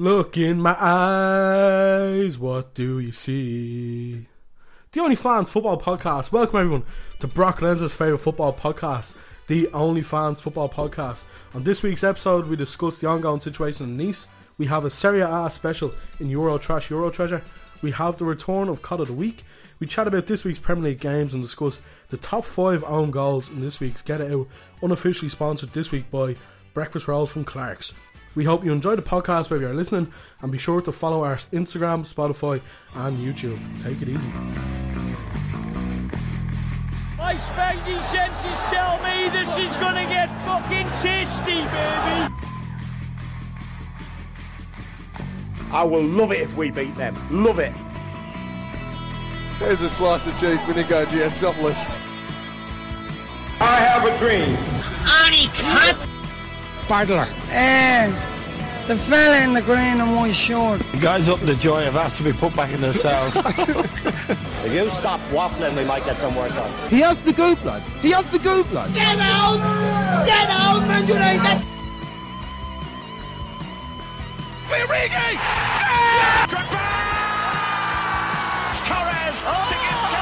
Look 0.00 0.36
in 0.36 0.60
my 0.60 0.76
eyes, 0.78 2.38
what 2.38 2.72
do 2.72 3.00
you 3.00 3.10
see? 3.10 4.28
The 4.92 5.00
Only 5.00 5.16
Fans 5.16 5.50
Football 5.50 5.80
Podcast. 5.80 6.30
Welcome 6.30 6.60
everyone 6.60 6.84
to 7.18 7.26
Brock 7.26 7.60
Lenzer's 7.60 7.94
favourite 7.94 8.20
football 8.20 8.52
podcast, 8.52 9.16
the 9.48 9.66
Only 9.72 10.02
Fans 10.02 10.40
Football 10.40 10.68
Podcast. 10.68 11.24
On 11.52 11.64
this 11.64 11.82
week's 11.82 12.04
episode, 12.04 12.46
we 12.46 12.54
discuss 12.54 13.00
the 13.00 13.08
ongoing 13.08 13.40
situation 13.40 13.86
in 13.86 13.96
Nice. 13.96 14.28
We 14.56 14.66
have 14.66 14.84
a 14.84 14.90
Serie 14.90 15.22
A 15.22 15.50
special 15.50 15.92
in 16.20 16.30
Euro 16.30 16.58
Trash 16.58 16.90
Euro 16.90 17.10
Treasure. 17.10 17.42
We 17.82 17.90
have 17.90 18.18
the 18.18 18.24
return 18.24 18.68
of 18.68 18.82
Cod 18.82 19.00
of 19.00 19.08
the 19.08 19.14
Week. 19.14 19.42
We 19.80 19.88
chat 19.88 20.06
about 20.06 20.28
this 20.28 20.44
week's 20.44 20.60
Premier 20.60 20.90
League 20.90 21.00
games 21.00 21.34
and 21.34 21.42
discuss 21.42 21.80
the 22.10 22.18
top 22.18 22.44
five 22.44 22.84
own 22.84 23.10
goals 23.10 23.48
in 23.48 23.62
this 23.62 23.80
week's 23.80 24.02
Get 24.02 24.20
It 24.20 24.30
Out, 24.30 24.46
unofficially 24.80 25.28
sponsored 25.28 25.72
this 25.72 25.90
week 25.90 26.08
by 26.08 26.36
Breakfast 26.72 27.08
Rolls 27.08 27.30
from 27.30 27.44
Clark's. 27.44 27.92
We 28.34 28.44
hope 28.44 28.64
you 28.64 28.72
enjoy 28.72 28.96
the 28.96 29.02
podcast 29.02 29.50
wherever 29.50 29.66
you're 29.66 29.74
listening, 29.74 30.12
and 30.40 30.52
be 30.52 30.58
sure 30.58 30.80
to 30.82 30.92
follow 30.92 31.24
our 31.24 31.36
Instagram, 31.36 32.06
Spotify, 32.06 32.60
and 32.94 33.18
YouTube. 33.18 33.58
Take 33.82 34.00
it 34.02 34.08
easy. 34.08 34.28
My 37.16 37.34
spidey 37.34 38.02
senses 38.10 38.58
tell 38.70 38.96
me 39.02 39.28
this 39.30 39.70
is 39.70 39.76
gonna 39.76 40.04
get 40.04 40.28
fucking 40.44 40.86
tasty, 41.02 41.60
baby. 41.60 42.34
I 45.70 45.82
will 45.84 46.02
love 46.02 46.32
it 46.32 46.40
if 46.40 46.56
we 46.56 46.70
beat 46.70 46.94
them. 46.96 47.16
Love 47.30 47.58
it. 47.58 47.72
There's 49.58 49.80
a 49.80 49.90
slice 49.90 50.26
of 50.26 50.38
cheese 50.38 50.64
with 50.66 50.76
Nico 50.76 51.04
Giatsopoulos. 51.06 51.96
I 53.60 53.76
have 53.80 54.04
a 54.04 54.16
dream. 54.18 54.56
Eh, 57.50 58.06
the 58.86 58.96
fella 58.96 59.44
in 59.44 59.52
the 59.52 59.60
green 59.62 60.00
and 60.00 60.16
white 60.16 60.34
shirt. 60.34 60.80
The 60.92 60.98
guys 60.98 61.28
up 61.28 61.40
in 61.40 61.46
the 61.46 61.54
joy 61.54 61.84
have 61.84 61.96
asked 61.96 62.18
to 62.18 62.24
be 62.24 62.32
put 62.32 62.56
back 62.56 62.72
in 62.72 62.80
their 62.80 62.94
cells. 62.94 63.36
If 64.64 64.74
you 64.74 64.90
stop 64.90 65.20
waffling, 65.30 65.76
we 65.76 65.84
might 65.84 66.04
get 66.04 66.18
some 66.18 66.34
work 66.34 66.50
done. 66.50 66.90
He 66.90 67.00
has 67.00 67.18
the 67.22 67.32
go 67.32 67.54
blood. 67.56 67.80
He 68.02 68.10
has 68.10 68.26
the 68.32 68.38
go 68.38 68.64
blood. 68.64 68.92
Get 68.92 69.16
out! 69.18 70.26
Get 70.26 70.50
out, 70.50 70.86
Man 70.88 71.06
United! 71.06 71.64
Torres 78.88 79.38
to 79.38 79.76
give 79.84 79.98
Chelsea 79.98 80.14
a 80.14 80.17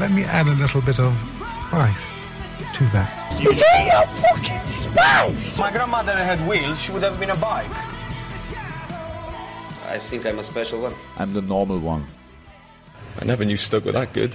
Let 0.00 0.12
me 0.12 0.24
add 0.24 0.46
a 0.46 0.52
little 0.52 0.80
bit 0.80 0.98
of 0.98 1.12
spice 1.66 2.18
to 2.74 2.84
that. 2.84 3.36
Is 3.46 3.62
he 3.62 3.86
your 3.86 4.06
fucking 4.06 4.64
spice? 4.64 5.60
My 5.60 5.70
grandmother 5.70 6.16
had 6.16 6.40
wheels, 6.48 6.80
she 6.80 6.90
would 6.92 7.02
have 7.02 7.20
been 7.20 7.28
a 7.28 7.36
bike. 7.36 7.68
I 9.90 9.98
think 9.98 10.24
I'm 10.24 10.38
a 10.38 10.42
special 10.42 10.80
one. 10.80 10.94
I'm 11.18 11.34
the 11.34 11.42
normal 11.42 11.78
one. 11.80 12.06
I 13.20 13.26
never 13.26 13.44
knew 13.44 13.58
Stoke 13.58 13.84
were 13.84 13.92
that 13.92 14.14
good. 14.14 14.34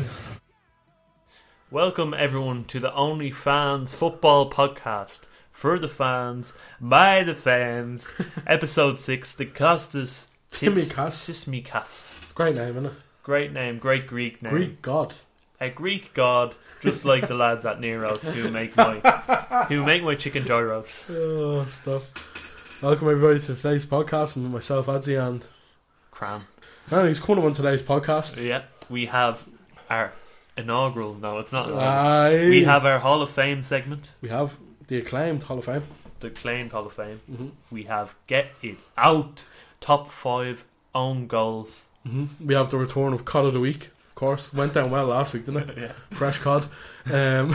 Welcome 1.72 2.14
everyone 2.14 2.66
to 2.66 2.80
the 2.80 2.94
Only 2.94 3.32
Fans 3.32 3.92
Football 3.92 4.52
Podcast. 4.52 5.22
For 5.52 5.80
the 5.80 5.90
fans, 5.90 6.54
by 6.80 7.24
the 7.24 7.34
fans, 7.34 8.06
episode 8.46 9.00
six, 9.00 9.34
the 9.34 9.48
Kostas 9.48 10.26
Tsimikas. 10.52 11.26
Tismikas. 11.26 12.36
Great 12.36 12.56
name, 12.56 12.70
isn't 12.70 12.86
it? 12.86 12.94
Great 13.24 13.52
name, 13.52 13.80
great 13.80 14.06
Greek 14.06 14.44
name. 14.44 14.54
Greek 14.54 14.84
God. 14.84 15.16
A 15.62 15.70
Greek 15.70 16.14
god, 16.14 16.54
just 16.82 17.06
like 17.06 17.28
the 17.28 17.34
lads 17.34 17.66
at 17.66 17.80
Nero's 17.80 18.22
who 18.24 18.52
make 18.52 18.76
my 18.76 19.00
who 19.70 19.84
make 19.84 20.04
my 20.04 20.16
chicken 20.16 20.46
gyros. 20.46 21.04
Oh, 21.10 21.66
stuff. 21.66 22.82
Welcome 22.84 23.10
everybody 23.10 23.40
to 23.40 23.56
today's 23.56 23.86
podcast. 23.86 24.36
I'm 24.36 24.44
with 24.44 24.52
myself, 24.52 24.88
Adzi, 24.88 25.20
and 25.22 25.48
Cram. 26.12 26.42
and 26.92 27.08
he's 27.08 27.20
coming 27.22 27.44
on 27.46 27.54
today's 27.54 27.82
podcast. 27.82 28.42
Yeah, 28.44 28.64
we 28.90 29.06
have 29.06 29.48
our 29.90 30.12
inaugural. 30.58 31.16
No, 31.16 31.40
it's 31.40 31.54
not. 31.54 31.72
Aye. 31.72 32.50
We 32.50 32.64
have 32.66 32.86
our 32.86 33.00
Hall 33.00 33.22
of 33.22 33.30
Fame 33.30 33.64
segment, 33.64 34.12
we 34.22 34.30
have 34.30 34.58
the 34.88 34.98
acclaimed 34.98 35.44
Hall 35.44 35.60
of 35.60 35.66
Fame. 35.66 35.84
the 36.20 36.30
claimed 36.30 36.72
Hall 36.74 36.86
of 36.86 36.94
Fame. 36.94 37.22
Mhm. 37.32 37.52
We 37.72 37.84
have 37.84 38.14
Get 38.28 38.48
It 38.62 38.78
Out, 38.98 39.44
top 39.80 40.12
five 40.12 40.66
own 40.94 41.28
goals. 41.28 41.84
We 42.40 42.54
have 42.54 42.70
the 42.70 42.78
return 42.78 43.14
of 43.14 43.26
Cod 43.26 43.46
of 43.46 43.54
the 43.54 43.60
Week. 43.60 43.90
Of 44.16 44.20
course, 44.20 44.54
went 44.54 44.74
down 44.74 44.92
well 44.92 45.08
last 45.08 45.34
week, 45.34 45.46
didn't 45.46 45.70
it? 45.70 45.78
Yeah. 45.82 45.92
Fresh 46.12 46.38
cod. 46.40 46.68
Um, 47.12 47.54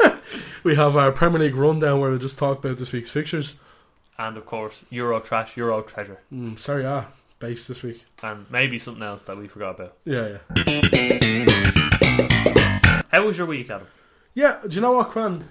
we 0.64 0.74
have 0.74 0.96
our 0.96 1.12
Premier 1.12 1.38
League 1.38 1.54
rundown 1.54 2.00
where 2.00 2.10
we 2.10 2.18
just 2.18 2.38
talk 2.38 2.58
about 2.58 2.76
this 2.78 2.90
week's 2.90 3.10
fixtures. 3.10 3.54
and 4.18 4.36
of 4.36 4.44
course 4.44 4.84
Euro 4.90 5.20
Trash, 5.20 5.56
Euro 5.56 5.80
Treasure, 5.82 6.18
Mm, 6.32 6.58
Serie 6.58 6.84
A 6.84 7.06
base 7.38 7.64
this 7.66 7.82
week. 7.84 8.04
and 8.22 8.46
maybe 8.50 8.78
something 8.80 9.02
else 9.04 9.22
that 9.24 9.36
we 9.36 9.46
forgot 9.46 9.76
about. 9.78 9.96
Yeah, 10.04 10.38
yeah. 10.56 11.82
How 13.12 13.26
was 13.26 13.38
your 13.38 13.46
week, 13.46 13.70
Adam? 13.70 13.86
Yeah, 14.34 14.60
do 14.66 14.74
you 14.74 14.80
know 14.80 14.92
what, 14.96 15.10
Cran? 15.10 15.44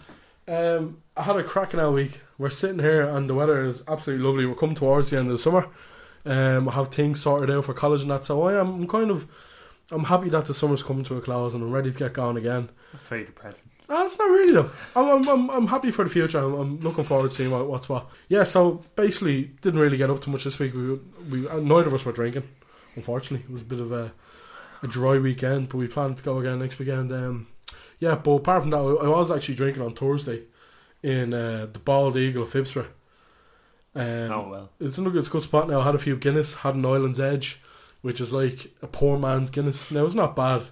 Um, 0.48 0.98
I 1.16 1.24
had 1.24 1.36
a 1.38 1.44
cracking 1.44 1.80
out 1.80 1.94
week. 1.94 2.20
We're 2.38 2.50
sitting 2.50 2.80
here 2.80 3.04
and 3.08 3.30
the 3.30 3.34
weather 3.36 3.62
is 3.64 3.84
absolutely 3.88 4.26
lovely. 4.26 4.46
We're 4.46 4.56
coming 4.56 4.76
towards 4.76 5.12
the 5.12 5.18
end 5.18 5.28
of 5.28 5.34
the 5.34 5.40
summer. 5.40 5.68
Um, 6.26 6.68
I 6.68 6.74
have 6.74 6.90
things 6.90 7.22
sorted 7.22 7.56
out 7.56 7.66
for 7.66 7.74
college 7.74 8.02
and 8.02 8.12
that, 8.12 8.26
so 8.26 8.42
I 8.44 8.60
am 8.60 8.68
I'm 8.82 8.88
kind 8.88 9.12
of 9.12 9.28
I'm 9.92 10.06
happy 10.06 10.30
that 10.30 10.46
the 10.46 10.54
summer's 10.54 10.84
coming 10.84 11.04
to 11.06 11.18
a 11.18 11.22
close 11.22 11.54
and 11.54 11.64
I'm 11.64 11.72
ready 11.72 11.92
to 11.92 11.98
get 11.98 12.14
going 12.14 12.38
again. 12.38 12.70
That's 12.94 13.08
very 13.08 13.26
depressing. 13.26 13.70
That's 13.88 14.18
not 14.18 14.30
really 14.30 14.54
though. 14.54 14.72
I'm, 14.96 15.10
I'm, 15.10 15.28
I'm, 15.28 15.50
I'm 15.50 15.68
happy 15.68 15.92
for 15.92 16.06
the 16.06 16.10
future. 16.10 16.40
I'm, 16.40 16.54
I'm 16.54 16.80
looking 16.80 17.04
forward 17.04 17.32
to 17.32 17.36
seeing 17.36 17.52
what, 17.52 17.68
what's 17.68 17.90
what. 17.90 18.08
Yeah, 18.30 18.46
so 18.46 18.84
basically, 18.96 19.52
didn't 19.62 19.80
really 19.80 19.98
get 19.98 20.10
up 20.10 20.22
too 20.22 20.32
much 20.32 20.46
this 20.46 20.58
week. 20.60 20.74
We, 20.74 20.94
we 21.30 21.48
uh, 21.48 21.60
neither 21.60 21.88
of 21.88 21.94
us 21.94 22.06
were 22.06 22.14
drinking. 22.14 22.48
Unfortunately, 22.96 23.46
it 23.48 23.52
was 23.52 23.64
a 23.64 23.66
bit 23.66 23.80
of 23.80 23.92
a, 23.92 24.14
a 24.82 24.88
dry 24.88 25.18
weekend, 25.18 25.70
but 25.70 25.78
we 25.78 25.88
plan 25.88 26.16
to 26.16 26.24
go 26.24 26.40
again 26.40 26.60
next 26.60 26.80
weekend. 26.80 27.12
Um, 27.12 27.48
yeah, 28.00 28.16
but 28.16 28.32
apart 28.32 28.64
from 28.64 28.72
that, 28.72 28.78
I 28.78 29.08
was 29.08 29.30
actually 29.30 29.56
drinking 29.56 29.84
on 29.84 29.94
Thursday 29.94 30.44
in 31.04 31.34
uh, 31.34 31.68
the 31.72 31.80
Bald 31.80 32.16
Eagle 32.18 32.44
of 32.44 32.52
Phibsborough. 32.52 32.88
Um, 33.94 34.32
oh 34.32 34.48
well. 34.50 34.70
it's 34.80 34.98
a 34.98 35.02
good, 35.02 35.18
it's 35.18 35.28
a 35.28 35.32
good 35.32 35.44
spot 35.44 35.68
now. 35.68 35.82
I 35.82 35.86
had 35.86 35.96
a 35.96 36.00
few 36.00 36.16
Guinness, 36.16 36.56
had 36.56 36.76
an 36.76 36.86
Island's 36.86 37.20
Edge, 37.20 37.62
which 38.02 38.22
is 38.22 38.32
like 38.32 38.72
a 38.82 38.88
poor 38.88 39.18
man's 39.18 39.50
Guinness. 39.50 39.92
Now, 39.92 40.06
it's 40.06 40.16
not 40.16 40.36
bad. 40.36 40.64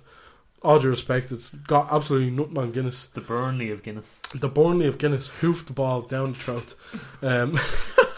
All 0.61 0.79
due 0.79 0.89
respect, 0.89 1.31
it's 1.31 1.51
got 1.51 1.91
absolutely 1.91 2.31
nothing 2.31 2.57
on 2.57 2.71
Guinness. 2.71 3.05
The 3.05 3.21
Burnley 3.21 3.71
of 3.71 3.81
Guinness. 3.81 4.19
The 4.35 4.49
Burnley 4.49 4.87
of 4.87 4.97
Guinness 4.97 5.29
hoofed 5.29 5.67
the 5.67 5.73
ball 5.73 6.01
down 6.01 6.33
the 6.33 6.37
throat. 6.37 6.75
Um, 7.21 7.57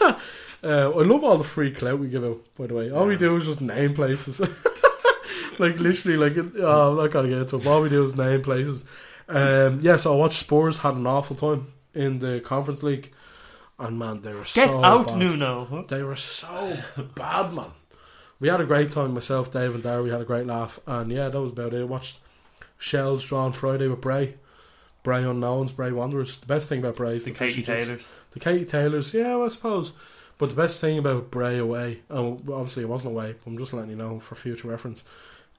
uh, 0.64 0.90
I 0.90 1.02
love 1.04 1.22
all 1.22 1.38
the 1.38 1.44
free 1.44 1.70
clout 1.70 2.00
we 2.00 2.08
give 2.08 2.24
out, 2.24 2.40
by 2.58 2.66
the 2.66 2.74
way. 2.74 2.90
All 2.90 3.06
we 3.06 3.16
do 3.16 3.36
is 3.36 3.46
just 3.46 3.60
name 3.60 3.94
places. 3.94 4.40
like, 5.58 5.78
literally, 5.78 6.16
like, 6.16 6.36
oh, 6.58 6.90
I'm 6.90 6.96
not 6.96 7.22
to 7.22 7.28
get 7.28 7.38
into 7.38 7.58
it. 7.58 7.66
All 7.66 7.80
we 7.80 7.88
do 7.88 8.04
is 8.04 8.16
name 8.16 8.42
places. 8.42 8.84
Um, 9.28 9.80
yeah, 9.80 9.96
so 9.96 10.12
I 10.12 10.16
watched 10.16 10.40
Spurs, 10.40 10.78
had 10.78 10.94
an 10.94 11.06
awful 11.06 11.36
time 11.36 11.72
in 11.94 12.18
the 12.18 12.40
Conference 12.40 12.82
League. 12.82 13.12
And 13.78 13.98
man, 13.98 14.22
they 14.22 14.32
were 14.32 14.40
Get 14.40 14.68
so 14.68 14.84
out, 14.84 15.06
bad. 15.08 15.18
Nuno. 15.18 15.84
They 15.88 16.02
were 16.02 16.16
so 16.16 16.76
bad, 17.14 17.54
man. 17.54 17.70
We 18.42 18.48
had 18.48 18.60
a 18.60 18.64
great 18.64 18.90
time, 18.90 19.14
myself, 19.14 19.52
Dave, 19.52 19.72
and 19.72 19.84
Dara. 19.84 20.02
We 20.02 20.10
had 20.10 20.20
a 20.20 20.24
great 20.24 20.48
laugh, 20.48 20.80
and 20.84 21.12
yeah, 21.12 21.28
that 21.28 21.40
was 21.40 21.52
about 21.52 21.74
it. 21.74 21.88
Watched 21.88 22.18
Shels 22.76 23.24
drawn 23.24 23.52
Friday 23.52 23.86
with 23.86 24.00
Bray, 24.00 24.34
Bray 25.04 25.22
unknowns, 25.22 25.70
Bray 25.70 25.92
wanderers. 25.92 26.38
The 26.38 26.46
best 26.46 26.68
thing 26.68 26.80
about 26.80 26.96
Bray 26.96 27.18
is 27.18 27.24
The 27.24 27.30
the, 27.30 27.38
Katie 27.38 27.58
and. 27.58 27.66
Taylors. 27.66 28.08
The 28.32 28.40
Katie 28.40 28.64
Taylors, 28.64 29.14
yeah, 29.14 29.36
well, 29.36 29.44
I 29.44 29.48
suppose. 29.48 29.92
But 30.38 30.48
the 30.48 30.56
best 30.56 30.80
thing 30.80 30.98
about 30.98 31.30
Bray 31.30 31.56
away, 31.56 32.00
well, 32.08 32.40
obviously 32.52 32.82
it 32.82 32.88
wasn't 32.88 33.14
away. 33.14 33.36
But 33.44 33.48
I'm 33.48 33.58
just 33.58 33.72
letting 33.72 33.90
you 33.90 33.96
know 33.96 34.18
for 34.18 34.34
future 34.34 34.66
reference. 34.66 35.04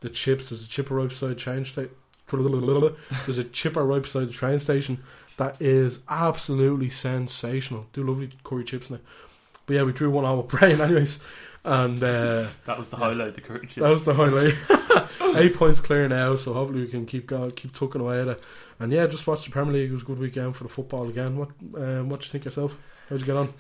The 0.02 0.10
chips, 0.10 0.50
there's 0.50 0.66
a 0.66 0.68
chipper 0.68 0.96
right 0.96 1.08
beside 1.08 1.30
the 1.30 1.36
train 1.36 1.64
station. 1.64 1.94
There's 3.26 3.38
a 3.38 3.44
chipper 3.46 3.86
right 3.86 4.02
beside 4.02 4.28
the 4.28 4.34
train 4.34 4.60
station 4.60 5.04
that 5.38 5.62
is 5.62 6.00
absolutely 6.10 6.90
sensational. 6.90 7.86
Do 7.94 8.04
lovely 8.04 8.32
curry 8.44 8.66
chips 8.66 8.90
now. 8.90 9.00
But 9.66 9.76
yeah, 9.76 9.84
we 9.84 9.94
drew 9.94 10.12
one 10.12 10.26
out 10.26 10.38
with 10.38 10.48
Brian, 10.60 10.82
anyways, 10.82 11.20
and 11.66 12.04
uh, 12.04 12.48
That 12.66 12.78
was 12.78 12.90
the 12.90 12.98
highlight. 12.98 13.36
The 13.36 13.42
courage. 13.42 13.76
that 13.76 13.90
was 13.90 14.06
the 14.06 14.14
highlight. 14.14 14.54
Eight 15.36 15.56
points 15.56 15.80
clear 15.80 16.08
now, 16.08 16.36
so 16.36 16.54
hopefully 16.54 16.82
we 16.82 16.88
can 16.88 17.06
keep 17.06 17.28
going, 17.28 17.52
keep 17.52 17.74
tucking 17.74 18.02
away 18.02 18.22
at 18.22 18.28
it. 18.28 18.44
And 18.80 18.92
yeah, 18.92 19.08
just 19.08 19.26
watched 19.26 19.46
the 19.46 19.52
Premier 19.52 19.74
League. 19.74 19.90
It 19.90 19.94
was 19.94 20.04
a 20.04 20.06
good 20.06 20.20
weekend 20.20 20.56
for 20.56 20.64
the 20.64 20.70
football 20.70 21.08
again. 21.08 21.38
What, 21.38 21.50
um, 21.76 22.10
what 22.10 22.20
do 22.20 22.26
you 22.26 22.32
think 22.32 22.46
yourself? 22.46 22.78
How'd 23.10 23.20
you 23.20 23.26
get 23.26 23.36
on? 23.38 23.54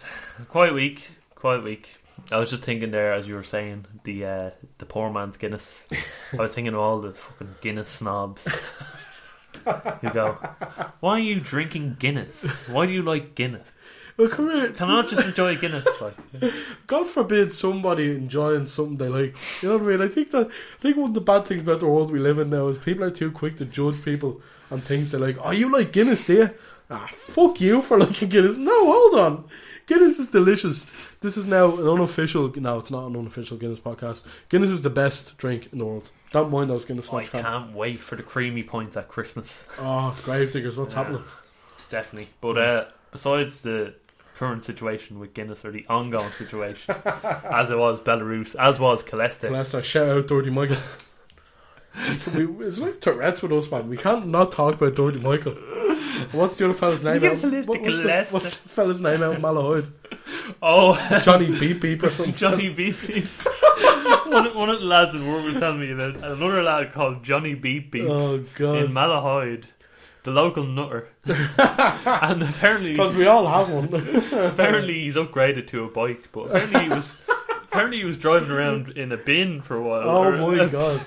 Quite 0.49 0.73
weak. 0.73 1.09
Quite 1.35 1.63
weak. 1.63 1.95
I 2.31 2.37
was 2.37 2.49
just 2.49 2.63
thinking 2.63 2.91
there 2.91 3.13
as 3.13 3.27
you 3.27 3.35
were 3.35 3.43
saying 3.43 3.85
the 4.03 4.25
uh, 4.25 4.49
the 4.77 4.85
poor 4.85 5.11
man's 5.11 5.37
Guinness. 5.37 5.85
I 6.31 6.37
was 6.37 6.53
thinking 6.53 6.73
of 6.73 6.79
all 6.79 7.01
the 7.01 7.13
fucking 7.13 7.55
Guinness 7.61 7.89
snobs 7.89 8.47
you 10.03 10.09
go, 10.11 10.37
"Why 10.99 11.13
are 11.13 11.19
you 11.19 11.39
drinking 11.39 11.97
Guinness? 11.99 12.43
Why 12.67 12.85
do 12.85 12.93
you 12.93 13.01
like 13.01 13.35
Guinness? 13.35 13.67
Well, 14.17 14.29
come 14.29 14.51
here. 14.51 14.69
Can 14.71 14.89
I 14.89 15.01
just 15.03 15.25
enjoy 15.25 15.55
Guinness?" 15.57 15.87
Like, 16.01 16.13
God 16.87 17.07
forbid 17.07 17.53
somebody 17.53 18.11
enjoying 18.11 18.67
something 18.67 18.97
they 18.97 19.09
like. 19.09 19.35
You 19.63 19.69
know 19.69 19.77
what 19.77 19.87
I 19.93 19.97
mean? 19.97 20.01
I 20.01 20.07
think 20.07 20.31
that 20.31 20.47
I 20.47 20.81
think 20.81 20.97
one 20.97 21.09
of 21.09 21.13
the 21.15 21.21
bad 21.21 21.45
things 21.45 21.61
about 21.63 21.79
the 21.79 21.87
world 21.87 22.11
we 22.11 22.19
live 22.19 22.37
in 22.39 22.49
now 22.49 22.67
is 22.67 22.77
people 22.77 23.03
are 23.03 23.11
too 23.11 23.31
quick 23.31 23.57
to 23.57 23.65
judge 23.65 24.03
people 24.05 24.41
on 24.69 24.81
things 24.81 25.11
they 25.11 25.17
like. 25.17 25.37
Oh, 25.43 25.51
you 25.51 25.71
like 25.71 25.91
Guinness, 25.91 26.25
do 26.25 26.33
you? 26.33 26.49
Ah, 26.91 27.09
fuck 27.11 27.59
you 27.61 27.81
for 27.81 27.97
liking 27.99 28.29
Guinness. 28.29 28.57
No, 28.57 28.71
hold 28.91 29.19
on. 29.19 29.45
Guinness 29.87 30.19
is 30.19 30.29
delicious. 30.29 30.85
This 31.19 31.35
is 31.35 31.45
now 31.47 31.75
an 31.77 31.87
unofficial. 31.87 32.51
No, 32.55 32.79
it's 32.79 32.91
not 32.91 33.07
an 33.07 33.15
unofficial 33.17 33.57
Guinness 33.57 33.79
podcast. 33.79 34.23
Guinness 34.49 34.69
is 34.69 34.81
the 34.83 34.89
best 34.89 35.37
drink 35.37 35.69
in 35.73 35.79
the 35.79 35.85
world. 35.85 36.09
Don't 36.31 36.51
mind 36.51 36.69
those 36.69 36.85
Guinness 36.85 37.07
I 37.09 37.11
snacks. 37.11 37.29
crap. 37.31 37.43
can't 37.43 37.73
wait 37.73 37.99
for 37.99 38.15
the 38.15 38.23
creamy 38.23 38.63
points 38.63 38.95
at 38.95 39.07
Christmas. 39.07 39.65
Oh, 39.79 40.15
Gravediggers, 40.23 40.77
what's 40.77 40.93
Yeah. 40.93 40.99
happening? 40.99 41.23
Definitely. 41.89 42.29
But 42.41 42.57
uh, 42.57 42.85
besides 43.11 43.59
the 43.61 43.95
current 44.37 44.65
situation 44.65 45.19
with 45.19 45.33
Guinness 45.33 45.63
or 45.63 45.71
the 45.71 45.85
ongoing 45.87 46.31
situation, 46.33 46.95
as 47.05 47.69
it 47.69 47.77
was 47.77 47.99
Belarus, 47.99 48.55
as 48.55 48.79
was 48.79 49.03
Caleste. 49.03 49.49
Last 49.51 49.73
I 49.75 49.81
shout 49.81 50.09
out 50.09 50.27
Dirty 50.27 50.49
Michael. 50.49 50.77
we, 52.33 52.45
it's 52.65 52.79
like 52.79 52.99
Tourette's 52.99 53.41
with 53.43 53.51
us, 53.51 53.69
man. 53.69 53.87
We 53.87 53.97
can't 53.97 54.27
not 54.27 54.51
talk 54.51 54.75
about 54.75 54.95
Dirty 54.95 55.19
Michael. 55.19 55.53
What's 56.31 56.57
the 56.57 56.65
other 56.65 56.73
fella's 56.73 57.03
name? 57.03 57.23
out? 57.23 57.31
us 57.31 57.43
a 57.43 57.47
list 57.47 57.69
What- 57.69 57.81
what's, 57.81 57.97
the, 57.97 58.27
what's 58.31 58.57
the 58.57 58.69
fella's 58.69 59.01
name 59.01 59.21
out 59.21 59.35
in 59.35 59.41
Malahide? 59.41 59.91
Oh, 60.61 61.19
Johnny 61.23 61.47
Beep 61.59 61.81
Beep 61.81 62.01
or 62.03 62.09
something. 62.09 62.33
Johnny 62.35 62.69
Beep 62.69 62.95
Beep. 63.07 63.25
one, 64.25 64.55
one 64.55 64.69
of 64.69 64.79
the 64.79 64.85
lads 64.85 65.13
in 65.13 65.27
work 65.27 65.43
was 65.45 65.57
telling 65.57 65.79
me 65.79 65.91
about 65.91 66.15
another 66.23 66.63
lad 66.63 66.91
called 66.93 67.23
Johnny 67.23 67.53
Beep 67.53 67.91
Beep 67.91 68.09
Oh 68.09 68.39
god. 68.55 68.77
in 68.77 68.91
Malahide, 68.91 69.65
the 70.23 70.31
local 70.31 70.63
nutter. 70.63 71.07
and 71.25 72.43
apparently, 72.43 72.93
Because 72.93 73.15
we 73.15 73.25
all 73.27 73.47
have 73.47 73.69
one. 73.69 73.93
apparently 74.51 75.01
he's 75.03 75.15
upgraded 75.15 75.67
to 75.67 75.83
a 75.85 75.89
bike, 75.89 76.29
but 76.31 76.47
apparently 76.47 76.81
he 76.83 76.89
was 76.89 77.17
apparently 77.71 77.97
he 77.99 78.05
was 78.05 78.17
driving 78.17 78.51
around 78.51 78.89
in 78.89 79.11
a 79.11 79.17
bin 79.17 79.61
for 79.61 79.75
a 79.75 79.81
while. 79.81 80.09
oh 80.09 80.55
my 80.55 80.65
god. 80.67 81.01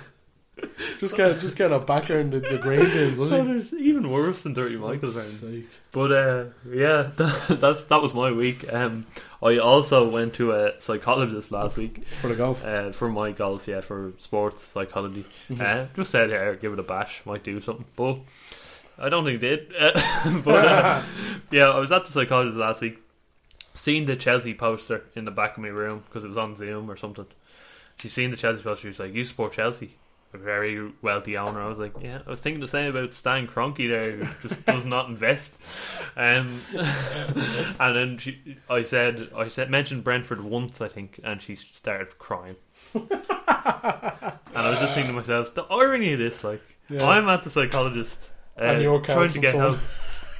Just 0.98 1.14
get 1.16 1.38
just 1.40 1.54
get 1.58 1.70
a 1.70 1.78
backer 1.78 2.18
in 2.18 2.30
the, 2.30 2.40
the 2.40 2.56
bins, 2.56 2.90
So 2.90 3.18
wasn't 3.18 3.48
there's 3.48 3.74
even 3.74 4.10
worse 4.10 4.42
than 4.42 4.54
Dirty 4.54 4.76
Michael's. 4.78 5.14
Sake. 5.30 5.68
But 5.92 6.12
uh, 6.12 6.44
yeah, 6.66 7.10
that, 7.16 7.58
that's 7.60 7.84
that 7.84 8.00
was 8.00 8.14
my 8.14 8.32
week. 8.32 8.72
Um, 8.72 9.04
I 9.42 9.58
also 9.58 10.08
went 10.08 10.32
to 10.36 10.52
a 10.52 10.80
psychologist 10.80 11.52
last 11.52 11.76
week 11.76 12.04
For 12.22 12.28
the 12.28 12.36
golf. 12.36 12.64
uh, 12.64 12.92
for 12.92 13.10
my 13.10 13.32
golf, 13.32 13.68
yeah, 13.68 13.82
for 13.82 14.14
sports 14.16 14.62
psychology. 14.62 15.26
Mm-hmm. 15.50 15.60
Uh, 15.62 15.86
just 15.94 16.10
said 16.10 16.30
here, 16.30 16.54
give 16.56 16.72
it 16.72 16.78
a 16.78 16.82
bash, 16.82 17.20
might 17.26 17.44
do 17.44 17.60
something, 17.60 17.84
but 17.94 18.20
I 18.98 19.08
don't 19.08 19.24
think 19.24 19.40
did. 19.40 19.72
Uh, 19.78 20.40
but 20.44 20.64
uh, 20.64 21.02
yeah, 21.50 21.68
I 21.70 21.78
was 21.78 21.92
at 21.92 22.06
the 22.06 22.12
psychologist 22.12 22.58
last 22.58 22.80
week, 22.80 22.98
seen 23.74 24.06
the 24.06 24.16
Chelsea 24.16 24.54
poster 24.54 25.04
in 25.14 25.24
the 25.24 25.30
back 25.30 25.56
of 25.56 25.62
my 25.62 25.68
room 25.68 26.02
because 26.06 26.24
it 26.24 26.28
was 26.28 26.38
on 26.38 26.56
Zoom 26.56 26.90
or 26.90 26.96
something. 26.96 27.26
She's 27.98 28.12
seen 28.12 28.30
the 28.30 28.36
Chelsea 28.36 28.62
poster. 28.62 28.82
She 28.82 28.88
was 28.88 29.00
like, 29.00 29.14
"You 29.14 29.24
support 29.24 29.52
Chelsea." 29.52 29.96
A 30.34 30.38
very 30.38 30.92
wealthy 31.02 31.36
owner. 31.38 31.62
I 31.62 31.68
was 31.68 31.78
like, 31.78 31.92
yeah. 32.02 32.18
I 32.26 32.30
was 32.30 32.40
thinking 32.40 32.60
the 32.60 32.66
same 32.68 32.90
about 32.90 33.14
Stan 33.14 33.46
Kroenke 33.46 33.88
there, 33.88 34.10
who 34.10 34.48
just 34.48 34.64
does 34.66 34.84
not 34.84 35.08
invest. 35.08 35.56
Um, 36.16 36.60
and 36.74 37.96
then 37.96 38.18
she, 38.18 38.58
I 38.68 38.82
said, 38.82 39.30
I 39.34 39.46
said, 39.48 39.70
mentioned 39.70 40.02
Brentford 40.02 40.42
once, 40.42 40.80
I 40.80 40.88
think, 40.88 41.20
and 41.22 41.40
she 41.40 41.54
started 41.54 42.18
crying. 42.18 42.56
and 42.92 43.06
I 43.14 44.70
was 44.70 44.80
just 44.80 44.94
thinking 44.94 45.12
to 45.12 45.16
myself, 45.16 45.54
the 45.54 45.62
irony 45.64 46.12
of 46.12 46.18
this, 46.18 46.42
like, 46.42 46.60
Yeah. 46.90 47.06
I'm 47.08 47.28
at 47.28 47.44
the 47.44 47.50
psychologist, 47.50 48.28
uh, 48.58 48.62
And 48.64 48.82
you're 48.82 49.00
trying 49.00 49.30
to 49.30 49.38
get 49.38 49.52
someone. 49.52 49.74
help, 49.74 49.82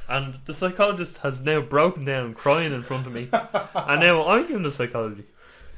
and 0.09 0.35
the 0.45 0.55
psychologist 0.55 1.19
has 1.19 1.41
now 1.41 1.61
broken 1.61 2.05
down, 2.05 2.35
crying 2.35 2.73
in 2.73 2.83
front 2.83 3.07
of 3.07 3.13
me, 3.13 3.29
and 3.33 4.01
now 4.01 4.27
I'm 4.29 4.47
giving 4.47 4.63
the 4.63 4.73
psychology, 4.73 5.25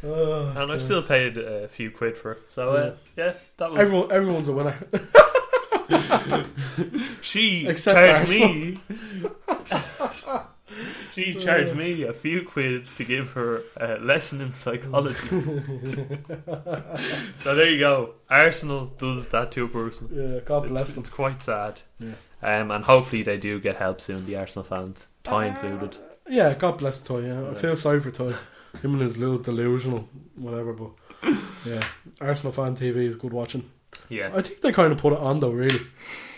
Oh, 0.05 0.53
and 0.57 0.71
I've 0.71 0.83
still 0.83 1.03
paid 1.03 1.37
a 1.39 1.69
few 1.69 1.91
quid 1.91 2.17
for 2.17 2.33
it. 2.33 2.49
So 2.51 2.71
uh, 2.71 2.95
yeah, 3.17 3.33
that 3.57 3.71
was 3.71 3.81
Everyone, 3.81 4.13
everyone's 4.13 4.49
a 4.49 4.53
winner. 4.53 4.79
she 7.23 7.67
Except 7.67 7.97
charged 7.97 8.31
me. 8.31 8.79
she 11.13 11.35
charged 11.35 11.75
me 11.75 12.03
a 12.03 12.13
few 12.13 12.43
quid 12.47 12.87
to 12.97 13.05
give 13.05 13.31
her 13.33 13.63
a 13.77 13.97
lesson 13.99 14.41
in 14.41 14.53
psychology. 14.55 15.19
so 17.37 17.55
there 17.55 17.71
you 17.71 17.79
go. 17.81 18.15
Arsenal 18.31 18.87
does 18.99 19.29
that 19.29 19.51
to 19.53 19.65
a 19.65 19.69
person. 19.69 20.09
Yeah, 20.13 20.41
God 20.45 20.69
bless 20.69 20.85
It's, 20.89 20.95
them. 20.95 21.01
it's 21.03 21.11
quite 21.11 21.43
sad. 21.43 21.81
Yeah. 21.99 22.13
Um, 22.43 22.71
and 22.71 22.85
hopefully 22.85 23.23
they 23.23 23.37
do 23.37 23.61
get 23.61 23.77
help 23.77 24.01
soon. 24.01 24.27
The 24.27 24.37
Arsenal 24.37 24.65
fans, 24.65 25.07
Ty 25.25 25.47
included. 25.47 25.97
Yeah, 26.29 26.55
God 26.55 26.79
bless 26.79 27.01
Toy. 27.01 27.27
Yeah, 27.27 27.51
I 27.51 27.55
feel 27.55 27.77
sorry 27.77 28.01
for 28.01 28.11
Toy. 28.11 28.35
Him 28.83 28.95
and 28.95 29.03
his 29.03 29.17
little 29.17 29.39
delusional 29.39 30.09
whatever, 30.37 30.73
but 30.73 30.91
yeah, 31.65 31.81
Arsenal 32.21 32.53
fan 32.53 32.77
TV 32.77 32.97
is 32.97 33.17
good 33.17 33.33
watching. 33.33 33.69
Yeah, 34.09 34.31
I 34.35 34.43
think 34.43 34.61
they 34.61 34.73
kind 34.73 34.93
of 34.93 34.99
put 34.99 35.15
it 35.15 35.19
on 35.19 35.41
though. 35.41 35.51
Really, 35.51 35.81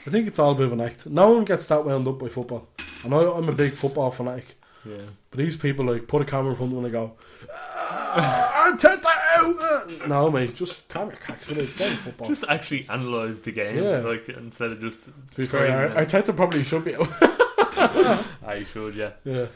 I 0.06 0.11
think 0.11 0.26
it's 0.26 0.38
all 0.38 0.52
a 0.52 0.55
bit 0.55 0.67
of 0.67 0.73
an 0.73 0.81
act. 0.81 1.06
No 1.06 1.32
one 1.32 1.44
gets 1.44 1.67
that 1.67 1.85
wound 1.85 2.08
up 2.08 2.19
by 2.19 2.29
football. 2.29 2.69
I 3.05 3.08
know 3.08 3.35
I'm 3.35 3.49
a 3.49 3.53
big 3.53 3.73
football 3.73 4.11
fanatic, 4.11 4.56
yeah. 4.85 5.03
but 5.31 5.38
these 5.38 5.56
people 5.56 5.87
like 5.87 6.06
put 6.06 6.23
a 6.23 6.25
camera 6.25 6.50
in 6.50 6.56
front 6.56 6.73
of 6.73 6.76
them 6.76 6.85
and 6.85 6.87
they 6.87 6.96
go, 6.96 7.12
"Ah, 7.53 8.73
Arteta 8.77 9.07
out!" 9.37 10.09
No, 10.09 10.31
mate, 10.31 10.55
just 10.55 10.89
calm 10.89 11.09
your 11.11 11.19
cacks 11.19 11.47
with. 11.49 11.59
It's 11.59 11.77
game 11.77 11.97
football. 11.97 12.29
Just 12.29 12.45
actually 12.49 12.87
analyse 12.89 13.41
the 13.41 13.53
game, 13.53 13.77
Yeah. 13.83 13.99
like 13.99 14.29
instead 14.29 14.73
of 14.73 14.81
just. 14.81 15.05
to 15.05 15.11
be 15.37 15.47
fair, 15.47 15.67
describing 15.67 15.97
Ar- 15.97 16.03
it. 16.03 16.09
Arteta 16.09 16.37
probably 16.37 16.63
should 16.65 16.85
be 16.85 16.95
out. 16.97 17.09
I 18.47 18.65
should, 18.65 18.95
yeah. 18.95 19.13
yeah. 19.25 19.47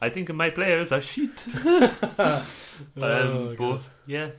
I 0.00 0.08
think 0.08 0.32
my 0.34 0.50
players 0.50 0.90
are 0.92 1.00
shit. 1.00 1.30
um, 1.64 2.42
Oh, 2.96 3.46
but 3.50 3.56
God. 3.56 3.80
yeah, 4.06 4.30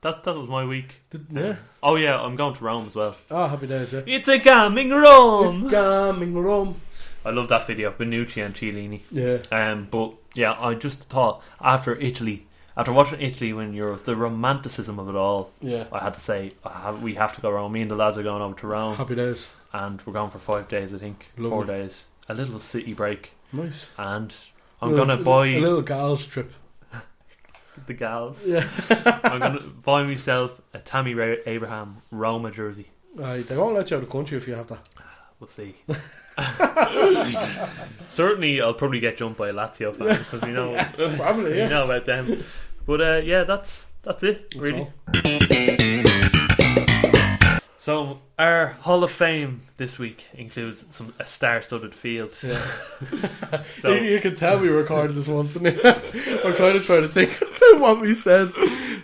that 0.00 0.24
that 0.24 0.34
was 0.36 0.48
my 0.48 0.64
week. 0.64 0.94
Did- 1.10 1.26
yeah. 1.30 1.56
Oh 1.82 1.96
yeah, 1.96 2.20
I'm 2.20 2.34
going 2.36 2.54
to 2.54 2.64
Rome 2.64 2.86
as 2.86 2.96
well. 2.96 3.16
Oh, 3.30 3.46
happy 3.46 3.66
days. 3.68 3.92
Yeah. 3.92 4.02
It's 4.06 4.26
a 4.28 4.40
coming 4.40 4.90
Rome. 4.90 5.62
It's 5.64 5.70
coming 5.70 6.34
Rome. 6.34 6.80
I 7.24 7.30
love 7.30 7.48
that 7.48 7.66
video, 7.66 7.90
Bonucci 7.92 8.44
and 8.44 8.54
Chiellini. 8.54 9.02
Yeah. 9.10 9.38
Um, 9.50 9.88
but 9.90 10.14
yeah, 10.36 10.56
I 10.60 10.74
just 10.74 11.00
thought 11.04 11.42
after 11.60 11.94
Italy, 11.96 12.46
after 12.76 12.92
watching 12.92 13.20
Italy 13.20 13.52
win 13.52 13.72
Euros, 13.72 14.04
the 14.04 14.14
romanticism 14.16 14.98
of 14.98 15.08
it 15.08 15.16
all, 15.16 15.50
Yeah. 15.60 15.84
I 15.92 16.00
had 16.00 16.14
to 16.14 16.20
say 16.20 16.52
I 16.64 16.80
have, 16.80 17.02
we 17.02 17.14
have 17.14 17.34
to 17.34 17.40
go 17.40 17.50
Rome. 17.50 17.72
Me 17.72 17.82
and 17.82 17.90
the 17.90 17.94
lads 17.96 18.18
are 18.18 18.22
going 18.22 18.42
over 18.42 18.54
to 18.60 18.66
Rome, 18.66 18.96
Happy 18.96 19.14
days. 19.14 19.52
and 19.72 20.00
we're 20.04 20.12
going 20.12 20.30
for 20.30 20.38
five 20.38 20.68
days, 20.68 20.92
I 20.94 20.98
think, 20.98 21.26
four 21.36 21.64
days, 21.64 22.06
a 22.28 22.34
little 22.34 22.60
city 22.60 22.92
break, 22.92 23.30
Nice. 23.52 23.86
and 23.98 24.34
I'm 24.82 24.90
Little- 24.90 25.06
gonna 25.06 25.22
buy 25.22 25.46
a 25.46 25.60
little 25.60 25.82
gals 25.82 26.26
trip. 26.26 26.52
the 27.86 27.94
gals. 27.94 28.46
Yeah. 28.46 28.68
I'm 29.24 29.40
gonna 29.40 29.60
buy 29.60 30.02
myself 30.04 30.60
a 30.74 30.78
Tammy 30.78 31.12
Abraham 31.46 31.98
Roma 32.10 32.50
jersey. 32.50 32.90
Aye, 33.22 33.38
they 33.48 33.56
won't 33.56 33.74
let 33.74 33.90
you 33.90 33.96
out 33.96 34.02
of 34.02 34.08
the 34.08 34.12
country 34.12 34.36
if 34.36 34.46
you 34.46 34.54
have 34.54 34.68
that. 34.68 34.86
We'll 35.38 35.48
see. 35.48 35.74
Certainly, 38.08 38.60
I'll 38.60 38.74
probably 38.74 39.00
get 39.00 39.16
jumped 39.16 39.38
by 39.38 39.48
a 39.48 39.52
Lazio 39.52 39.94
fan 39.96 40.18
because 40.18 40.42
we 40.42 40.52
know 40.52 40.74
Probably, 41.16 41.52
we 41.52 41.58
yeah. 41.58 41.68
know 41.68 41.84
about 41.84 42.06
them. 42.06 42.42
But 42.86 43.00
uh, 43.00 43.20
yeah, 43.24 43.44
that's 43.44 43.86
that's 44.02 44.22
it 44.22 44.50
That's 44.50 44.62
really. 44.62 44.80
all. 44.80 44.92
So 47.78 48.18
our 48.36 48.72
Hall 48.80 49.04
of 49.04 49.12
Fame 49.12 49.62
this 49.76 49.98
week 49.98 50.24
includes 50.34 50.84
some 50.90 51.14
a 51.20 51.26
star-studded 51.26 51.94
field. 51.94 52.32
Yeah. 52.42 52.60
So 53.74 53.94
you, 53.94 54.14
you 54.14 54.20
can 54.20 54.34
tell 54.34 54.58
we 54.58 54.68
recorded 54.68 55.14
this 55.14 55.28
once, 55.28 55.54
you? 55.54 55.60
We're 55.62 56.56
kind 56.56 56.76
of 56.76 56.84
trying 56.84 57.02
to 57.02 57.08
think 57.08 57.40
about 57.40 57.80
what 57.80 58.00
we 58.00 58.14
said. 58.14 58.50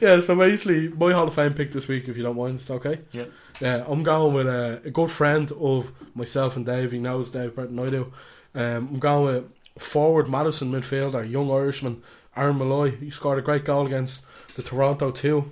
Yeah, 0.01 0.19
so 0.21 0.35
basically, 0.35 0.89
my 0.89 1.13
Hall 1.13 1.29
of 1.29 1.35
Fame 1.35 1.55
pick 1.55 1.71
this 1.73 1.87
week, 1.87 2.09
if 2.09 2.17
you 2.17 2.25
don't 2.25 2.37
mind, 2.37 2.59
it's 2.59 2.71
okay. 2.71 2.99
Yep. 3.13 3.31
Yeah, 3.63 3.85
I'm 3.87 4.03
going 4.03 4.35
with 4.35 4.49
a, 4.49 4.83
a 4.85 4.91
good 4.91 5.11
friend 5.11 5.51
of 5.53 5.93
myself 6.17 6.57
and 6.57 6.67
Dave. 6.67 6.91
He 6.91 6.99
knows 6.99 7.31
Dave 7.31 7.55
better 7.55 7.69
than 7.69 7.79
I 7.79 7.87
do. 7.87 8.13
Um, 8.57 8.89
I'm 8.89 8.99
going 8.99 9.25
with 9.25 9.55
forward 9.79 10.29
Madison 10.29 10.73
midfielder, 10.73 11.31
young 11.31 11.49
Irishman, 11.49 12.03
Aaron 12.37 12.59
Malloy. 12.59 12.97
He 12.97 13.09
scored 13.09 13.39
a 13.39 13.43
great 13.43 13.65
goal 13.65 13.87
against 13.87 14.25
the 14.57 14.63
Toronto 14.63 15.13
2 15.13 15.49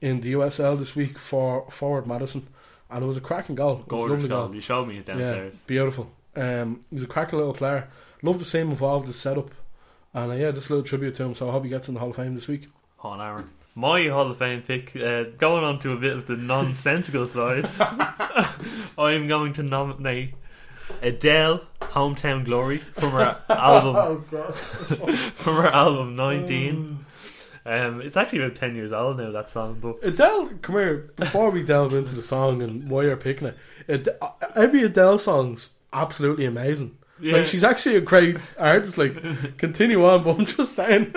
in 0.00 0.22
the 0.22 0.32
USL 0.32 0.78
this 0.78 0.96
week 0.96 1.18
for 1.18 1.70
forward 1.70 2.06
Madison. 2.06 2.46
And 2.90 3.04
it 3.04 3.06
was 3.06 3.18
a 3.18 3.20
cracking 3.20 3.56
goal. 3.56 3.72
It 3.72 3.76
was 3.76 3.86
a 3.86 3.90
gorgeous 3.90 4.26
goal. 4.26 4.46
goal. 4.46 4.54
You 4.54 4.60
showed 4.62 4.88
me 4.88 4.96
it 4.96 5.04
downstairs. 5.04 5.54
Yeah, 5.54 5.60
beautiful. 5.66 6.10
Um, 6.34 6.80
he's 6.90 7.02
a 7.02 7.06
cracking 7.06 7.38
little 7.38 7.52
player. 7.52 7.90
Love 8.22 8.38
to 8.38 8.44
see 8.46 8.60
him 8.60 8.70
involved 8.70 9.04
in 9.04 9.12
the 9.12 9.16
setup. 9.18 9.50
And 10.14 10.32
uh, 10.32 10.34
yeah, 10.34 10.50
just 10.50 10.70
a 10.70 10.72
little 10.72 10.86
tribute 10.86 11.14
to 11.16 11.24
him. 11.24 11.34
So 11.34 11.48
I 11.48 11.52
hope 11.52 11.64
he 11.64 11.68
gets 11.68 11.88
in 11.88 11.94
the 11.94 12.00
Hall 12.00 12.08
of 12.08 12.16
Fame 12.16 12.34
this 12.34 12.48
week. 12.48 12.68
On 13.00 13.20
Aaron. 13.20 13.50
My 13.74 14.08
Hall 14.08 14.30
of 14.30 14.38
Fame 14.38 14.62
pick, 14.62 14.96
uh, 14.96 15.24
going 15.38 15.64
on 15.64 15.78
to 15.80 15.92
a 15.92 15.96
bit 15.96 16.16
of 16.16 16.26
the 16.26 16.36
nonsensical 16.36 17.26
side, 17.26 17.66
I'm 18.98 19.28
going 19.28 19.52
to 19.54 19.62
nominate 19.62 20.34
Adele, 21.02 21.62
"Hometown 21.80 22.44
Glory" 22.44 22.78
from 22.78 23.12
her 23.12 23.38
album 23.48 24.24
God. 24.30 24.54
from 24.56 25.56
her 25.56 25.68
album 25.68 26.16
19. 26.16 27.06
Um, 27.64 28.00
it's 28.00 28.16
actually 28.16 28.42
about 28.42 28.56
10 28.56 28.74
years 28.74 28.90
old 28.90 29.18
now, 29.18 29.30
that 29.30 29.50
song, 29.50 29.78
but 29.80 29.98
Adele, 30.02 30.48
come 30.62 30.76
here. 30.76 31.10
Before 31.16 31.50
we 31.50 31.62
delve 31.62 31.94
into 31.94 32.14
the 32.14 32.22
song 32.22 32.62
and 32.62 32.88
why 32.90 33.02
you're 33.02 33.16
picking 33.16 33.48
it, 33.48 33.56
Ad- 33.88 34.08
every 34.56 34.82
Adele 34.82 35.18
song's 35.18 35.70
absolutely 35.92 36.46
amazing. 36.46 36.96
Yeah. 37.20 37.36
Like 37.36 37.46
she's 37.46 37.62
actually 37.62 37.96
a 37.96 38.00
great 38.00 38.38
artist. 38.58 38.96
Like, 38.96 39.58
continue 39.58 40.04
on, 40.06 40.24
but 40.24 40.38
I'm 40.38 40.46
just 40.46 40.72
saying. 40.72 41.14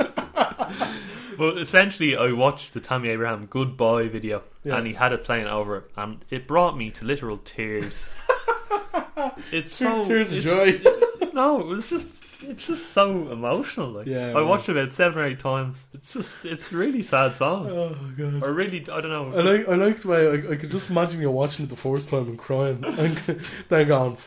But 1.37 1.57
essentially, 1.57 2.15
I 2.15 2.31
watched 2.31 2.73
the 2.73 2.79
Tammy 2.79 3.09
Abraham 3.09 3.47
Goodbye 3.49 4.07
video 4.07 4.43
Yeah. 4.63 4.77
and 4.77 4.87
he 4.87 4.93
had 4.93 5.13
it 5.13 5.23
playing 5.23 5.47
over, 5.47 5.77
it, 5.77 5.83
and 5.97 6.23
it 6.29 6.47
brought 6.47 6.77
me 6.77 6.89
to 6.91 7.05
literal 7.05 7.37
tears. 7.37 8.11
it's 9.51 9.75
so 9.75 10.03
Tears 10.03 10.31
of 10.31 10.43
joy. 10.43 10.79
no, 11.33 11.59
it 11.61 11.67
was 11.67 11.89
just 11.89 12.07
it's 12.45 12.67
just 12.67 12.89
so 12.91 13.29
emotional. 13.29 13.89
Like 13.91 14.05
Yeah, 14.07 14.33
I 14.35 14.41
watched 14.41 14.67
it 14.69 14.77
about 14.77 14.91
seven 14.93 15.19
or 15.19 15.25
eight 15.25 15.39
times. 15.39 15.85
It's 15.93 16.13
just 16.13 16.33
it's 16.43 16.71
a 16.71 16.77
really 16.77 17.03
sad 17.03 17.35
song. 17.35 17.69
Oh 17.69 17.95
god. 18.17 18.43
Or 18.43 18.51
really, 18.53 18.81
I 18.81 19.01
don't 19.01 19.09
know. 19.09 19.31
I 19.33 19.41
like 19.41 19.67
I 19.69 19.75
like 19.75 19.99
the 19.99 20.07
way 20.07 20.27
I, 20.27 20.51
I 20.51 20.55
could 20.55 20.71
just 20.71 20.89
imagine 20.89 21.21
you 21.21 21.31
watching 21.31 21.65
it 21.65 21.69
the 21.69 21.75
first 21.75 22.09
time 22.09 22.27
and 22.27 22.37
crying 22.37 22.83
and 22.87 23.17
then 23.69 23.87
going 23.87 24.17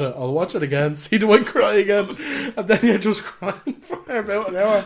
it, 0.00 0.14
I'll 0.16 0.32
watch 0.32 0.54
it 0.54 0.62
again, 0.62 0.96
see 0.96 1.16
the 1.18 1.26
one 1.26 1.44
cry 1.44 1.74
again 1.74 2.16
and 2.56 2.68
then 2.68 2.80
you're 2.82 2.98
just 2.98 3.24
crying 3.24 3.80
for 3.80 4.18
about 4.18 4.50
an 4.50 4.56
hour. 4.56 4.84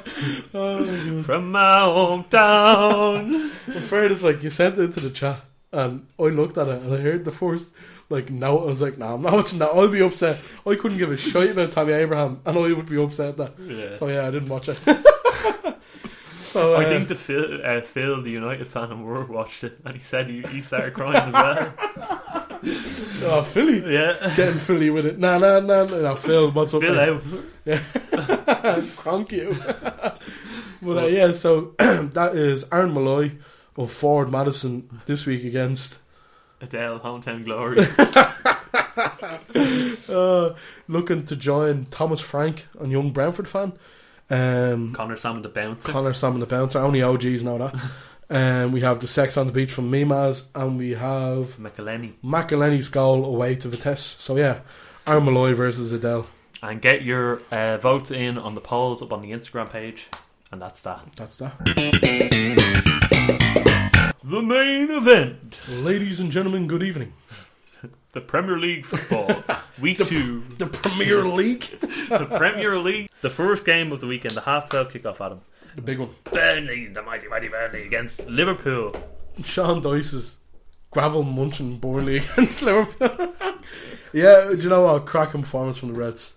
Oh. 0.55 1.23
From 1.23 1.53
my 1.53 1.81
hometown. 1.81 3.51
I'm 3.69 3.77
afraid 3.77 4.11
it's 4.11 4.23
like 4.23 4.43
you 4.43 4.51
sent 4.51 4.79
it 4.79 4.85
into 4.85 5.01
the 5.01 5.11
chat 5.11 5.41
and 5.73 6.07
I 6.19 6.25
looked 6.25 6.59
at 6.59 6.69
it 6.69 6.83
and 6.83 6.95
I 6.95 6.99
heard 6.99 7.25
the 7.25 7.33
first 7.33 7.71
like 8.11 8.31
note 8.31 8.63
I 8.63 8.67
was 8.67 8.81
like, 8.81 8.97
nah 8.97 9.15
I'm 9.15 9.23
not 9.23 9.35
watching 9.35 9.59
that, 9.59 9.71
I'll 9.71 9.89
be 9.89 10.03
upset. 10.03 10.41
I 10.67 10.75
couldn't 10.75 10.99
give 10.99 11.13
a 11.13 11.17
shit 11.17 11.51
about 11.51 11.73
Tommy 11.73 11.93
Abraham 11.93 12.41
and 12.45 12.59
I 12.59 12.73
would 12.73 12.89
be 12.89 13.03
upset 13.03 13.37
that. 13.37 13.59
Yeah. 13.59 13.97
So 13.97 14.09
yeah, 14.09 14.27
I 14.27 14.31
didn't 14.31 14.49
watch 14.49 14.69
it. 14.69 14.79
So 16.63 16.75
I 16.75 16.85
uh, 16.85 16.89
think 16.89 17.09
the 17.09 17.15
Phil, 17.15 17.61
uh, 17.65 17.81
Phil, 17.81 18.23
the 18.23 18.31
United 18.31 18.67
fan 18.69 18.91
in 18.91 19.03
Work, 19.05 19.29
watched 19.29 19.65
it 19.65 19.79
and 19.85 19.95
he 19.95 20.03
said 20.03 20.29
he, 20.29 20.43
he 20.43 20.61
started 20.61 20.95
crying 20.95 21.17
as 21.17 21.33
well. 21.33 21.75
Oh 23.21 23.43
Philly 23.43 23.95
Yeah. 23.95 24.33
Getting 24.35 24.59
Philly 24.59 24.91
with 24.91 25.07
it. 25.07 25.17
Nah 25.17 25.39
nah 25.39 25.61
nah 25.61 25.85
nah, 25.85 26.01
nah 26.01 26.15
Phil, 26.17 26.51
what's 26.51 26.75
up 26.75 26.81
Phil 26.81 26.99
out. 26.99 27.23
Yeah. 27.65 28.83
Cronk 28.97 29.31
you. 29.31 29.55
but 30.83 30.99
uh, 30.99 31.07
yeah, 31.07 31.33
so 31.33 31.75
that 31.79 32.33
is 32.35 32.65
Aaron 32.73 32.95
Malloy 32.95 33.33
of 33.77 33.93
Ford 33.93 34.33
Madison 34.33 34.89
this 35.07 35.25
week 35.25 35.45
against 35.45 35.99
Adele, 36.61 36.99
hometown 36.99 37.45
glory. 37.45 37.79
uh, 40.09 40.55
looking 40.89 41.25
to 41.27 41.37
join 41.37 41.85
Thomas 41.85 42.21
Frank, 42.21 42.67
a 42.81 42.87
young 42.89 43.13
Brentford 43.13 43.49
fan. 43.49 43.73
Um, 44.31 44.93
Connor 44.93 45.17
Salmon 45.17 45.43
the 45.43 45.49
bouncer. 45.49 45.91
Connor 45.91 46.13
Salmon 46.13 46.41
the 46.41 46.47
Bouncer. 46.47 46.79
Only 46.79 47.03
OGs 47.03 47.43
know 47.43 47.59
that. 47.59 47.75
Um, 48.31 48.73
we 48.73 48.83
have 48.83 49.01
the 49.01 49.09
Sex 49.09 49.39
on 49.39 49.47
the 49.47 49.55
Beach 49.55 49.73
from 49.73 49.91
Mimas, 49.91 50.43
and 50.55 50.77
we 50.77 50.91
have 50.91 51.57
McElhenney. 51.57 52.13
McElhenney's 52.23 52.89
goal 52.89 53.25
away 53.25 53.55
to 53.57 53.69
Vitesse. 53.69 54.17
So 54.19 54.37
yeah, 54.37 54.61
Aaron 55.07 55.25
Malloy 55.25 55.55
versus 55.55 55.93
Adele. 55.93 56.27
And 56.63 56.83
get 56.83 57.01
your 57.01 57.41
uh, 57.51 57.79
votes 57.79 58.11
in 58.11 58.37
on 58.37 58.55
the 58.55 58.61
polls 58.61 59.01
up 59.01 59.15
on 59.15 59.23
the 59.23 59.31
Instagram 59.31 59.71
page. 59.71 60.09
And 60.53 60.61
that's 60.61 60.83
that. 60.83 61.07
That's 61.17 61.37
that. 61.37 61.57
The 64.23 64.43
main 64.43 64.91
event. 64.91 65.59
Ladies 65.69 66.21
and 66.21 66.31
gentlemen, 66.31 66.67
good 66.67 66.83
evening. 66.83 67.15
The 68.13 68.21
Premier 68.23 68.59
League 68.59 68.87
football. 68.87 69.45
Week 69.81 69.99
two. 69.99 70.41
The 70.57 70.67
Premier 70.67 71.25
League. 71.25 71.65
The 72.09 72.25
Premier 72.25 72.79
League. 72.79 73.11
The 73.21 73.29
first 73.29 73.67
game 73.67 73.93
of 73.93 74.01
the 74.01 74.07
weekend. 74.07 74.35
The 74.35 74.41
half 74.41 74.71
12 74.71 74.93
kickoff, 74.93 75.21
Adam. 75.21 75.43
The 75.77 75.83
big 75.83 75.99
one. 75.99 76.09
Burnley, 76.25 76.87
the 76.87 77.03
mighty, 77.03 77.29
mighty 77.29 77.49
Burnley 77.49 77.85
against 77.85 78.27
Liverpool. 78.27 78.95
Sean 79.45 79.83
Dyche's 79.83 80.39
gravel 80.91 81.23
munching 81.23 81.77
Burnley 81.77 82.17
against 82.33 82.63
Liverpool. 82.63 83.35
yeah, 84.15 84.49
do 84.49 84.57
you 84.57 84.71
know 84.71 84.85
what? 84.85 85.05
Cracking 85.05 85.43
performance 85.43 85.77
from 85.77 85.93
the 85.93 86.01
Reds. 86.01 86.33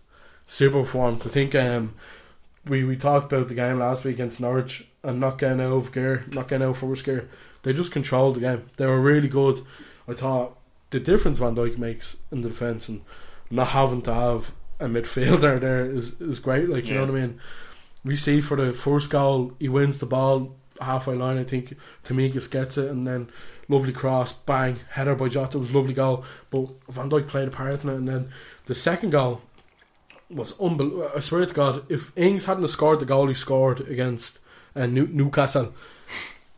Super 0.46 0.82
performance. 0.82 1.26
I 1.26 1.30
think 1.30 1.56
um, 1.56 1.94
we, 2.68 2.84
we 2.84 2.98
talked 2.98 3.32
about 3.32 3.48
the 3.48 3.56
game 3.56 3.80
last 3.80 4.04
week 4.04 4.16
against 4.16 4.42
Norwich 4.42 4.86
and 5.04 5.22
not 5.22 5.38
getting 5.38 5.62
out 5.62 5.72
of 5.72 5.92
gear, 5.94 6.26
not 6.34 6.50
getting 6.50 6.68
out 6.68 6.72
of 6.72 6.80
first 6.80 7.06
gear. 7.06 7.30
They 7.64 7.72
just 7.72 7.94
controlled 7.94 8.36
the 8.36 8.42
game. 8.42 8.70
They 8.76 8.88
were 8.88 9.00
really 9.00 9.30
good. 9.30 9.64
I 10.06 10.14
thought 10.14 10.58
the 10.92 11.00
difference 11.00 11.40
Van 11.40 11.56
Dijk 11.56 11.78
makes 11.78 12.18
in 12.32 12.42
the 12.42 12.50
defence 12.50 12.88
and 12.88 13.02
not 13.50 13.70
having 13.70 14.02
to 14.04 14.14
have 14.14 14.52
a 14.80 14.86
midfielder 14.86 15.60
there 15.60 15.86
is, 15.86 16.20
is 16.22 16.40
great. 16.40 16.70
Like, 16.70 16.86
you 16.88 16.94
know 16.94 17.02
what 17.02 17.10
I 17.10 17.14
mean? 17.14 17.40
We 18.04 18.16
see 18.16 18.42
for 18.42 18.58
the 18.58 18.72
first 18.72 19.10
goal, 19.10 19.54
he 19.60 19.70
wins 19.70 20.00
the 20.00 20.06
ball 20.06 20.56
halfway 20.80 21.16
line. 21.16 21.38
I 21.38 21.44
think 21.44 21.78
Tsimikas 22.04 22.50
gets 22.50 22.78
it, 22.78 22.90
and 22.90 23.06
then 23.06 23.30
lovely 23.68 23.94
cross, 23.94 24.34
bang, 24.34 24.78
header 24.92 25.16
by 25.16 25.30
Jota 25.30 25.60
was 25.60 25.70
a 25.70 25.78
lovely 25.78 25.94
goal. 25.94 26.26
But 26.50 26.70
Van 26.90 27.10
Dijk 27.10 27.28
played 27.28 27.48
a 27.48 27.52
part 27.52 27.84
in 27.84 27.90
it, 27.90 27.96
and 27.96 28.08
then 28.08 28.32
the 28.66 28.76
second 28.76 29.12
goal 29.12 29.42
was 30.30 30.60
unbelievable. 30.60 31.10
I 31.16 31.20
swear 31.20 31.46
to 31.46 31.54
God, 31.54 31.84
if 31.92 32.12
Ings 32.18 32.46
hadn't 32.46 32.68
scored 32.70 33.00
the 33.00 33.06
goal 33.06 33.28
he 33.28 33.34
scored 33.34 33.82
against 33.82 34.40
uh, 34.76 34.86
New- 34.88 35.08
Newcastle, 35.08 35.74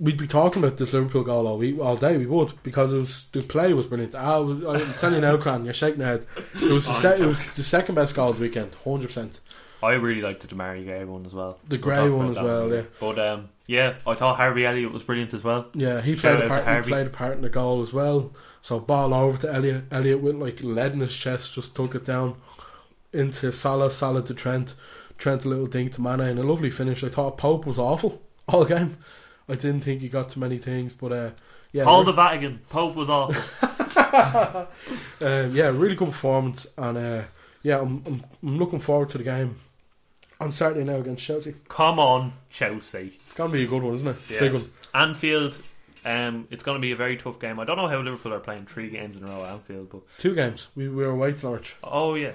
we'd 0.03 0.17
be 0.17 0.27
talking 0.27 0.61
about 0.61 0.77
this 0.77 0.91
Liverpool 0.93 1.23
goal 1.23 1.47
all 1.47 1.57
week, 1.57 1.79
all 1.79 1.95
day. 1.95 2.17
We 2.17 2.25
would 2.25 2.61
because 2.61 2.91
it 2.93 2.97
was 2.97 3.25
the 3.31 3.41
play 3.41 3.73
was 3.73 3.85
brilliant. 3.87 4.13
I 4.15 4.37
was, 4.37 4.63
I'm 4.63 4.93
telling 4.95 5.15
you 5.15 5.21
now, 5.21 5.37
Cran, 5.37 5.63
you're 5.65 5.73
shaking 5.73 6.01
your 6.01 6.09
head. 6.09 6.25
It 6.55 6.71
was 6.71 6.85
the 6.85 6.91
Oh, 6.91 6.95
se- 6.95 7.19
it 7.21 7.25
was 7.25 7.43
the 7.55 7.63
second 7.63 7.95
best 7.95 8.13
goal 8.15 8.29
of 8.29 8.37
the 8.37 8.43
weekend, 8.43 8.75
hundred 8.83 9.07
percent. 9.07 9.39
I 9.81 9.93
really 9.93 10.21
liked 10.21 10.41
the 10.47 10.53
Demarai 10.53 10.85
Gray 10.85 11.03
one 11.05 11.25
as 11.25 11.33
well. 11.33 11.57
The 11.67 11.75
We'll 11.77 11.81
Gray 11.83 12.09
one 12.09 12.29
as 12.31 12.39
well, 12.39 12.67
later. 12.67 12.75
yeah. 12.81 12.83
But 12.99 13.19
um, 13.19 13.49
yeah, 13.67 13.95
I 14.05 14.13
thought 14.15 14.37
Harvey 14.37 14.65
Elliott 14.65 14.91
was 14.93 15.03
brilliant 15.03 15.33
as 15.33 15.43
well. 15.43 15.67
Yeah, 15.73 16.01
he 16.01 16.15
Shout 16.15 16.37
played 16.37 16.45
a 16.45 16.47
part. 16.63 16.85
He 16.85 16.89
played 16.91 17.07
a 17.07 17.09
part 17.09 17.33
in 17.33 17.41
the 17.41 17.49
goal 17.49 17.81
as 17.81 17.91
well. 17.93 18.31
So 18.61 18.79
ball 18.79 19.13
over 19.13 19.37
to 19.39 19.53
Elliott. 19.53 19.85
Elliott 19.91 20.21
with 20.21 20.35
like 20.35 20.61
lead 20.61 20.93
in 20.93 20.99
his 21.01 21.15
chest, 21.15 21.53
just 21.53 21.75
took 21.75 21.95
it 21.95 22.05
down 22.05 22.35
into 23.11 23.51
Salah. 23.51 23.91
Salah 23.91 24.23
to 24.23 24.33
Trent. 24.33 24.73
Trent 25.17 25.45
a 25.45 25.49
little 25.49 25.67
dink 25.67 25.93
to 25.93 26.01
Mane 26.01 26.21
and 26.21 26.39
a 26.39 26.43
lovely 26.43 26.69
finish. 26.71 27.03
I 27.03 27.09
thought 27.09 27.37
Pope 27.37 27.65
was 27.65 27.77
awful 27.79 28.21
all 28.47 28.65
game. 28.65 28.97
I 29.49 29.55
didn't 29.55 29.81
think 29.81 30.01
he 30.01 30.09
got 30.09 30.29
to 30.29 30.39
many 30.39 30.57
things, 30.57 30.93
but 30.93 31.11
uh, 31.11 31.31
yeah, 31.71 31.83
All 31.83 32.03
the 32.03 32.13
Vatican. 32.13 32.61
Pope 32.69 32.95
was 32.95 33.09
awful. 33.09 33.35
um, 35.27 35.51
yeah, 35.51 35.69
really 35.69 35.95
good 35.95 36.09
performance, 36.09 36.67
and 36.77 36.97
uh, 36.97 37.23
yeah, 37.61 37.79
I'm, 37.79 38.03
I'm 38.05 38.23
I'm 38.41 38.57
looking 38.57 38.79
forward 38.79 39.09
to 39.09 39.17
the 39.17 39.23
game 39.23 39.57
on 40.39 40.51
Saturday 40.51 40.83
now 40.83 40.97
against 40.97 41.25
Chelsea. 41.25 41.55
Come 41.67 41.99
on, 41.99 42.33
Chelsea. 42.49 43.13
It's 43.25 43.33
gonna 43.33 43.51
be 43.53 43.63
a 43.63 43.67
good 43.67 43.83
one, 43.83 43.95
isn't 43.95 44.07
it? 44.07 44.17
Yeah. 44.29 44.39
Big 44.39 44.53
one. 44.53 44.71
Anfield. 44.93 45.57
Um, 46.05 46.47
it's 46.51 46.63
going 46.63 46.75
to 46.75 46.81
be 46.81 46.91
a 46.91 46.97
very 46.97 47.15
tough 47.15 47.39
game. 47.39 47.61
I 47.61 47.63
don't 47.63 47.77
know 47.77 47.87
how 47.87 48.01
Liverpool 48.01 48.33
are 48.33 48.39
playing 48.41 48.65
three 48.65 48.89
games 48.89 49.15
in 49.15 49.23
a 49.23 49.27
row 49.27 49.45
at 49.45 49.51
Anfield, 49.53 49.89
but 49.89 50.01
Two 50.19 50.35
games. 50.35 50.67
We, 50.75 50.89
we 50.89 51.05
were 51.05 51.11
away 51.11 51.31
to 51.31 51.41
Norwich. 51.41 51.77
oh 51.81 52.15
yeah, 52.15 52.33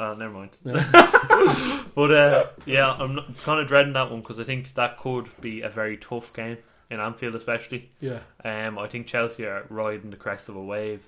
uh, 0.00 0.14
never 0.14 0.32
mind. 0.32 0.50
Yeah. 0.64 1.84
But 1.94 2.12
uh, 2.12 2.46
yeah, 2.64 2.92
I'm 2.92 3.34
kind 3.42 3.60
of 3.60 3.66
dreading 3.66 3.92
that 3.94 4.10
one 4.10 4.20
because 4.20 4.38
I 4.38 4.44
think 4.44 4.74
that 4.74 4.98
could 4.98 5.28
be 5.40 5.62
a 5.62 5.68
very 5.68 5.96
tough 5.96 6.32
game 6.32 6.58
in 6.90 7.00
Anfield, 7.00 7.34
especially. 7.34 7.90
Yeah. 8.00 8.20
Um, 8.44 8.78
I 8.78 8.86
think 8.86 9.06
Chelsea 9.08 9.44
are 9.46 9.64
riding 9.68 10.10
the 10.10 10.16
crest 10.16 10.48
of 10.48 10.54
a 10.54 10.62
wave, 10.62 11.02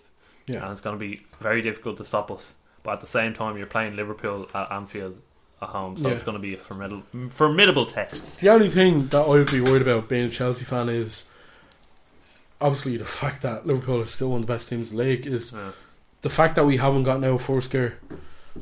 Yeah. 0.46 0.62
and 0.64 0.72
it's 0.72 0.80
going 0.80 0.96
to 0.96 1.00
be 1.00 1.24
very 1.40 1.62
difficult 1.62 1.96
to 1.98 2.04
stop 2.04 2.30
us. 2.32 2.52
But 2.82 2.94
at 2.94 3.00
the 3.02 3.06
same 3.06 3.34
time, 3.34 3.56
you're 3.56 3.66
playing 3.68 3.94
Liverpool 3.94 4.48
at 4.52 4.72
Anfield 4.72 5.20
at 5.62 5.68
home, 5.68 5.96
so 5.96 6.08
Yeah. 6.08 6.14
it's 6.14 6.24
going 6.24 6.36
to 6.36 6.40
be 6.42 6.54
a 6.54 6.58
formidable, 6.58 7.02
formidable 7.28 7.86
test. 7.86 8.40
The 8.40 8.48
only 8.48 8.68
thing 8.70 9.06
that 9.08 9.20
I 9.22 9.28
would 9.28 9.50
be 9.50 9.60
worried 9.60 9.82
about 9.82 10.08
being 10.08 10.26
a 10.26 10.30
Chelsea 10.30 10.64
fan 10.64 10.88
is 10.88 11.28
obviously 12.60 12.96
the 12.96 13.04
fact 13.04 13.42
that 13.42 13.64
Liverpool 13.66 14.00
are 14.00 14.06
still 14.06 14.30
one 14.30 14.40
of 14.40 14.46
the 14.46 14.52
best 14.52 14.68
teams 14.68 14.90
in 14.90 14.96
the 14.96 15.02
league 15.04 15.26
is 15.26 15.52
Yeah. 15.52 15.70
the 16.22 16.30
fact 16.30 16.56
that 16.56 16.66
we 16.66 16.78
haven't 16.78 17.04
got 17.04 17.18
out 17.18 17.24
of 17.34 17.42
first 17.42 17.70
gear. 17.70 17.98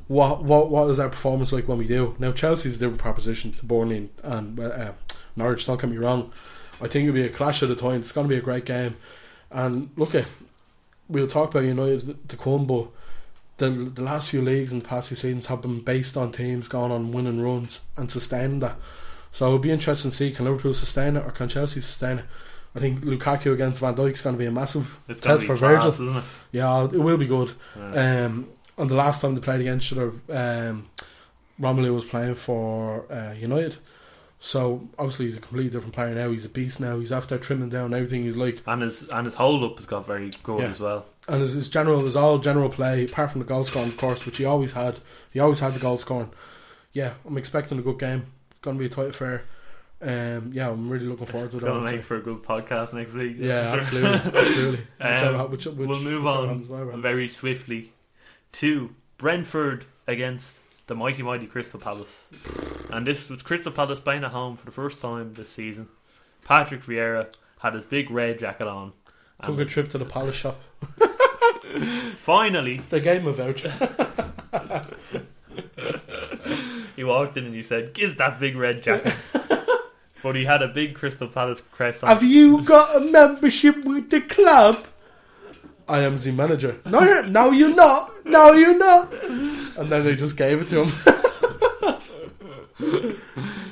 What 0.07 0.43
what 0.45 0.71
what 0.71 0.89
is 0.91 0.99
our 0.99 1.09
performance 1.09 1.53
like 1.53 1.67
when 1.69 1.79
we 1.79 1.87
do? 1.87 2.15
Now 2.19 2.33
Chelsea's 2.33 2.77
a 2.77 2.79
different 2.79 3.01
proposition 3.01 3.53
to 3.53 3.65
Burnley 3.65 4.09
and 4.23 4.59
uh, 4.59 4.93
Norwich. 5.37 5.67
Don't 5.67 5.81
get 5.81 5.91
me 5.91 5.97
wrong. 5.97 6.33
I 6.81 6.87
think 6.87 7.09
it'll 7.09 7.15
be 7.15 7.25
a 7.27 7.29
clash 7.29 7.61
of 7.63 7.69
the 7.69 7.77
times. 7.77 8.07
It's 8.07 8.13
going 8.13 8.29
to 8.29 8.33
be 8.33 8.39
a 8.39 8.43
great 8.43 8.65
game. 8.65 8.97
And 9.51 9.91
look 9.97 10.15
at 10.15 10.27
we'll 11.09 11.27
talk 11.27 11.51
about 11.51 11.65
United 11.65 12.29
to 12.29 12.37
come, 12.37 12.67
but 12.67 12.87
the 13.57 13.71
the 13.71 14.03
last 14.03 14.31
few 14.31 14.43
leagues 14.43 14.73
and 14.73 14.83
the 14.83 14.87
past 14.89 15.09
few 15.09 15.17
seasons 15.17 15.47
have 15.47 15.63
been 15.63 15.81
based 15.81 16.17
on 16.17 16.31
teams 16.33 16.69
going 16.69 16.93
on 16.93 17.13
winning 17.13 17.41
runs 17.41 17.81
and 17.97 18.11
sustaining 18.11 18.61
that. 18.61 18.77
So 19.33 19.47
it'll 19.47 19.59
be 19.59 19.71
interesting 19.71 20.11
to 20.11 20.17
see 20.17 20.31
can 20.31 20.45
Liverpool 20.45 20.75
sustain 20.75 21.17
it 21.17 21.25
or 21.25 21.31
can 21.31 21.49
Chelsea 21.49 21.81
sustain 21.81 22.19
it. 22.19 22.25
I 22.75 22.81
think 22.81 23.01
Lukaku 23.01 23.53
against 23.53 23.81
Van 23.81 23.95
Dijk 23.95 24.13
is 24.13 24.21
going 24.21 24.35
to 24.37 24.39
be 24.39 24.47
a 24.47 24.53
massive 24.53 24.99
It's 25.09 25.21
test 25.21 25.41
be 25.41 25.47
for 25.47 25.57
class, 25.57 25.85
Virgil. 25.85 26.09
isn't 26.09 26.17
it? 26.19 26.25
Yeah, 26.53 26.85
it 26.85 26.93
will 26.93 27.17
be 27.17 27.27
good. 27.27 27.53
Yeah. 27.77 28.25
Um, 28.27 28.49
and 28.79 28.89
the 28.89 28.95
last 28.95 29.21
time 29.21 29.35
they 29.35 29.41
played 29.41 29.61
against 29.61 29.93
each 29.93 29.99
other, 29.99 30.13
um, 30.31 30.87
Romelu 31.61 31.95
was 31.95 32.05
playing 32.05 32.37
for 32.37 33.05
uh, 33.13 33.33
United. 33.33 33.77
So 34.41 34.89
obviously 34.97 35.27
he's 35.27 35.37
a 35.37 35.41
completely 35.41 35.71
different 35.71 35.95
player 35.95 36.15
now. 36.15 36.31
He's 36.31 36.45
a 36.45 36.49
beast 36.49 36.79
now. 36.79 37.01
He's 37.01 37.11
after 37.11 37.39
trimming 37.39 37.71
down 37.71 37.93
everything. 37.93 38.23
He's 38.23 38.37
like, 38.37 38.63
and 38.67 38.83
his 38.83 39.09
and 39.09 39.27
his 39.27 39.35
hold 39.35 39.65
up 39.65 39.77
has 39.79 39.87
got 39.87 40.07
very 40.07 40.31
good 40.45 40.61
Yeah. 40.61 40.69
as 40.69 40.79
well. 40.81 41.07
and 41.27 41.43
his, 41.43 41.55
his 41.55 41.69
general 41.69 42.07
is 42.07 42.15
all 42.15 42.39
general 42.39 42.69
play, 42.69 43.05
apart 43.07 43.33
from 43.33 43.41
the 43.41 43.45
goal 43.47 43.65
scoring, 43.65 43.89
of 43.89 43.97
course, 43.97 44.25
which 44.25 44.39
he 44.39 44.45
always 44.45 44.73
had. 44.73 45.01
He 45.33 45.41
always 45.41 45.59
had 45.59 45.73
the 45.73 45.81
goal 45.81 45.99
scoring. 45.99 46.31
Yeah, 46.93 47.15
I'm 47.27 47.37
expecting 47.37 47.79
a 47.79 47.83
good 47.83 47.99
game. 47.99 48.27
It's 48.53 48.61
going 48.61 48.77
to 48.77 48.81
be 48.81 48.87
a 48.87 48.89
tight 48.89 49.09
affair. 49.11 49.43
Um, 50.01 50.53
yeah, 50.55 50.71
I'm 50.71 50.89
really 50.89 51.07
looking 51.07 51.27
forward 51.27 51.51
to 51.51 51.57
It's 51.57 51.65
that. 51.65 51.71
going 51.71 51.81
to 51.81 51.87
one 51.87 51.97
make 51.97 52.05
for 52.05 52.17
a 52.17 52.21
good 52.21 52.43
podcast 52.45 52.93
next 52.93 53.15
week. 53.15 53.35
Yeah, 53.39 53.73
sure. 53.73 53.81
absolutely, 53.81 54.39
absolutely. 54.41 54.79
Whichever- 55.01 55.37
Um, 55.37 55.51
which- 55.51 55.67
which- 55.67 55.89
we'll 55.89 56.01
move 56.03 56.27
on 56.29 57.03
very 57.03 57.27
swiftly 57.29 57.93
to 58.53 58.95
Brentford 59.17 59.87
against 60.07 60.59
the 60.87 60.95
mighty 60.95 61.23
mighty 61.23 61.47
Crystal 61.47 61.81
Palace, 61.81 62.29
and 62.91 63.07
this 63.07 63.29
was 63.29 63.43
Crystal 63.43 63.73
Palace 63.73 64.01
playing 64.01 64.25
at 64.25 64.31
home 64.31 64.57
for 64.57 64.65
the 64.65 64.73
first 64.73 65.01
time 65.01 65.35
this 65.35 65.51
season. 65.51 65.89
Patrick 66.45 66.83
Vieira 66.83 67.27
had 67.61 67.75
his 67.75 67.85
big 67.85 68.11
red 68.11 68.39
jacket 68.39 68.67
on. 68.67 68.93
Took 69.45 69.61
a 69.61 69.65
trip 69.65 69.91
to 69.91 69.99
the 69.99 70.05
Palace 70.05 70.37
shop. 70.37 70.61
Finally, 72.21 72.83
They 72.91 73.01
gave 73.01 73.21
him 73.21 73.29
a 73.29 73.33
voucher. 73.33 73.71
he 76.97 77.05
walked 77.05 77.37
in 77.37 77.45
and 77.45 77.55
he 77.55 77.63
said, 77.63 77.95
"Gives 77.95 78.17
that 78.17 78.41
big 78.41 78.57
red 78.57 78.83
jacket." 78.83 79.15
but 80.23 80.35
he 80.35 80.45
had 80.45 80.63
a 80.63 80.69
big 80.69 80.95
Crystal 80.95 81.29
Palace 81.29 81.63
crest 81.73 82.03
on. 82.03 82.09
Have 82.09 82.23
you 82.23 82.63
got 82.63 82.97
a 82.97 83.01
membership 83.01 83.85
with 83.85 84.11
the 84.11 84.23
club? 84.23 84.87
I 85.89 86.01
am 86.01 86.19
the 86.19 86.33
manager. 86.33 86.77
No, 86.85 87.23
no, 87.23 87.51
you're 87.51 87.75
not. 87.75 88.13
No, 88.29 88.53
you're 88.53 88.77
not. 88.77 89.13
And 89.13 89.91
then 89.91 90.05
they 90.05 90.15
just 90.17 90.37
gave 90.37 90.61
it 90.61 90.69
to 90.69 90.85
him. 90.85 90.93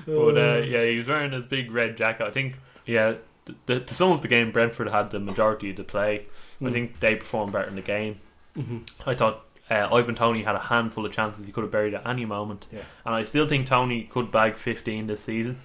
But 0.06 0.36
uh, 0.38 0.62
yeah, 0.64 0.84
he 0.84 0.98
was 0.98 1.08
wearing 1.08 1.32
his 1.32 1.46
big 1.46 1.70
red 1.72 1.96
jacket. 1.96 2.24
I 2.26 2.30
think, 2.30 2.54
yeah, 2.86 3.14
the, 3.44 3.54
the, 3.66 3.80
to 3.80 3.94
some 3.94 4.12
of 4.12 4.22
the 4.22 4.28
game, 4.28 4.52
Brentford 4.52 4.88
had 4.88 5.10
the 5.10 5.18
majority 5.18 5.70
of 5.70 5.76
the 5.76 5.84
play. 5.84 6.26
I 6.60 6.64
Mm. 6.64 6.72
think 6.72 7.00
they 7.00 7.16
performed 7.16 7.52
better 7.52 7.68
in 7.68 7.74
the 7.76 7.82
game. 7.82 8.20
Mhm. 8.56 8.88
I 9.06 9.14
thought 9.14 9.44
uh, 9.70 9.88
Ivan 9.92 10.14
Toney 10.14 10.42
had 10.44 10.54
a 10.54 10.58
handful 10.60 11.04
of 11.04 11.12
chances 11.12 11.44
he 11.46 11.52
could 11.52 11.62
have 11.64 11.70
buried 11.72 11.92
at 11.94 12.06
any 12.06 12.24
moment. 12.24 12.66
Yeah. 12.72 12.82
And 13.04 13.14
I 13.14 13.24
still 13.24 13.46
think 13.48 13.66
Toney 13.66 14.04
could 14.04 14.30
bag 14.32 14.56
15 14.56 15.08
this 15.08 15.20
season. 15.22 15.60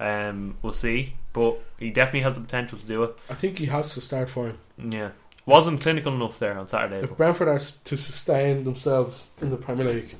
Um, 0.00 0.56
we'll 0.62 0.72
see. 0.72 1.14
But 1.32 1.58
he 1.78 1.90
definitely 1.90 2.20
has 2.20 2.34
the 2.34 2.40
potential 2.40 2.78
to 2.78 2.86
do 2.86 3.02
it. 3.02 3.16
I 3.28 3.34
think 3.34 3.58
he 3.58 3.66
has 3.66 3.92
to 3.94 4.00
start 4.00 4.30
for 4.30 4.46
him. 4.46 4.58
Yeah. 4.78 5.10
Wasn't 5.44 5.80
clinical 5.80 6.14
enough 6.14 6.38
there 6.38 6.56
on 6.58 6.68
Saturday. 6.68 7.02
If 7.04 7.16
Brentford 7.16 7.48
are 7.48 7.58
to 7.58 7.96
sustain 7.96 8.64
themselves 8.64 9.26
in 9.40 9.50
the 9.50 9.56
Premier 9.56 9.88
League, 9.88 10.16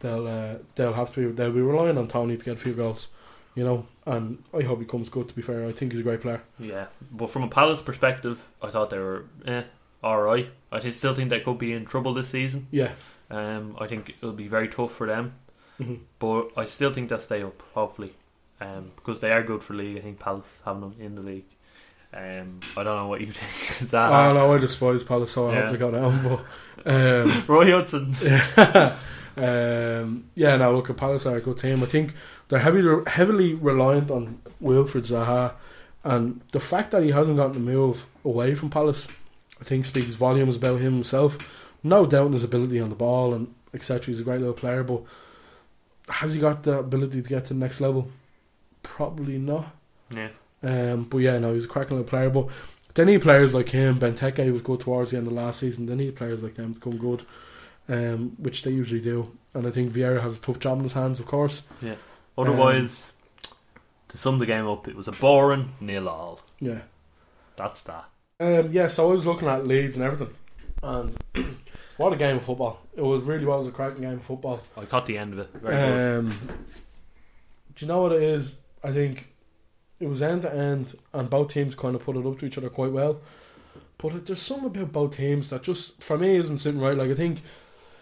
they'll 0.00 0.26
uh, 0.28 0.54
they'll 0.76 0.92
have 0.92 1.12
to 1.14 1.28
be 1.28 1.32
they'll 1.34 1.52
be 1.52 1.60
relying 1.60 1.98
on 1.98 2.06
Toney 2.08 2.36
to 2.36 2.44
get 2.44 2.54
a 2.54 2.60
few 2.60 2.72
goals. 2.74 3.08
You 3.56 3.64
know, 3.64 3.86
and 4.06 4.42
I 4.56 4.62
hope 4.62 4.80
he 4.80 4.84
comes 4.84 5.08
good. 5.08 5.28
To 5.28 5.34
be 5.34 5.42
fair, 5.42 5.66
I 5.66 5.72
think 5.72 5.92
he's 5.92 6.00
a 6.00 6.04
great 6.04 6.20
player. 6.20 6.42
Yeah, 6.58 6.86
but 7.12 7.30
from 7.30 7.42
a 7.44 7.48
Palace 7.48 7.80
perspective, 7.80 8.40
I 8.62 8.70
thought 8.70 8.90
they 8.90 8.98
were 8.98 9.24
eh, 9.46 9.62
all 10.02 10.20
right. 10.22 10.48
I 10.72 10.90
still 10.90 11.14
think 11.14 11.30
they 11.30 11.40
could 11.40 11.58
be 11.58 11.72
in 11.72 11.84
trouble 11.86 12.14
this 12.14 12.28
season. 12.28 12.66
Yeah. 12.70 12.92
Um, 13.30 13.76
I 13.80 13.86
think 13.86 14.14
it'll 14.20 14.32
be 14.34 14.48
very 14.48 14.68
tough 14.68 14.92
for 14.92 15.06
them, 15.06 15.34
Mhm. 15.80 16.00
but 16.18 16.50
I 16.56 16.66
still 16.66 16.92
think 16.92 17.08
they'll 17.08 17.18
stay 17.20 17.42
up. 17.42 17.62
Hopefully, 17.74 18.12
um, 18.60 18.90
because 18.96 19.20
they 19.20 19.32
are 19.32 19.42
good 19.42 19.62
for 19.62 19.74
league. 19.74 19.96
I 19.98 20.00
think 20.00 20.18
Palace 20.20 20.60
having 20.64 20.80
them 20.82 20.94
in 21.00 21.14
the 21.16 21.22
league. 21.22 21.44
Um, 22.16 22.60
I 22.76 22.82
don't 22.84 22.96
know 22.96 23.08
what 23.08 23.20
you 23.20 23.26
think. 23.32 23.82
Is 23.82 23.90
that 23.90 24.10
I 24.10 24.32
know 24.32 24.54
I 24.54 24.58
despise 24.58 25.02
Palace, 25.02 25.32
so 25.32 25.48
I 25.50 25.54
Yeah. 25.54 25.60
hope 25.62 25.70
they 25.72 25.76
go 25.78 25.90
down. 25.90 26.22
But 26.84 26.90
um, 26.92 27.44
Roy 27.48 27.70
Hodgson? 27.72 28.14
um, 29.36 30.24
yeah, 30.34 30.56
no, 30.56 30.74
look, 30.76 30.90
at 30.90 30.96
Palace 30.96 31.26
are 31.26 31.36
a 31.36 31.40
good 31.40 31.58
team. 31.58 31.82
I 31.82 31.86
think 31.86 32.14
they're 32.48 32.60
heavily 32.60 33.02
heavily 33.06 33.54
reliant 33.54 34.10
on 34.10 34.40
Wilfried 34.62 35.06
Zaha, 35.08 35.54
and 36.04 36.40
the 36.52 36.60
fact 36.60 36.90
that 36.92 37.02
he 37.02 37.10
hasn't 37.10 37.36
gotten 37.36 37.52
the 37.54 37.60
move 37.72 38.06
away 38.24 38.54
from 38.54 38.70
Palace, 38.70 39.08
I 39.60 39.64
think 39.64 39.84
speaks 39.84 40.08
volumes 40.08 40.56
about 40.56 40.80
him 40.80 40.94
himself. 40.94 41.52
No 41.82 42.06
doubt 42.06 42.28
in 42.28 42.32
his 42.32 42.44
ability 42.44 42.80
on 42.80 42.90
the 42.90 42.94
ball 42.94 43.34
and 43.34 43.52
etc. 43.74 44.06
He's 44.06 44.20
a 44.20 44.24
great 44.24 44.38
little 44.40 44.54
player, 44.54 44.82
but 44.84 45.02
has 46.08 46.32
he 46.32 46.40
got 46.40 46.62
the 46.62 46.78
ability 46.78 47.22
to 47.22 47.28
get 47.28 47.46
to 47.46 47.54
the 47.54 47.60
next 47.60 47.80
level? 47.80 48.10
Probably 48.82 49.38
not. 49.38 49.66
Yeah. 50.14 50.28
Um, 50.64 51.04
but 51.04 51.18
yeah, 51.18 51.38
no, 51.38 51.54
he's 51.54 51.66
a 51.66 51.68
cracking 51.68 51.96
little 51.96 52.08
player. 52.08 52.30
But 52.30 52.48
they 52.94 53.04
need 53.04 53.22
players 53.22 53.54
like 53.54 53.68
him. 53.68 53.98
Benteke 53.98 54.52
was 54.52 54.62
good 54.62 54.80
towards 54.80 55.10
the 55.10 55.18
end 55.18 55.26
of 55.26 55.32
last 55.32 55.60
season. 55.60 55.86
They 55.86 55.94
need 55.94 56.16
players 56.16 56.42
like 56.42 56.54
them 56.54 56.74
to 56.74 56.80
come 56.80 56.96
good, 56.96 57.24
um, 57.88 58.36
which 58.38 58.62
they 58.62 58.70
usually 58.70 59.00
do. 59.00 59.36
And 59.52 59.66
I 59.66 59.70
think 59.70 59.92
Vieira 59.92 60.22
has 60.22 60.38
a 60.38 60.40
tough 60.40 60.58
job 60.58 60.78
in 60.78 60.84
his 60.84 60.94
hands, 60.94 61.20
of 61.20 61.26
course. 61.26 61.62
Yeah. 61.82 61.96
Otherwise, 62.36 63.12
to 64.08 64.18
sum 64.18 64.38
the 64.38 64.46
game 64.46 64.66
up, 64.66 64.88
it 64.88 64.96
was 64.96 65.06
a 65.06 65.12
boring 65.12 65.74
nil 65.80 66.08
all. 66.08 66.40
Yeah. 66.60 66.80
That's 67.56 67.82
that. 67.82 68.06
Um, 68.40 68.72
yeah, 68.72 68.88
so 68.88 69.08
I 69.08 69.12
was 69.12 69.26
looking 69.26 69.48
at 69.48 69.66
Leeds 69.66 69.96
and 69.96 70.04
everything, 70.04 70.34
and 70.82 71.16
what 71.96 72.12
a 72.12 72.16
game 72.16 72.38
of 72.38 72.44
football! 72.44 72.80
It 72.96 73.02
was 73.02 73.22
really 73.22 73.44
was 73.44 73.68
a 73.68 73.70
cracking 73.70 74.02
game 74.02 74.14
of 74.14 74.22
football. 74.22 74.60
I 74.76 74.86
caught 74.86 75.06
the 75.06 75.16
end 75.16 75.34
of 75.34 75.38
it. 75.38 75.50
Very 75.54 75.74
good. 75.76 76.18
Um, 76.18 76.30
do 77.76 77.84
you 77.84 77.86
know 77.86 78.02
what 78.02 78.12
it 78.12 78.22
is? 78.22 78.56
I 78.82 78.92
think 78.92 79.28
it 80.04 80.08
was 80.08 80.20
end 80.20 80.42
to 80.42 80.54
end, 80.54 80.94
and 81.14 81.30
both 81.30 81.52
teams 81.54 81.74
kind 81.74 81.96
of 81.96 82.04
put 82.04 82.14
it 82.16 82.26
up 82.26 82.38
to 82.38 82.46
each 82.46 82.58
other 82.58 82.68
quite 82.68 82.92
well. 82.92 83.20
But 83.96 84.26
there's 84.26 84.42
something 84.42 84.66
about 84.66 84.92
both 84.92 85.16
teams 85.16 85.48
that 85.48 85.62
just 85.62 86.02
for 86.02 86.18
me 86.18 86.36
isn't 86.36 86.58
sitting 86.58 86.80
right. 86.80 86.96
Like 86.96 87.10
I 87.10 87.14
think 87.14 87.42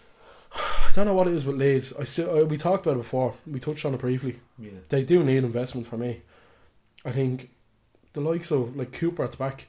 I 0.53 0.91
don't 0.93 1.05
know 1.05 1.13
what 1.13 1.27
it 1.27 1.33
is 1.33 1.45
with 1.45 1.55
Leeds. 1.55 1.93
I 1.97 2.03
still 2.03 2.45
we 2.45 2.57
talked 2.57 2.85
about 2.85 2.97
it 2.97 3.03
before. 3.03 3.35
We 3.47 3.61
touched 3.61 3.85
on 3.85 3.93
it 3.93 4.01
briefly. 4.01 4.41
Yeah. 4.59 4.71
They 4.89 5.03
do 5.03 5.23
need 5.23 5.45
investment 5.45 5.87
for 5.87 5.95
me. 5.97 6.23
I 7.05 7.11
think 7.11 7.51
the 8.11 8.19
likes 8.19 8.51
of 8.51 8.75
like 8.75 8.91
Cooper 8.91 9.23
at 9.23 9.31
the 9.31 9.37
back, 9.37 9.67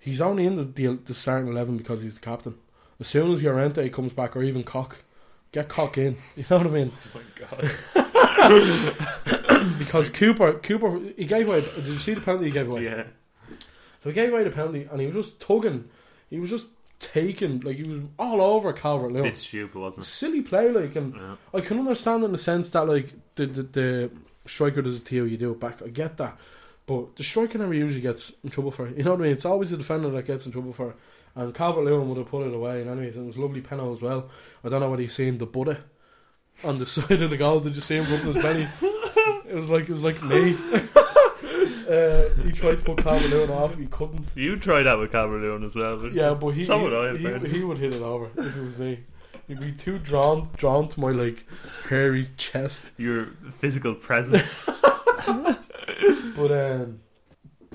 he's 0.00 0.20
only 0.20 0.46
in 0.46 0.56
the 0.56 0.64
the, 0.64 0.96
the 1.04 1.14
starting 1.14 1.48
eleven 1.48 1.76
because 1.76 2.02
he's 2.02 2.14
the 2.14 2.20
captain. 2.20 2.56
As 2.98 3.06
soon 3.06 3.30
as 3.30 3.40
Llorente 3.40 3.88
comes 3.90 4.12
back, 4.12 4.34
or 4.34 4.42
even 4.42 4.64
Cock, 4.64 5.04
get 5.52 5.68
Cock 5.68 5.96
in. 5.96 6.16
You 6.36 6.44
know 6.50 6.58
what 6.58 6.66
I 6.66 6.70
mean? 6.70 6.92
Oh 7.14 7.20
my 7.20 7.22
god. 7.46 9.34
because 9.78 10.08
Cooper, 10.10 10.54
Cooper, 10.54 10.98
he 11.16 11.24
gave 11.24 11.48
away. 11.48 11.60
Did 11.60 11.84
you 11.86 11.98
see 11.98 12.14
the 12.14 12.20
penalty 12.20 12.46
he 12.46 12.50
gave 12.52 12.68
away? 12.68 12.84
Yeah. 12.84 13.04
So 14.02 14.10
he 14.10 14.12
gave 14.12 14.32
away 14.32 14.44
the 14.44 14.50
penalty, 14.50 14.88
and 14.90 15.00
he 15.00 15.06
was 15.06 15.16
just 15.16 15.40
tugging. 15.40 15.88
He 16.30 16.38
was 16.38 16.50
just 16.50 16.66
taking, 17.00 17.60
like 17.60 17.76
he 17.76 17.82
was 17.84 18.02
all 18.18 18.40
over 18.40 18.72
Calvert 18.72 19.12
Lewin. 19.12 19.24
Bit 19.30 19.36
stupid, 19.36 19.78
wasn't 19.78 20.06
it? 20.06 20.08
Silly 20.08 20.42
play, 20.42 20.70
like, 20.70 20.94
and 20.96 21.14
Yeah. 21.14 21.36
I 21.54 21.60
can 21.60 21.78
understand 21.78 22.24
in 22.24 22.32
the 22.32 22.38
sense 22.38 22.70
that 22.70 22.86
like 22.88 23.12
the 23.34 23.46
the, 23.46 23.62
the 23.62 24.10
striker 24.46 24.82
does 24.82 24.98
it 24.98 25.04
to 25.06 25.26
you, 25.26 25.36
do 25.36 25.52
it 25.52 25.60
back. 25.60 25.82
I 25.82 25.88
get 25.88 26.16
that, 26.18 26.38
but 26.86 27.16
the 27.16 27.24
striker 27.24 27.58
never 27.58 27.74
usually 27.74 28.00
gets 28.00 28.32
in 28.44 28.50
trouble 28.50 28.70
for 28.70 28.86
it. 28.86 28.96
You 28.96 29.04
know 29.04 29.12
what 29.12 29.20
I 29.20 29.24
mean? 29.24 29.32
It's 29.32 29.44
always 29.44 29.70
the 29.70 29.76
defender 29.76 30.10
that 30.10 30.26
gets 30.26 30.46
in 30.46 30.52
trouble 30.52 30.72
for 30.72 30.90
it. 30.90 30.96
And 31.34 31.54
Calvert 31.54 31.84
Lewin 31.84 32.08
would 32.08 32.18
have 32.18 32.28
put 32.28 32.46
it 32.46 32.54
away. 32.54 32.80
And 32.80 32.90
anyways, 32.90 33.16
it 33.16 33.22
was 33.24 33.36
a 33.36 33.40
lovely 33.40 33.60
penalty 33.60 33.92
as 33.92 34.02
well. 34.02 34.28
I 34.64 34.68
don't 34.68 34.80
know 34.80 34.90
what 34.90 34.98
he's 34.98 35.14
seen 35.14 35.38
the 35.38 35.46
butter 35.46 35.78
on 36.64 36.78
the 36.78 36.86
side 36.86 37.22
of 37.22 37.30
the 37.30 37.36
goal. 37.36 37.60
Did 37.60 37.76
you 37.76 37.82
see 37.82 37.96
him 37.96 38.10
rubbing 38.10 38.32
his 38.32 38.42
belly? 38.42 38.66
It 39.48 39.54
was 39.54 39.68
like 39.68 39.88
it 39.88 39.92
was 39.92 40.02
like 40.02 40.22
me. 40.22 40.54
uh, 41.88 42.28
he 42.44 42.52
tried 42.52 42.78
to 42.78 42.82
put 42.84 42.98
Calvert 42.98 43.30
Lewin 43.30 43.50
off. 43.50 43.76
He 43.76 43.86
couldn't. 43.86 44.30
You 44.36 44.56
tried 44.56 44.84
that 44.84 44.98
with 44.98 45.12
Calvert 45.12 45.40
Lewin 45.40 45.64
as 45.64 45.74
well. 45.74 45.96
But 45.98 46.12
Yeah, 46.12 46.34
but 46.34 46.48
he 46.50 46.64
so 46.64 46.78
he, 46.78 46.84
would 46.84 46.92
I. 46.94 47.16
he, 47.16 47.24
apparently. 47.24 47.50
he 47.50 47.64
would 47.64 47.78
hit 47.78 47.94
it 47.94 48.02
over 48.02 48.26
if 48.26 48.56
it 48.56 48.62
was 48.62 48.78
me. 48.78 49.04
He'd 49.46 49.60
be 49.60 49.72
too 49.72 49.98
drawn 49.98 50.50
drawn 50.56 50.88
to 50.90 51.00
my 51.00 51.10
like 51.10 51.46
hairy 51.88 52.28
chest. 52.36 52.84
Your 52.98 53.28
physical 53.50 53.94
presence. 53.94 54.68
But 56.38 56.52
um, 56.52 57.00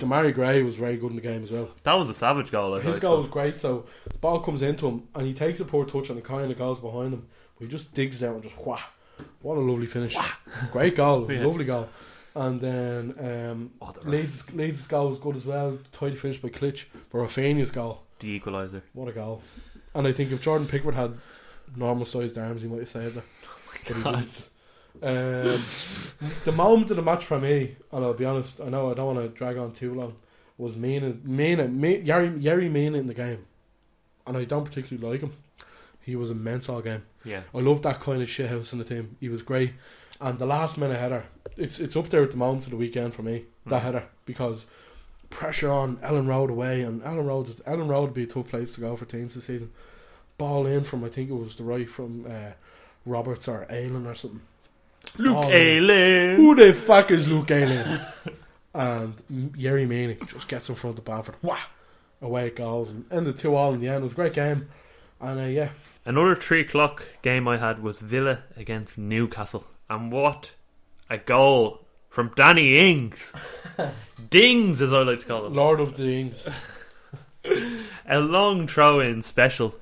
Demarai 0.00 0.32
Gray 0.32 0.62
was 0.62 0.76
very 0.76 0.96
good 0.96 1.10
in 1.10 1.16
the 1.16 1.22
game 1.22 1.42
as 1.42 1.50
well. 1.50 1.68
that 1.82 1.92
was 1.94 2.08
a 2.08 2.14
savage 2.14 2.50
goal. 2.50 2.74
I 2.74 2.80
His 2.80 2.98
goal 2.98 3.18
was 3.18 3.28
great. 3.28 3.58
So 3.60 3.84
the 4.10 4.18
ball 4.18 4.40
comes 4.40 4.62
into 4.62 4.88
him 4.88 5.02
and 5.14 5.26
he 5.26 5.34
takes 5.34 5.60
a 5.60 5.66
poor 5.66 5.84
touch 5.84 6.08
and 6.08 6.18
it 6.18 6.24
kind 6.24 6.50
of 6.50 6.56
goes 6.56 6.78
behind 6.80 7.12
him. 7.12 7.26
But 7.58 7.66
he 7.66 7.70
just 7.70 7.92
digs 7.92 8.20
down 8.20 8.36
and 8.36 8.42
just 8.42 8.56
whah. 8.56 8.80
What 9.42 9.56
a 9.56 9.60
lovely 9.60 9.86
finish! 9.86 10.16
Great 10.72 10.96
goal, 10.96 11.30
Yeah. 11.30 11.44
lovely 11.44 11.64
goal. 11.64 11.88
And 12.36 12.60
then 12.60 13.14
um, 13.18 13.70
Oh, 13.80 13.94
Leeds 14.04 14.52
Leeds' 14.54 14.86
goal 14.86 15.10
was 15.10 15.18
good 15.18 15.36
as 15.36 15.46
well. 15.46 15.78
Tidy 15.92 16.16
finish 16.16 16.38
by 16.38 16.48
Klich. 16.48 16.86
But 17.10 17.18
Raphinha's 17.18 17.70
goal, 17.70 18.02
the 18.18 18.40
equaliser. 18.40 18.82
what 18.92 19.08
a 19.08 19.12
goal! 19.12 19.42
And 19.94 20.06
I 20.08 20.12
think 20.12 20.32
if 20.32 20.42
Jordan 20.42 20.66
Pickford 20.66 20.94
had 20.94 21.14
normal 21.76 22.04
sized 22.06 22.36
arms, 22.38 22.62
he 22.62 22.68
might 22.68 22.80
have 22.80 22.88
saved 22.88 23.16
it. 23.18 23.24
God. 24.02 24.26
Um, 25.02 25.62
the 26.44 26.52
moment 26.52 26.90
of 26.90 26.96
the 26.96 27.02
match 27.02 27.24
for 27.24 27.38
me, 27.40 27.76
and 27.92 28.04
I'll 28.04 28.14
be 28.14 28.24
honest, 28.24 28.60
I 28.60 28.68
know 28.68 28.90
I 28.90 28.94
don't 28.94 29.14
want 29.14 29.18
to 29.20 29.28
drag 29.36 29.56
on 29.56 29.72
too 29.72 29.92
long, 29.92 30.14
was 30.56 30.76
Mina, 30.76 31.14
Mina, 31.24 31.66
Mina 31.68 32.04
Yari, 32.04 32.40
Yerry 32.40 32.70
Mina 32.70 32.98
in 32.98 33.08
the 33.08 33.14
game, 33.14 33.44
and 34.26 34.36
I 34.36 34.44
don't 34.44 34.64
particularly 34.64 35.06
like 35.12 35.20
him. 35.20 35.32
He 36.00 36.14
was 36.16 36.30
immense 36.30 36.68
all 36.68 36.80
game. 36.80 37.02
Yeah. 37.24 37.42
I 37.54 37.58
love 37.58 37.82
that 37.82 38.00
kind 38.00 38.20
of 38.22 38.28
shit 38.28 38.50
house 38.50 38.72
in 38.72 38.78
the 38.78 38.84
team. 38.84 39.16
He 39.20 39.28
was 39.28 39.42
great, 39.42 39.72
and 40.20 40.38
the 40.38 40.46
last 40.46 40.76
minute 40.78 40.98
header, 41.00 41.24
it's 41.56 41.80
it's 41.80 41.96
up 41.96 42.10
there 42.10 42.22
at 42.22 42.30
the 42.32 42.36
moment 42.36 42.64
of 42.64 42.70
the 42.70 42.76
weekend 42.76 43.14
for 43.14 43.22
me. 43.22 43.44
That 43.66 43.80
Mm. 43.80 43.84
header 43.84 44.04
because 44.26 44.66
pressure 45.30 45.70
on 45.70 45.96
Elland 45.98 46.28
Road 46.28 46.50
away, 46.50 46.82
and 46.82 47.02
Elland 47.02 47.26
Road, 47.26 47.46
Elland 47.66 47.88
Road 47.88 48.02
would 48.02 48.14
be 48.14 48.24
a 48.24 48.26
tough 48.26 48.48
place 48.48 48.74
to 48.74 48.80
go 48.80 48.94
for 48.96 49.04
teams 49.06 49.34
this 49.34 49.44
season. 49.46 49.70
Ball 50.38 50.66
in 50.66 50.84
from 50.84 51.02
I 51.04 51.08
think 51.08 51.30
it 51.30 51.34
was 51.34 51.56
the 51.56 51.64
right 51.64 51.88
from 51.88 52.26
uh, 52.28 52.52
Roberts 53.06 53.48
or 53.48 53.66
Aylan 53.70 54.06
or 54.06 54.14
something. 54.14 54.42
Luke 55.18 55.34
Ball 55.34 55.50
in. 55.52 56.36
Who 56.36 56.54
the 56.54 56.72
fuck 56.74 57.10
is 57.10 57.28
Luke 57.30 57.50
Ayling? 57.50 58.00
and 58.74 59.16
Yerry 59.56 59.86
Meany 59.86 60.16
just 60.26 60.48
gets 60.48 60.68
in 60.68 60.74
front 60.74 60.98
of 60.98 61.04
Bamford. 61.04 61.36
Wah! 61.42 61.58
Away 62.20 62.48
it 62.48 62.56
goes. 62.56 62.92
And 63.10 63.26
the 63.26 63.32
2 63.32 63.54
all 63.54 63.74
in 63.74 63.80
the 63.80 63.88
end. 63.88 63.98
It 63.98 64.04
was 64.04 64.12
a 64.12 64.16
great 64.16 64.32
game. 64.34 64.68
And 65.20 65.40
uh, 65.40 65.44
yeah, 65.44 65.70
Another 66.06 66.34
three 66.36 66.60
o'clock 66.60 67.08
game 67.22 67.48
I 67.48 67.56
had 67.56 67.82
was 67.82 67.98
Villa 67.98 68.40
against 68.56 68.98
Newcastle, 68.98 69.64
and 69.88 70.12
what 70.12 70.52
a 71.08 71.16
goal 71.16 71.80
from 72.10 72.32
Danny 72.36 72.78
Ings, 72.78 73.32
Dings 74.30 74.82
as 74.82 74.92
I 74.92 75.02
like 75.02 75.20
to 75.20 75.24
call 75.24 75.46
him. 75.46 75.54
Lord 75.54 75.80
of 75.80 75.96
the 75.96 76.04
Rings. 76.06 76.46
A 78.06 78.20
long 78.20 78.66
throw 78.66 79.00
in 79.00 79.22
special. 79.22 79.74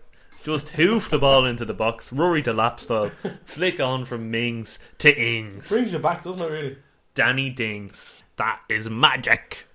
Just 0.45 0.71
hoof 0.71 1.09
the 1.09 1.19
ball 1.19 1.45
into 1.45 1.65
the 1.65 1.75
box, 1.75 2.13
Rory 2.13 2.43
Delap 2.43 2.81
style, 2.81 3.11
flick 3.45 3.79
on 3.79 4.05
from 4.05 4.31
Mings 4.31 4.79
to 4.99 5.17
Ings. 5.17 5.69
Brings 5.69 5.93
you 5.93 6.01
back, 6.01 6.25
doesn't 6.25 6.43
it, 6.43 6.51
really? 6.51 6.77
Danny 7.15 7.51
Dings. 7.51 8.21
That 8.37 8.61
is 8.69 8.89
magic. 8.91 9.67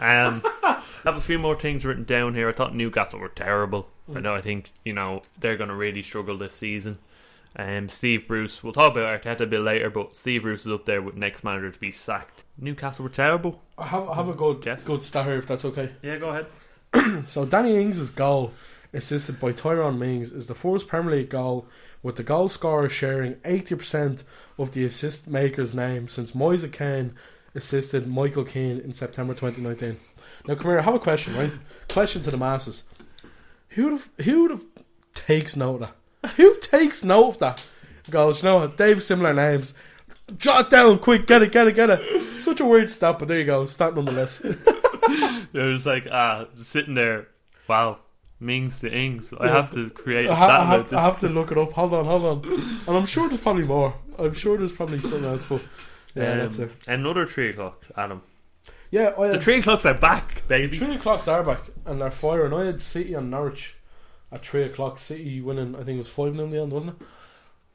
Um, 0.00 0.42
I 0.64 0.82
have 1.04 1.16
a 1.16 1.20
few 1.20 1.38
more 1.38 1.54
things 1.58 1.84
written 1.84 2.04
down 2.04 2.34
here. 2.34 2.48
I 2.48 2.52
thought 2.52 2.74
Newcastle 2.74 3.20
were 3.20 3.28
terrible. 3.28 3.88
I 4.14 4.20
know. 4.20 4.34
I 4.34 4.40
think 4.40 4.70
you 4.84 4.92
know 4.92 5.22
they're 5.38 5.56
going 5.56 5.70
to 5.70 5.74
really 5.74 6.02
struggle 6.02 6.38
this 6.38 6.54
season. 6.54 6.98
Um, 7.58 7.88
Steve 7.88 8.28
Bruce. 8.28 8.62
We'll 8.62 8.74
talk 8.74 8.92
about 8.92 9.22
Arteta 9.22 9.40
a 9.40 9.46
bit 9.46 9.60
later, 9.60 9.88
but 9.88 10.14
Steve 10.14 10.42
Bruce 10.42 10.66
is 10.66 10.72
up 10.72 10.84
there 10.84 11.00
with 11.00 11.16
next 11.16 11.42
manager 11.42 11.70
to 11.70 11.78
be 11.78 11.90
sacked. 11.90 12.44
Newcastle 12.58 13.02
were 13.04 13.08
terrible. 13.10 13.62
I 13.78 13.86
have, 13.86 14.08
I 14.08 14.14
have 14.16 14.28
a 14.28 14.34
good 14.34 14.62
Jeff? 14.62 14.84
good 14.84 15.02
stat 15.02 15.24
here 15.24 15.38
if 15.38 15.46
that's 15.46 15.64
okay. 15.64 15.92
Yeah, 16.02 16.18
go 16.18 16.30
ahead. 16.30 16.46
So 17.28 17.44
Danny 17.44 17.76
Ings' 17.76 18.10
goal, 18.10 18.52
assisted 18.92 19.40
by 19.40 19.52
Tyrone 19.52 19.98
Mings, 19.98 20.32
is 20.32 20.46
the 20.46 20.54
first 20.54 20.86
Premier 20.86 21.16
League 21.16 21.30
goal 21.30 21.66
with 22.02 22.16
the 22.16 22.22
goal 22.22 22.48
scorer 22.48 22.88
sharing 22.88 23.34
80% 23.36 24.22
of 24.58 24.72
the 24.72 24.84
assist 24.84 25.26
maker's 25.26 25.74
name 25.74 26.08
since 26.08 26.34
Moise 26.34 26.64
Kean 26.72 27.14
assisted 27.54 28.06
Michael 28.06 28.44
Keane 28.44 28.78
in 28.78 28.92
September 28.92 29.34
2019. 29.34 29.98
Now, 30.46 30.54
come 30.54 30.70
here, 30.70 30.78
I 30.78 30.82
have 30.82 30.94
a 30.94 30.98
question, 31.00 31.34
right? 31.36 31.52
Question 31.88 32.22
to 32.22 32.30
the 32.30 32.36
masses. 32.36 32.84
Who 33.76 33.84
would 33.84 33.92
have, 33.92 34.08
who 34.24 34.66
takes 35.14 35.54
note 35.56 35.82
of 35.82 35.88
that? 36.22 36.30
Who 36.32 36.56
takes 36.60 37.04
note 37.04 37.28
of 37.28 37.38
that? 37.38 37.64
Goes, 38.10 38.42
you 38.42 38.48
know 38.48 38.56
what, 38.56 38.76
they 38.78 38.88
have 38.90 39.02
similar 39.02 39.32
names. 39.32 39.74
Jot 40.38 40.66
it 40.66 40.70
down 40.70 40.98
quick, 40.98 41.26
get 41.26 41.42
it, 41.42 41.52
get 41.52 41.68
it, 41.68 41.74
get 41.76 41.90
it. 41.90 42.40
Such 42.42 42.60
a 42.60 42.66
weird 42.66 42.90
stat, 42.90 43.18
but 43.18 43.28
there 43.28 43.38
you 43.38 43.44
go, 43.44 43.64
stat 43.66 43.94
nonetheless. 43.94 44.44
It 45.52 45.60
was 45.62 45.86
like 45.86 46.08
ah, 46.10 46.46
sitting 46.60 46.94
there. 46.94 47.28
Wow, 47.68 47.98
Mings 48.40 48.80
to 48.80 48.92
Ings. 48.92 49.32
I 49.38 49.48
have 49.48 49.70
to 49.72 49.88
create 49.90 50.26
a 50.26 50.32
I, 50.32 50.34
stat 50.34 50.50
ha- 50.50 50.60
I, 50.60 50.64
have, 50.66 50.84
this. 50.84 50.92
I 50.92 51.02
have 51.02 51.20
to 51.20 51.28
look 51.28 51.50
it 51.52 51.56
up. 51.58 51.72
Hold 51.72 51.94
on, 51.94 52.04
hold 52.04 52.24
on. 52.24 52.52
And 52.86 52.96
I'm 52.96 53.06
sure 53.06 53.28
there's 53.28 53.40
probably 53.40 53.62
more. 53.64 53.94
I'm 54.18 54.34
sure 54.34 54.58
there's 54.58 54.72
probably 54.72 54.98
something 54.98 55.24
else, 55.24 55.48
but 55.48 55.64
yeah, 56.14 56.32
Um, 56.32 56.38
that's 56.40 56.58
it. 56.58 56.72
Another 56.88 57.24
three 57.26 57.50
o'clock, 57.50 57.84
Adam. 57.96 58.22
Yeah, 58.90 59.12
I 59.18 59.26
The 59.28 59.32
had, 59.34 59.42
three 59.42 59.58
o'clocks 59.58 59.84
are 59.86 59.94
back, 59.94 60.42
baby. 60.48 60.76
three 60.78 60.94
o'clocks 60.94 61.26
are 61.28 61.42
back 61.42 61.62
and 61.84 62.00
they're 62.00 62.10
firing. 62.10 62.52
I 62.52 62.66
had 62.66 62.80
City 62.80 63.14
and 63.14 63.30
Norwich 63.30 63.74
at 64.32 64.44
three 64.46 64.62
o'clock. 64.62 64.98
City 64.98 65.40
winning, 65.40 65.74
I 65.74 65.78
think 65.82 65.96
it 65.96 65.98
was 65.98 66.08
five 66.08 66.32
0 66.34 66.44
in 66.44 66.50
the 66.50 66.60
end, 66.62 66.72
wasn't 66.72 67.00
it? 67.00 67.06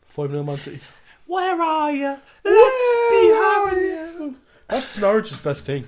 Five 0.06 0.30
0 0.32 0.44
Man 0.44 0.58
City. 0.58 0.80
Where 1.28 1.62
are 1.62 1.92
you? 1.94 2.18
Let's 2.44 3.10
be 3.10 3.28
having. 3.78 4.36
That's 4.68 4.98
Norwich's 4.98 5.38
best 5.40 5.66
thing. 5.66 5.88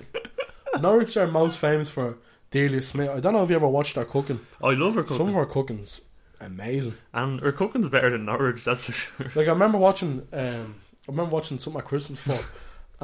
Norwich 0.80 1.16
are 1.16 1.26
most 1.26 1.58
famous 1.58 1.88
for 1.90 2.16
Delia 2.50 2.82
Smith. 2.82 3.10
I 3.10 3.20
don't 3.20 3.32
know 3.32 3.44
if 3.44 3.50
you 3.50 3.56
ever 3.56 3.68
watched 3.68 3.96
her 3.96 4.04
cooking. 4.04 4.40
I 4.62 4.70
love 4.72 4.94
her 4.94 5.02
cooking, 5.02 5.16
Some 5.18 5.28
of 5.28 5.34
her 5.34 5.46
cooking's 5.46 6.00
amazing. 6.40 6.96
and 7.12 7.40
her 7.40 7.52
cooking's 7.52 7.88
better 7.88 8.10
than 8.10 8.24
Norwich. 8.26 8.64
That's 8.64 8.84
for 8.86 8.92
sure. 8.92 9.26
Like 9.34 9.48
I 9.48 9.52
remember 9.52 9.78
watching, 9.78 10.26
um, 10.32 10.76
I 11.06 11.10
remember 11.10 11.30
watching 11.34 11.58
something 11.58 11.80
at 11.80 11.86
Christmas 11.86 12.20
for, 12.20 12.38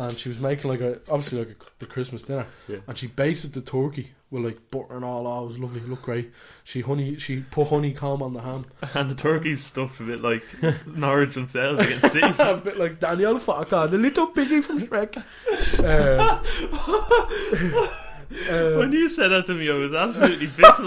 and 0.00 0.18
she 0.18 0.28
was 0.28 0.38
making 0.40 0.70
like 0.70 0.80
a 0.80 0.94
obviously 1.10 1.38
like 1.38 1.50
a, 1.50 1.54
the 1.78 1.86
Christmas 1.86 2.22
dinner, 2.22 2.46
Yeah. 2.68 2.78
and 2.88 2.96
she 2.96 3.06
basted 3.06 3.52
the 3.52 3.60
turkey 3.60 4.12
with 4.30 4.44
like 4.44 4.70
butter 4.70 4.96
and 4.96 5.04
all. 5.04 5.26
Oh, 5.26 5.44
it 5.44 5.48
was 5.48 5.58
lovely, 5.58 5.80
looked 5.80 6.02
great. 6.02 6.30
She 6.64 6.80
honey, 6.80 7.16
she 7.16 7.40
put 7.40 7.68
honeycomb 7.68 8.22
on 8.22 8.32
the 8.32 8.40
ham, 8.40 8.66
And 8.94 9.10
the 9.10 9.14
turkey's 9.14 9.64
stuffed 9.64 10.00
a 10.00 10.04
bit 10.04 10.22
like 10.22 10.44
Norwich 10.86 11.34
themselves 11.34 11.80
against 11.80 12.12
City. 12.12 12.34
a 12.38 12.56
bit 12.56 12.78
like 12.78 13.00
Daniel 13.00 13.34
Farke, 13.38 13.90
the 13.90 13.98
little 13.98 14.28
piggy 14.28 14.60
from 14.60 14.80
Shrek. 14.80 15.16
Um, 15.80 16.40
uh, 18.30 18.76
when 18.78 18.92
you 18.92 19.08
said 19.08 19.28
that 19.28 19.46
to 19.46 19.54
me, 19.54 19.68
I 19.68 19.74
was 19.74 19.92
absolutely 19.92 20.46
myself 20.46 20.78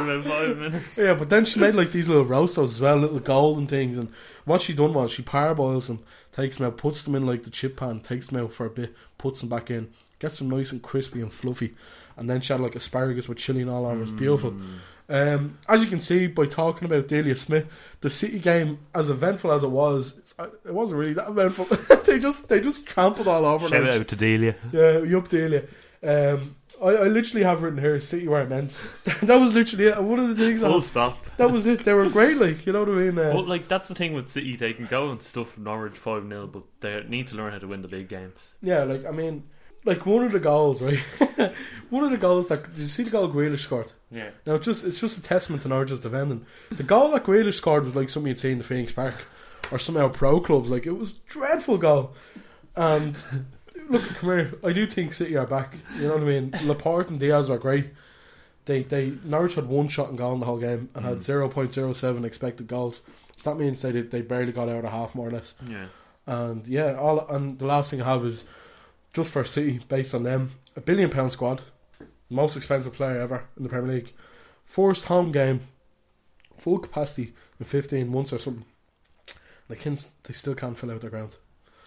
in 0.00 0.10
about 0.10 0.24
five 0.24 0.56
minutes. 0.56 0.96
Yeah, 0.96 1.14
but 1.14 1.30
then 1.30 1.44
she 1.44 1.60
made 1.60 1.74
like 1.74 1.92
these 1.92 2.08
little 2.08 2.24
roastos 2.24 2.64
as 2.64 2.80
well, 2.80 2.96
little 2.96 3.20
golden 3.20 3.66
things. 3.66 3.98
And 3.98 4.08
what 4.44 4.62
she 4.62 4.74
done 4.74 4.94
was 4.94 5.12
she 5.12 5.22
parboils 5.22 5.86
them, 5.86 6.00
takes 6.32 6.56
them 6.56 6.66
out, 6.66 6.76
puts 6.76 7.02
them 7.02 7.14
in 7.14 7.26
like 7.26 7.44
the 7.44 7.50
chip 7.50 7.76
pan, 7.76 8.00
takes 8.00 8.28
them 8.28 8.42
out 8.42 8.52
for 8.52 8.66
a 8.66 8.70
bit, 8.70 8.94
puts 9.16 9.40
them 9.40 9.48
back 9.48 9.70
in, 9.70 9.92
gets 10.18 10.38
them 10.38 10.50
nice 10.50 10.72
and 10.72 10.82
crispy 10.82 11.20
and 11.20 11.32
fluffy. 11.32 11.74
And 12.16 12.28
then 12.28 12.40
she 12.40 12.52
had 12.52 12.60
like 12.60 12.74
asparagus 12.74 13.28
with 13.28 13.38
chili 13.38 13.62
and 13.62 13.70
all 13.70 13.86
over. 13.86 14.02
It's 14.02 14.10
beautiful. 14.10 14.56
Um, 15.10 15.58
as 15.68 15.80
you 15.80 15.86
can 15.86 16.00
see 16.00 16.26
by 16.26 16.46
talking 16.46 16.84
about 16.84 17.08
Delia 17.08 17.34
Smith, 17.34 17.66
the 18.00 18.10
City 18.10 18.40
game, 18.40 18.80
as 18.94 19.08
eventful 19.08 19.52
as 19.52 19.62
it 19.62 19.70
was, 19.70 20.34
uh, 20.38 20.48
it 20.66 20.74
wasn't 20.74 20.98
really 20.98 21.14
that 21.14 21.28
eventful. 21.28 21.64
they 22.04 22.18
just 22.18 22.48
they 22.48 22.60
just 22.60 22.86
trampled 22.86 23.28
all 23.28 23.46
over. 23.46 23.68
Shout 23.68 23.88
out 23.88 24.08
to 24.08 24.16
Delia. 24.16 24.56
Yeah, 24.72 24.98
you 24.98 25.04
yup, 25.04 25.28
Delia. 25.28 25.64
Um, 26.02 26.56
I, 26.82 26.90
I 26.90 27.08
literally 27.08 27.42
have 27.44 27.62
written 27.62 27.78
here 27.80 28.00
City 28.00 28.28
were 28.28 28.40
immense. 28.40 28.78
that 29.22 29.36
was 29.40 29.54
literally 29.54 29.86
it. 29.86 30.02
One 30.02 30.18
of 30.18 30.28
the 30.28 30.34
things. 30.44 30.60
Full 30.60 30.80
That, 30.80 30.82
stop. 30.86 31.24
that 31.36 31.50
was 31.50 31.66
it. 31.66 31.84
They 31.84 31.92
were 31.94 32.08
great. 32.08 32.36
Like 32.36 32.66
you 32.66 32.72
know 32.72 32.80
what 32.84 32.88
I 32.90 32.92
mean. 32.92 33.18
Uh, 33.18 33.32
But 33.32 33.48
like 33.48 33.68
that's 33.68 33.88
the 33.88 33.94
thing 33.94 34.12
with 34.14 34.30
City, 34.30 34.56
they 34.56 34.72
can 34.72 34.86
go 34.86 35.10
and 35.10 35.22
stuff 35.22 35.56
Norwich 35.58 35.96
five 35.98 36.26
0 36.28 36.46
but 36.46 36.62
they 36.80 37.02
need 37.08 37.28
to 37.28 37.36
learn 37.36 37.52
how 37.52 37.58
to 37.58 37.66
win 37.68 37.82
the 37.82 37.88
big 37.88 38.08
games. 38.08 38.54
yeah, 38.62 38.84
like 38.84 39.04
I 39.06 39.10
mean, 39.10 39.44
like 39.84 40.06
one 40.06 40.24
of 40.24 40.32
the 40.32 40.38
goals, 40.40 40.80
right? 40.82 40.98
one 41.90 42.04
of 42.04 42.10
the 42.10 42.16
goals 42.16 42.48
that 42.48 42.64
did 42.72 42.78
you 42.78 42.86
see 42.86 43.02
the 43.04 43.10
goal 43.10 43.28
Grealish 43.28 43.60
scored? 43.60 43.92
Yeah, 44.10 44.30
Now 44.46 44.54
it's 44.54 44.64
just 44.66 44.84
it's 44.84 45.00
just 45.00 45.18
a 45.18 45.22
testament 45.22 45.62
to 45.62 45.68
Norwich's 45.68 46.00
defending. 46.00 46.46
The 46.70 46.82
goal 46.82 47.10
that 47.12 47.24
Grealish 47.24 47.54
scored 47.54 47.84
was 47.84 47.94
like 47.96 48.08
something 48.08 48.28
you'd 48.28 48.38
see 48.38 48.52
in 48.52 48.58
the 48.58 48.64
Phoenix 48.64 48.92
Park 48.92 49.14
or 49.70 49.78
some 49.78 49.96
of 49.96 50.12
pro 50.14 50.40
clubs. 50.40 50.70
Like 50.70 50.86
it 50.86 50.92
was 50.96 51.14
dreadful 51.28 51.76
goal. 51.78 52.14
And 52.76 53.18
look, 53.88 54.02
come 54.16 54.30
here. 54.30 54.54
I 54.64 54.72
do 54.72 54.86
think 54.86 55.12
City 55.12 55.36
are 55.36 55.46
back. 55.46 55.76
You 55.96 56.08
know 56.08 56.14
what 56.14 56.22
I 56.22 56.26
mean? 56.26 56.54
Laporte 56.64 57.10
and 57.10 57.20
Diaz 57.20 57.50
are 57.50 57.58
great. 57.58 57.90
They 58.64 58.82
they 58.82 59.14
Norwich 59.24 59.54
had 59.54 59.66
one 59.66 59.88
shot 59.88 60.08
and 60.10 60.18
goal 60.18 60.34
in 60.34 60.40
the 60.40 60.46
whole 60.46 60.58
game 60.58 60.90
and 60.94 61.04
had 61.04 61.18
mm. 61.18 61.22
zero 61.22 61.48
point 61.48 61.72
zero 61.72 61.92
seven 61.92 62.24
expected 62.24 62.66
goals. 62.66 63.00
So 63.36 63.50
that 63.50 63.56
means 63.58 63.80
they 63.82 63.92
did, 63.92 64.10
they 64.10 64.20
barely 64.20 64.52
got 64.52 64.68
out 64.68 64.84
of 64.84 64.90
half 64.90 65.14
more 65.14 65.28
or 65.28 65.30
less. 65.30 65.54
yeah. 65.68 65.86
And 66.26 66.66
yeah, 66.66 66.94
all 66.94 67.26
and 67.28 67.58
the 67.58 67.66
last 67.66 67.90
thing 67.90 68.02
I 68.02 68.12
have 68.12 68.24
is 68.24 68.44
just 69.14 69.30
for 69.30 69.44
City, 69.44 69.80
based 69.88 70.14
on 70.14 70.24
them, 70.24 70.52
a 70.76 70.80
billion 70.80 71.08
pound 71.08 71.32
squad, 71.32 71.62
most 72.28 72.56
expensive 72.56 72.92
player 72.92 73.18
ever 73.18 73.44
in 73.56 73.62
the 73.62 73.70
Premier 73.70 73.94
League, 73.94 74.12
first 74.66 75.06
home 75.06 75.32
game, 75.32 75.62
full 76.58 76.78
capacity 76.78 77.32
in 77.58 77.64
fifteen 77.64 78.12
months 78.12 78.32
or 78.32 78.38
something. 78.38 78.66
They 79.68 79.76
can 79.76 79.96
they 80.24 80.34
still 80.34 80.54
can't 80.54 80.76
fill 80.76 80.90
out 80.90 81.00
their 81.00 81.10
ground. 81.10 81.36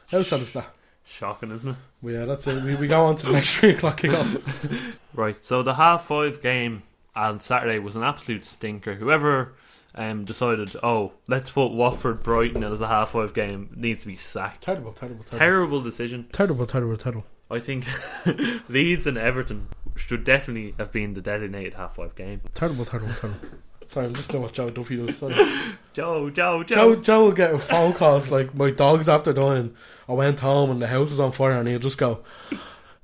How 0.10 0.24
sad 0.24 0.42
is 0.42 0.52
that? 0.54 0.74
Shocking, 1.04 1.52
isn't 1.52 1.72
it? 1.72 1.76
Well, 2.02 2.14
yeah, 2.14 2.26
that's 2.26 2.48
it. 2.48 2.64
We, 2.64 2.76
we 2.76 2.88
go 2.88 3.06
on 3.06 3.16
to 3.18 3.26
the 3.28 3.32
next 3.34 3.56
three 3.58 3.72
o'clock 3.72 4.00
kickoff. 4.02 4.98
Right. 5.14 5.44
So 5.44 5.62
the 5.62 5.74
half 5.74 6.06
five 6.06 6.42
game 6.42 6.84
on 7.18 7.42
Saturday 7.42 7.80
was 7.80 7.98
an 7.98 8.04
absolute 8.04 8.46
stinker. 8.46 8.96
Whoever 8.96 9.54
um, 9.94 10.24
decided, 10.24 10.74
oh, 10.82 11.12
let's 11.28 11.50
put 11.50 11.74
Watford 11.74 12.24
Brighton 12.24 12.64
as 12.64 12.80
a 12.80 12.88
half 12.88 13.10
five 13.12 13.34
game 13.34 13.70
needs 13.76 14.04
to 14.04 14.08
be 14.08 14.16
sacked. 14.16 14.64
Terrible, 14.64 14.94
terrible, 14.94 15.26
terrible, 15.26 15.40
Terrible 15.40 15.82
decision. 15.82 16.28
terrible, 16.32 16.66
terrible, 16.66 16.96
terrible. 16.96 17.26
I 17.50 17.60
think 17.60 17.86
Leeds 18.70 19.06
and 19.06 19.18
Everton 19.18 19.68
should 19.98 20.24
definitely 20.24 20.76
have 20.78 20.94
been 20.94 21.14
the 21.14 21.20
designated 21.22 21.74
half 21.74 21.98
five 21.98 22.16
game. 22.16 22.40
Terrible, 22.54 22.86
terrible, 22.86 23.14
terrible. 23.20 23.40
Sorry, 23.92 24.06
I'm 24.06 24.16
just 24.16 24.32
doing 24.32 24.44
what 24.44 24.54
Joe 24.54 24.70
Duffy 24.70 24.96
does. 24.96 25.18
Sorry. 25.18 25.36
Joe, 25.94 26.30
Joe, 26.30 26.64
Joe, 26.64 26.96
Joe. 26.96 27.02
Joe 27.02 27.24
will 27.26 27.32
get 27.34 27.62
phone 27.62 27.92
calls 27.92 28.32
like 28.32 28.56
my 28.56 28.72
dog's 28.72 29.10
after 29.10 29.34
dying. 29.34 29.76
I 30.08 30.14
went 30.14 30.40
home 30.40 30.72
and 30.72 30.82
the 30.82 30.88
house 30.88 31.10
was 31.10 31.20
on 31.20 31.34
fire, 31.34 31.60
and 31.60 31.68
he'll 31.68 31.78
just 31.78 31.98
go, 31.98 32.24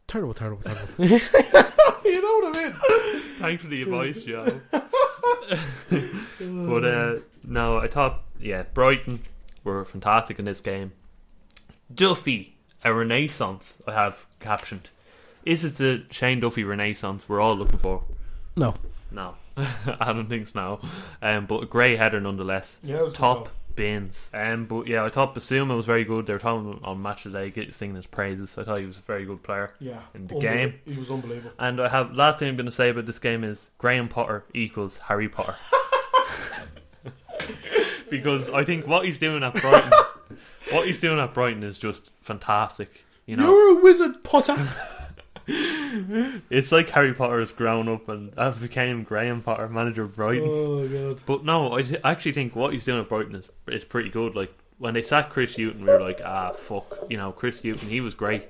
terrible, 0.08 0.34
terrible, 0.34 0.64
terrible. 0.64 0.94
you 1.04 2.22
know 2.22 2.40
what 2.40 2.56
I 2.56 2.64
mean? 2.64 2.76
Thanks 3.38 3.64
for 3.64 3.70
the 3.70 3.82
advice, 3.82 4.24
Joe. 4.24 4.62
but 6.40 6.86
uh, 6.86 7.16
no, 7.44 7.80
I 7.80 7.90
thought, 7.90 8.24
yeah, 8.40 8.64
Brighton 8.74 9.24
were 9.66 9.84
fantastic 9.84 10.40
in 10.40 10.46
this 10.46 10.62
game. 10.62 10.94
Duffy, 11.94 12.56
a 12.86 12.94
renaissance, 12.94 13.82
I 13.86 13.92
have 13.92 14.26
captioned. 14.40 14.90
Is 15.44 15.66
it 15.66 15.76
the 15.76 16.06
Shane 16.12 16.40
Duffy 16.40 16.64
renaissance 16.64 17.28
we're 17.28 17.42
all 17.42 17.58
looking 17.58 17.80
for? 17.80 18.04
No. 18.56 18.76
No, 19.12 19.36
I 19.58 20.14
don't 20.14 20.30
think 20.30 20.48
so. 20.48 20.80
Um, 21.22 21.46
but 21.46 21.64
a 21.64 21.66
great 21.66 21.98
header 21.98 22.20
nonetheless. 22.20 22.78
Yeah, 22.84 22.98
it 22.98 23.04
was 23.04 23.14
top 23.14 23.50
bins. 23.78 24.30
Um, 24.34 24.66
but 24.66 24.88
yeah, 24.88 25.06
I 25.06 25.10
thought 25.10 25.34
Bissouma 25.34 25.78
was 25.78 25.86
very 25.86 26.04
good. 26.04 26.26
They 26.26 26.34
were 26.34 26.40
talking 26.40 26.82
on 26.84 27.02
match 27.02 27.24
today, 27.24 27.50
get 27.50 27.74
singing 27.74 27.96
his 27.96 28.08
praises. 28.08 28.58
I 28.58 28.66
thought 28.66 28.80
he 28.80 28.86
was 28.86 29.00
a 29.00 29.04
very 29.04 29.24
good 29.24 29.42
player. 29.44 29.72
Yeah. 29.80 30.02
In 30.14 30.28
the 30.28 30.40
game. 30.40 30.74
He 30.84 30.98
was 30.98 31.10
unbelievable. 31.10 31.52
And 31.58 31.80
I 31.80 31.88
have 31.88 32.14
last 32.14 32.40
thing 32.40 32.50
I'm 32.50 32.58
going 32.58 32.66
to 32.66 32.72
say 32.72 32.90
about 32.90 33.06
this 33.06 33.20
game 33.20 33.46
is 33.46 33.70
Graham 33.78 34.10
Potter 34.10 34.44
equals 34.54 34.98
Harry 35.06 35.30
Potter. 35.30 35.56
because 38.10 38.50
I 38.50 38.66
think 38.66 38.86
what 38.86 39.06
he's 39.06 39.20
doing 39.20 39.44
at 39.44 39.54
Brighton, 39.54 39.92
what 40.72 40.88
he's 40.88 41.00
doing 41.00 41.20
at 41.20 41.34
Brighton 41.34 41.64
is 41.64 41.80
just 41.80 42.12
fantastic. 42.20 43.06
You 43.26 43.38
know, 43.38 43.46
You're 43.46 43.80
a 43.80 43.82
wizard, 43.82 44.24
Potter. 44.24 44.56
it's 46.50 46.72
like 46.72 46.90
Harry 46.92 47.14
Potter 47.14 47.40
has 47.40 47.52
grown 47.52 47.88
up 47.88 48.10
and 48.10 48.34
I've 48.38 48.62
became 48.62 49.04
Graham 49.04 49.42
Potter, 49.42 49.68
manager 49.70 50.04
of 50.04 50.16
Brighton. 50.16 50.50
oh, 50.52 50.88
God. 50.88 51.22
But 51.26 51.44
no, 51.46 51.74
I 51.74 51.82
th- 51.82 52.02
actually 52.04 52.34
think 52.34 52.56
what 52.56 52.74
he's 52.74 52.86
doing 52.86 53.02
at 53.02 53.10
Brighton 53.10 53.36
is 53.36 53.48
is 53.68 53.84
pretty 53.84 54.10
good. 54.10 54.36
Like 54.36 54.54
when 54.78 54.94
they 54.94 55.02
sacked 55.04 55.32
Chris 55.32 55.56
Hughton, 55.56 55.82
we 55.82 55.88
were 55.90 56.00
like, 56.02 56.22
ah, 56.24 56.52
fuck. 56.52 56.98
You 57.10 57.18
know, 57.18 57.32
Chris 57.32 57.62
Hughton, 57.62 57.90
he 57.90 58.02
was 58.02 58.14
great. 58.14 58.44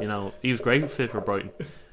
You 0.00 0.08
know, 0.08 0.32
he 0.42 0.50
was 0.52 0.60
great 0.60 0.90
fit 0.90 1.10
for 1.10 1.20
Brighton. 1.20 1.50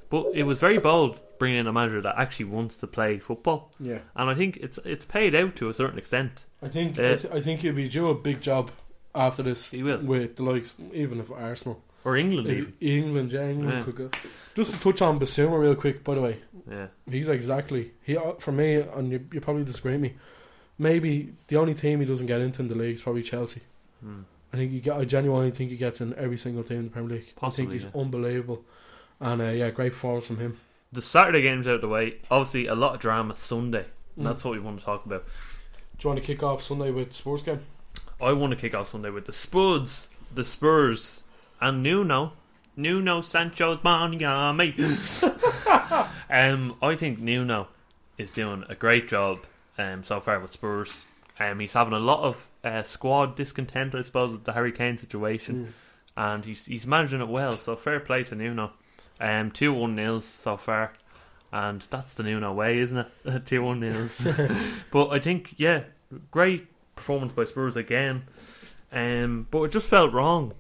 But 0.10 0.28
it 0.34 0.44
was 0.44 0.58
very 0.58 0.80
bold 0.80 1.22
bringing 1.38 1.60
in 1.60 1.68
a 1.68 1.74
manager 1.74 2.02
that 2.02 2.16
actually 2.18 2.46
wants 2.46 2.76
to 2.78 2.88
play 2.88 3.20
football, 3.20 3.72
Yeah. 3.80 4.00
and 4.16 4.30
I 4.30 4.36
think 4.36 4.58
it's 4.58 4.78
it's 4.84 5.06
paid 5.06 5.34
out 5.36 5.56
to 5.58 5.70
a 5.70 5.74
certain 5.74 5.98
extent. 6.00 6.46
I 6.62 6.68
think 6.68 6.98
Uh, 7.00 7.04
I, 7.04 7.16
th- 7.16 7.34
I 7.34 7.42
think 7.42 7.62
he'll 7.62 7.74
be 7.74 7.88
due 7.88 8.10
a 8.10 8.16
big 8.16 8.42
job 8.42 8.72
after 9.16 9.44
this. 9.44 9.70
He 9.72 9.82
will. 9.84 10.00
with 10.00 10.36
the 10.38 10.44
likes, 10.44 10.74
even 10.94 11.20
of 11.20 11.32
Arsenal. 11.32 11.84
Or 12.06 12.16
England 12.18 12.48
even. 12.50 12.74
England, 12.80 13.32
yeah, 13.34 13.50
England 13.50 13.78
Yeah. 13.80 13.84
could 13.84 13.96
go. 13.96 14.10
Just 14.56 14.74
to 14.74 14.80
touch 14.80 15.02
on 15.02 15.20
Bissouma 15.20 15.60
real 15.60 15.76
quick, 15.76 16.04
by 16.04 16.16
the 16.16 16.22
way, 16.22 16.38
Yeah, 16.70 16.88
he's 17.10 17.28
exactly 17.28 17.92
he 18.04 18.16
uh, 18.18 18.34
for 18.40 18.52
me, 18.52 18.76
and 18.76 19.12
you, 19.12 19.26
you 19.34 19.42
probably 19.42 19.64
disagree 19.64 19.94
with 19.94 20.02
me. 20.02 20.14
Maybe 20.78 21.34
the 21.48 21.58
only 21.58 21.74
team 21.74 22.00
he 22.00 22.06
doesn't 22.06 22.28
get 22.28 22.40
into 22.42 22.62
in 22.62 22.68
the 22.70 22.76
league 22.76 22.96
is 22.96 23.02
probably 23.02 23.24
Chelsea. 23.24 23.62
Hmm. 24.02 24.22
I 24.54 24.58
think 24.58 24.72
he 24.72 24.80
get, 24.80 24.96
I 24.96 25.06
genuinely 25.06 25.52
think 25.52 25.70
he 25.72 25.78
gets 25.78 26.02
in 26.02 26.16
every 26.16 26.38
single 26.38 26.64
team 26.64 26.78
in 26.80 26.84
the 26.86 26.90
Premier 26.90 27.18
League. 27.18 27.36
Possibly, 27.36 27.66
I 27.66 27.70
think 27.70 27.82
he's 27.84 27.92
yeah. 27.94 28.02
unbelievable, 28.02 28.64
and 29.20 29.42
uh, 29.42 29.46
yeah, 29.50 29.70
great 29.70 29.92
performance 29.92 30.26
from 30.26 30.38
him. 30.38 30.58
the 30.92 31.02
Saturday 31.04 31.42
games 31.44 31.68
out 31.68 31.76
of 31.76 31.82
the 31.82 31.88
way. 31.88 32.18
Obviously, 32.32 32.66
a 32.68 32.74
lot 32.76 32.96
of 32.96 33.02
drama 33.02 33.36
Sunday. 33.36 33.86
And 34.16 34.26
Mm. 34.26 34.30
that's 34.30 34.44
what 34.44 34.54
we 34.54 34.60
want 34.60 34.80
to 34.80 34.86
talk 34.86 35.06
about. 35.06 35.24
Do 35.98 36.08
you 36.08 36.10
want 36.10 36.20
to 36.20 36.26
kick 36.26 36.42
off 36.42 36.64
Sunday 36.64 36.90
with 36.92 37.14
sports 37.14 37.44
game? 37.44 37.60
I 38.20 38.32
want 38.34 38.52
to 38.52 38.58
kick 38.58 38.74
off 38.74 38.88
Sunday 38.90 39.10
with 39.12 39.26
the 39.28 39.32
Spuds, 39.34 40.10
the 40.34 40.44
Spurs, 40.44 41.22
and 41.62 41.84
Nuno. 41.84 42.34
Nuno 42.76 43.22
Sancho's 43.22 43.80
Miami. 43.84 44.26
um, 46.30 46.76
I 46.82 46.95
think 46.95 47.19
Nuno 47.19 47.67
is 48.17 48.32
doing 48.32 48.63
a 48.69 48.76
great 48.76 49.08
job 49.08 49.39
um, 49.78 50.04
so 50.04 50.19
far 50.19 50.39
with 50.39 50.54
Spurs. 50.54 51.04
Um, 51.39 51.60
he's 51.60 51.74
having 51.74 51.93
a 51.93 52.00
lot 52.00 52.22
of 52.22 52.48
uh, 52.63 52.84
squad 52.84 53.36
discontent, 53.36 53.95
I 53.95 54.02
suppose, 54.02 54.32
with 54.32 54.43
the 54.43 54.54
Harry 54.54 54.72
Kane 54.72 54.98
situation, 54.98 55.74
and 56.17 56.43
he's 56.43 56.65
he's 56.65 56.86
managing 56.86 57.22
it 57.22 57.30
well. 57.30 57.54
So 57.54 57.76
fair 57.76 58.00
play 58.00 58.24
to 58.26 58.36
Nuno. 58.36 58.72
Um, 59.19 59.52
two 59.52 59.74
one 59.74 59.95
nils 59.95 60.26
so 60.26 60.58
far, 60.58 60.93
and 61.52 61.82
that's 61.89 62.13
the 62.15 62.24
Nuno 62.24 62.54
way, 62.54 62.80
isn't 62.80 63.08
it? 63.26 63.45
two 63.45 63.63
one 63.63 63.80
nils. 63.80 64.28
but 64.91 65.10
I 65.10 65.19
think 65.19 65.56
yeah, 65.58 65.84
great 66.32 66.67
performance 66.95 67.34
by 67.34 67.45
Spurs 67.45 67.78
again. 67.78 68.24
Um, 68.91 69.48
but 69.52 69.63
it 69.63 69.72
just 69.72 69.88
felt 69.88 70.12
wrong 70.13 70.54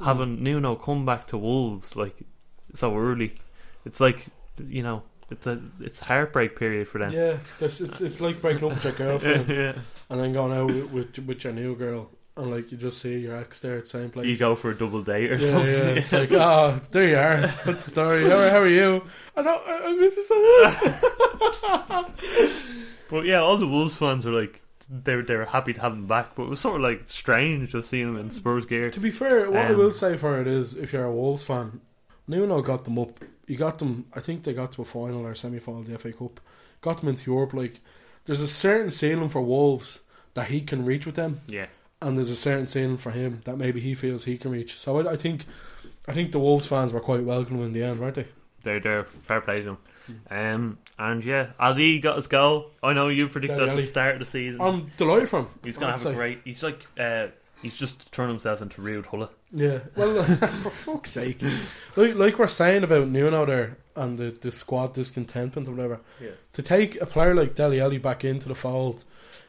having 0.00 0.42
Nuno 0.42 0.74
come 0.76 1.04
back 1.06 1.26
to 1.28 1.38
Wolves 1.38 1.96
like 1.96 2.16
so 2.74 2.96
early. 2.96 3.34
It's 3.84 4.00
like 4.00 4.26
you 4.68 4.82
know, 4.82 5.02
it's 5.30 5.46
a 5.46 5.60
it's 5.80 6.00
heartbreak 6.00 6.56
period 6.58 6.88
for 6.88 6.98
them. 6.98 7.12
Yeah, 7.12 7.38
there's, 7.58 7.80
it's 7.80 8.00
it's 8.00 8.20
like 8.20 8.40
breaking 8.40 8.64
up 8.64 8.74
with 8.74 8.84
your 8.84 8.92
girlfriend 8.94 9.48
yeah. 9.62 9.72
and 10.10 10.20
then 10.20 10.32
going 10.32 10.52
out 10.52 10.66
with, 10.66 10.90
with 10.90 11.18
with 11.26 11.44
your 11.44 11.52
new 11.52 11.74
girl, 11.76 12.10
and 12.36 12.50
like 12.50 12.70
you 12.72 12.78
just 12.78 12.98
see 13.00 13.18
your 13.18 13.36
ex 13.36 13.60
there 13.60 13.76
at 13.78 13.84
the 13.84 13.88
same 13.90 14.10
place. 14.10 14.26
You 14.26 14.36
go 14.36 14.54
for 14.54 14.70
a 14.70 14.74
double 14.76 15.02
date 15.02 15.30
or 15.32 15.36
Yeah, 15.36 15.48
something. 15.50 15.74
yeah. 15.74 15.94
It's 16.00 16.12
like, 16.12 16.32
oh, 16.32 16.80
there 16.90 17.08
you 17.08 17.16
are. 17.16 17.48
What's 17.64 17.84
the 17.86 17.90
story? 17.92 18.28
How, 18.28 18.50
how 18.50 18.58
are 18.58 18.68
you? 18.68 19.02
I 19.36 19.42
know, 19.42 19.60
I, 19.66 19.80
I 19.86 19.92
miss 19.94 20.16
you 20.16 20.24
so 20.24 20.36
much. 20.64 22.14
But 23.10 23.24
yeah, 23.24 23.38
all 23.40 23.56
the 23.56 23.66
Wolves 23.66 23.96
fans 23.96 24.26
are 24.26 24.32
like 24.32 24.60
they 24.90 25.16
were 25.16 25.22
they 25.22 25.36
were 25.36 25.44
happy 25.46 25.72
to 25.72 25.80
have 25.80 25.92
him 25.92 26.06
back, 26.06 26.34
but 26.34 26.44
it 26.44 26.48
was 26.48 26.60
sort 26.60 26.76
of 26.76 26.82
like 26.82 27.02
strange 27.06 27.70
just 27.72 27.90
seeing 27.90 28.08
him 28.08 28.16
in 28.16 28.30
Spurs 28.30 28.64
gear. 28.66 28.90
To 28.90 29.00
be 29.00 29.10
fair, 29.10 29.50
what 29.50 29.66
I 29.66 29.68
Um, 29.70 29.76
will 29.78 29.92
say 29.92 30.16
for 30.16 30.40
it 30.40 30.46
is, 30.46 30.76
if 30.76 30.92
you're 30.92 31.04
a 31.04 31.12
Wolves 31.12 31.42
fan, 31.44 31.80
Nuno 32.26 32.62
got 32.62 32.84
them 32.84 32.98
up. 32.98 33.24
He 33.46 33.56
got 33.56 33.78
them. 33.78 34.06
I 34.14 34.20
think 34.20 34.44
they 34.44 34.52
got 34.54 34.72
to 34.72 34.82
a 34.82 34.84
final 34.84 35.26
or 35.26 35.34
semi 35.34 35.58
final 35.58 35.80
of 35.80 35.86
the 35.88 35.98
FA 35.98 36.12
Cup. 36.12 36.40
Got 36.80 37.00
them 37.00 37.08
into 37.08 37.30
Europe. 37.30 37.54
Like, 37.54 37.80
there's 38.26 38.40
a 38.40 38.48
certain 38.48 38.90
ceiling 38.90 39.28
for 39.30 39.42
Wolves 39.42 40.00
that 40.34 40.48
he 40.48 40.60
can 40.60 40.84
reach 40.84 41.06
with 41.06 41.16
them, 41.16 41.40
Yeah, 41.48 41.66
and 42.00 42.16
there's 42.16 42.30
a 42.30 42.36
certain 42.36 42.66
ceiling 42.66 42.98
for 42.98 43.10
him 43.10 43.40
that 43.44 43.56
maybe 43.56 43.80
he 43.80 43.94
feels 43.94 44.24
he 44.24 44.36
can 44.38 44.50
reach. 44.52 44.78
So 44.78 44.98
I, 45.00 45.12
I 45.12 45.16
think, 45.16 45.46
I 46.06 46.12
think 46.12 46.32
the 46.32 46.38
Wolves 46.38 46.66
fans 46.66 46.92
were 46.92 47.00
quite 47.00 47.24
welcome 47.24 47.60
in 47.62 47.72
the 47.72 47.82
end, 47.82 47.98
weren't 48.00 48.14
they? 48.14 48.28
they're 48.62 48.80
there. 48.80 49.04
Fair 49.04 49.40
play 49.40 49.60
to 49.60 49.64
them. 49.64 49.78
Um, 50.30 50.78
and 50.98 51.24
yeah, 51.24 51.50
Alli 51.58 51.98
got 52.00 52.16
his 52.16 52.26
goal. 52.26 52.70
I 52.82 52.92
know 52.92 53.08
you 53.08 53.28
predicted 53.28 53.68
at 53.68 53.76
the 53.76 53.82
start 53.82 54.14
of 54.14 54.20
the 54.20 54.24
season. 54.26 54.60
I'm 54.60 54.90
delighted 54.96 55.28
for 55.28 55.40
him. 55.40 55.48
he's 55.64 55.78
gonna 55.78 55.92
have 55.92 56.06
a 56.06 56.14
great. 56.14 56.40
He's 56.44 56.62
like 56.62 56.86
uh, 56.98 57.28
he's 57.62 57.76
just 57.76 58.10
turned 58.12 58.30
himself 58.30 58.60
into 58.60 58.80
Rude 58.80 59.06
Hulla. 59.06 59.30
Yeah, 59.52 59.80
well, 59.96 60.22
for 60.24 60.70
fuck's 60.70 61.10
sake, 61.10 61.42
like, 61.96 62.14
like 62.14 62.38
we're 62.38 62.48
saying 62.48 62.84
about 62.84 63.08
Nuno 63.08 63.46
there 63.46 63.78
and 63.96 64.18
the, 64.18 64.30
the 64.30 64.52
squad 64.52 64.94
discontentment 64.94 65.66
or 65.68 65.72
whatever. 65.72 66.00
Yeah. 66.20 66.30
To 66.52 66.62
take 66.62 67.00
a 67.00 67.06
player 67.06 67.34
like 67.34 67.54
Dele 67.54 67.80
Alli 67.80 67.98
back 67.98 68.24
into 68.24 68.48
the 68.48 68.54
fold, 68.54 69.04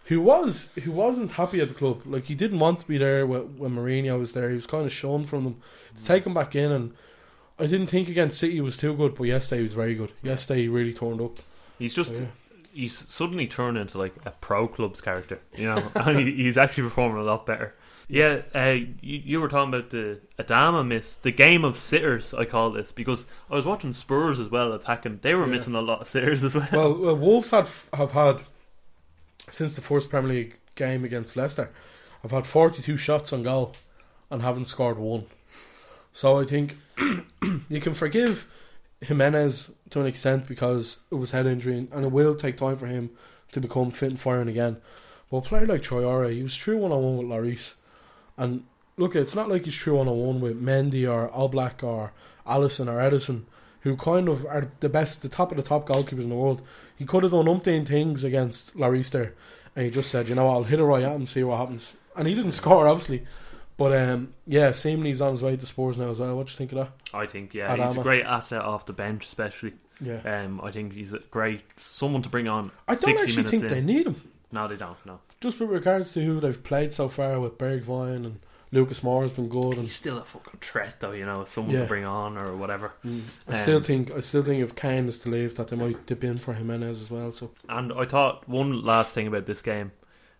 who 0.06 0.22
was 0.22 0.70
who 0.84 0.92
wasn't 0.92 1.34
happy 1.34 1.62
at 1.62 1.68
the 1.68 1.74
club, 1.74 2.02
like 2.06 2.26
he 2.26 2.36
didn't 2.36 2.60
want 2.60 2.80
to 2.80 2.88
be 2.88 2.98
there 2.98 3.28
when, 3.28 3.58
when 3.58 3.76
Mourinho 3.76 4.20
was 4.20 4.34
there. 4.34 4.50
He 4.50 4.56
was 4.56 4.66
kind 4.68 4.86
of 4.86 4.92
shown 4.92 5.26
from 5.26 5.44
them. 5.44 5.62
To 5.98 6.06
take 6.06 6.26
him 6.26 6.34
back 6.34 6.56
in, 6.56 6.72
and 6.72 6.94
I 7.60 7.68
didn't 7.68 7.88
think 7.88 8.08
against 8.10 8.40
City 8.40 8.62
was 8.62 8.78
too 8.78 8.94
good, 8.96 9.16
but 9.16 9.24
yesterday 9.26 9.58
he 9.60 9.64
was 9.64 9.74
very 9.74 9.96
good. 9.96 10.12
Yesterday 10.24 10.62
he 10.62 10.68
really 10.68 10.94
turned 10.94 11.20
up. 11.22 11.38
He's 11.78 11.94
just 11.96 12.16
So, 12.16 12.22
yeah. 12.22 12.28
he's 12.74 13.06
suddenly 13.14 13.48
turned 13.48 13.78
into 13.78 13.98
like 13.98 14.16
a 14.26 14.32
pro 14.32 14.68
club's 14.68 15.02
character, 15.02 15.40
you 15.56 15.66
know, 15.66 15.92
and 15.96 16.20
he, 16.20 16.32
he's 16.32 16.58
actually 16.58 16.84
performing 16.84 17.18
a 17.22 17.24
lot 17.24 17.46
better. 17.46 17.76
Yeah, 18.12 18.42
uh, 18.56 18.70
you, 19.02 19.22
you 19.24 19.40
were 19.40 19.50
talking 19.50 19.72
about 19.74 19.92
the 19.92 20.20
Adama 20.40 20.86
miss, 20.88 21.16
the 21.16 21.32
game 21.32 21.64
of 21.64 21.78
sitters. 21.78 22.34
I 22.34 22.46
call 22.46 22.72
this 22.72 22.92
because 22.92 23.26
I 23.52 23.56
was 23.56 23.66
watching 23.68 23.94
Spurs 23.94 24.40
as 24.40 24.50
well 24.50 24.74
attacking. 24.74 25.20
They 25.22 25.36
were 25.36 25.46
Yeah. 25.46 25.52
missing 25.52 25.76
a 25.76 25.82
lot 25.82 26.02
of 26.02 26.08
sitters 26.08 26.44
as 26.44 26.56
well. 26.56 26.68
Well, 26.72 26.94
well 26.98 27.16
Wolves 27.16 27.52
had 27.52 27.68
have 27.94 28.12
had 28.14 28.42
since 29.50 29.76
the 29.76 29.82
first 29.82 30.10
Premier 30.10 30.32
League 30.32 30.56
game 30.76 31.04
against 31.04 31.36
Leicester. 31.36 31.72
I've 32.24 32.32
had 32.32 32.48
forty-two 32.48 32.98
shots 32.98 33.32
on 33.32 33.44
goal 33.44 33.76
and 34.32 34.42
haven't 34.42 34.66
scored 34.66 34.98
one. 34.98 35.26
So 36.14 36.40
I 36.40 36.46
think 36.46 36.78
you 37.70 37.80
can 37.80 37.94
forgive 37.94 38.48
Jimenez 39.02 39.72
to 39.92 40.02
an 40.02 40.08
extent 40.08 40.48
because 40.48 40.98
it 41.12 41.16
was 41.16 41.32
head 41.32 41.46
injury 41.46 41.88
and 41.92 42.06
it 42.06 42.12
will 42.12 42.36
take 42.36 42.58
time 42.58 42.78
for 42.78 42.88
him 42.88 43.12
to 43.52 43.62
become 43.62 43.92
fit 43.92 44.12
and 44.12 44.20
firing 44.20 44.50
again. 44.50 44.78
But 45.32 45.38
a 45.38 45.42
player 45.42 45.68
like 45.68 45.82
Traoré, 45.82 46.34
he 46.34 46.44
was 46.44 46.56
true 46.56 46.78
one 46.78 46.92
on 46.92 47.04
one 47.04 47.18
with 47.18 47.28
Lloris, 47.28 47.74
and 48.38 48.64
look, 48.98 49.16
it's 49.16 49.36
not 49.36 49.50
like 49.50 49.66
he's 49.66 49.76
true 49.76 49.98
one 49.98 50.08
on 50.08 50.18
one 50.18 50.42
with 50.42 50.62
Mendy 50.62 51.10
or 51.10 51.30
Oblak 51.30 51.84
or 51.84 52.14
Alisson 52.48 52.88
or 52.88 53.00
Ederson, 53.00 53.44
who 53.82 53.96
kind 53.96 54.28
of 54.28 54.46
are 54.46 54.72
the 54.80 54.90
best, 54.90 55.22
the 55.22 55.30
top 55.30 55.52
of 55.52 55.58
the 55.58 55.64
top 55.64 55.88
goalkeepers 55.88 56.24
in 56.24 56.30
the 56.30 56.36
world. 56.36 56.62
He 56.96 57.06
could 57.06 57.24
have 57.24 57.32
done 57.32 57.46
umpteen 57.46 57.88
things 57.88 58.24
against 58.24 58.76
Lloris 58.76 59.12
there, 59.12 59.36
and 59.76 59.86
he 59.86 59.92
just 59.92 60.10
said, 60.10 60.30
you 60.30 60.36
know, 60.36 60.50
I'll 60.50 60.64
hit 60.64 60.80
it 60.80 60.84
right 60.84 61.04
at 61.04 61.16
him, 61.16 61.28
see 61.28 61.44
what 61.44 61.60
happens. 61.60 61.96
And 62.16 62.28
he 62.28 62.34
didn't 62.34 62.52
score, 62.54 62.88
obviously. 62.88 63.26
But 63.80 63.94
um, 63.98 64.34
yeah, 64.46 64.74
seemingly 64.74 65.10
he's 65.10 65.22
on 65.22 65.32
his 65.32 65.42
way 65.42 65.56
to 65.58 65.66
Spurs 65.66 65.98
now 65.98 66.12
as 66.12 66.20
well. 66.20 66.36
What 66.36 66.46
do 66.48 66.52
you 66.52 66.58
think 66.58 66.74
of 66.74 66.78
that? 66.80 66.92
I 67.14 67.26
think 67.26 67.54
yeah, 67.56 67.76
he's 67.88 67.98
a 67.98 68.04
great 68.04 68.26
asset 68.26 68.62
off 68.62 68.86
the 68.86 68.94
bench, 68.94 69.26
especially. 69.26 69.74
Yeah, 70.02 70.20
Um, 70.44 70.62
I 70.64 70.72
think 70.72 70.94
he's 70.94 71.12
a 71.14 71.20
great 71.32 71.62
someone 71.78 72.22
to 72.22 72.30
bring 72.30 72.48
on. 72.48 72.72
I 72.88 72.96
don't 72.96 73.18
60 73.18 73.22
actually 73.24 73.44
think 73.50 73.64
in. 73.64 73.70
they 73.70 73.82
need 73.82 74.06
him. 74.08 74.22
No, 74.52 74.68
they 74.68 74.78
don't. 74.78 74.98
No, 75.06 75.20
Just 75.42 75.60
with 75.60 75.70
regards 75.70 76.14
to 76.14 76.24
who 76.24 76.40
they've 76.40 76.64
played 76.64 76.94
so 76.94 77.10
far 77.10 77.40
with 77.40 77.58
Bergwijn 77.58 78.26
and 78.26 78.40
Lucas 78.72 79.00
Moura 79.02 79.24
has 79.24 79.32
been 79.32 79.50
good, 79.50 79.74
and 79.74 79.82
he's 79.84 79.96
still 79.96 80.18
a 80.18 80.22
fucking 80.22 80.60
threat, 80.62 81.00
though. 81.00 81.12
You 81.12 81.26
know, 81.26 81.44
someone 81.46 81.74
Yeah. 81.76 81.82
to 81.82 81.88
bring 81.88 82.06
on 82.06 82.38
or 82.38 82.56
whatever. 82.56 82.94
I 83.48 83.58
still 83.58 83.78
Um, 83.78 83.84
think 83.84 84.12
I 84.12 84.20
still 84.22 84.44
think 84.44 84.62
if 84.62 84.76
Kane 84.76 85.08
is 85.08 85.20
to 85.20 85.30
leave, 85.30 85.56
that 85.56 85.68
they 85.70 85.76
might 85.76 86.06
dip 86.06 86.24
in 86.24 86.38
for 86.38 86.54
Jimenez 86.54 87.02
as 87.02 87.10
well. 87.12 87.32
So 87.32 87.52
And 87.68 87.92
I 87.94 88.06
thought 88.06 88.48
one 88.48 88.84
last 88.84 89.14
thing 89.14 89.28
about 89.28 89.48
this 89.48 89.62
game, 89.62 89.92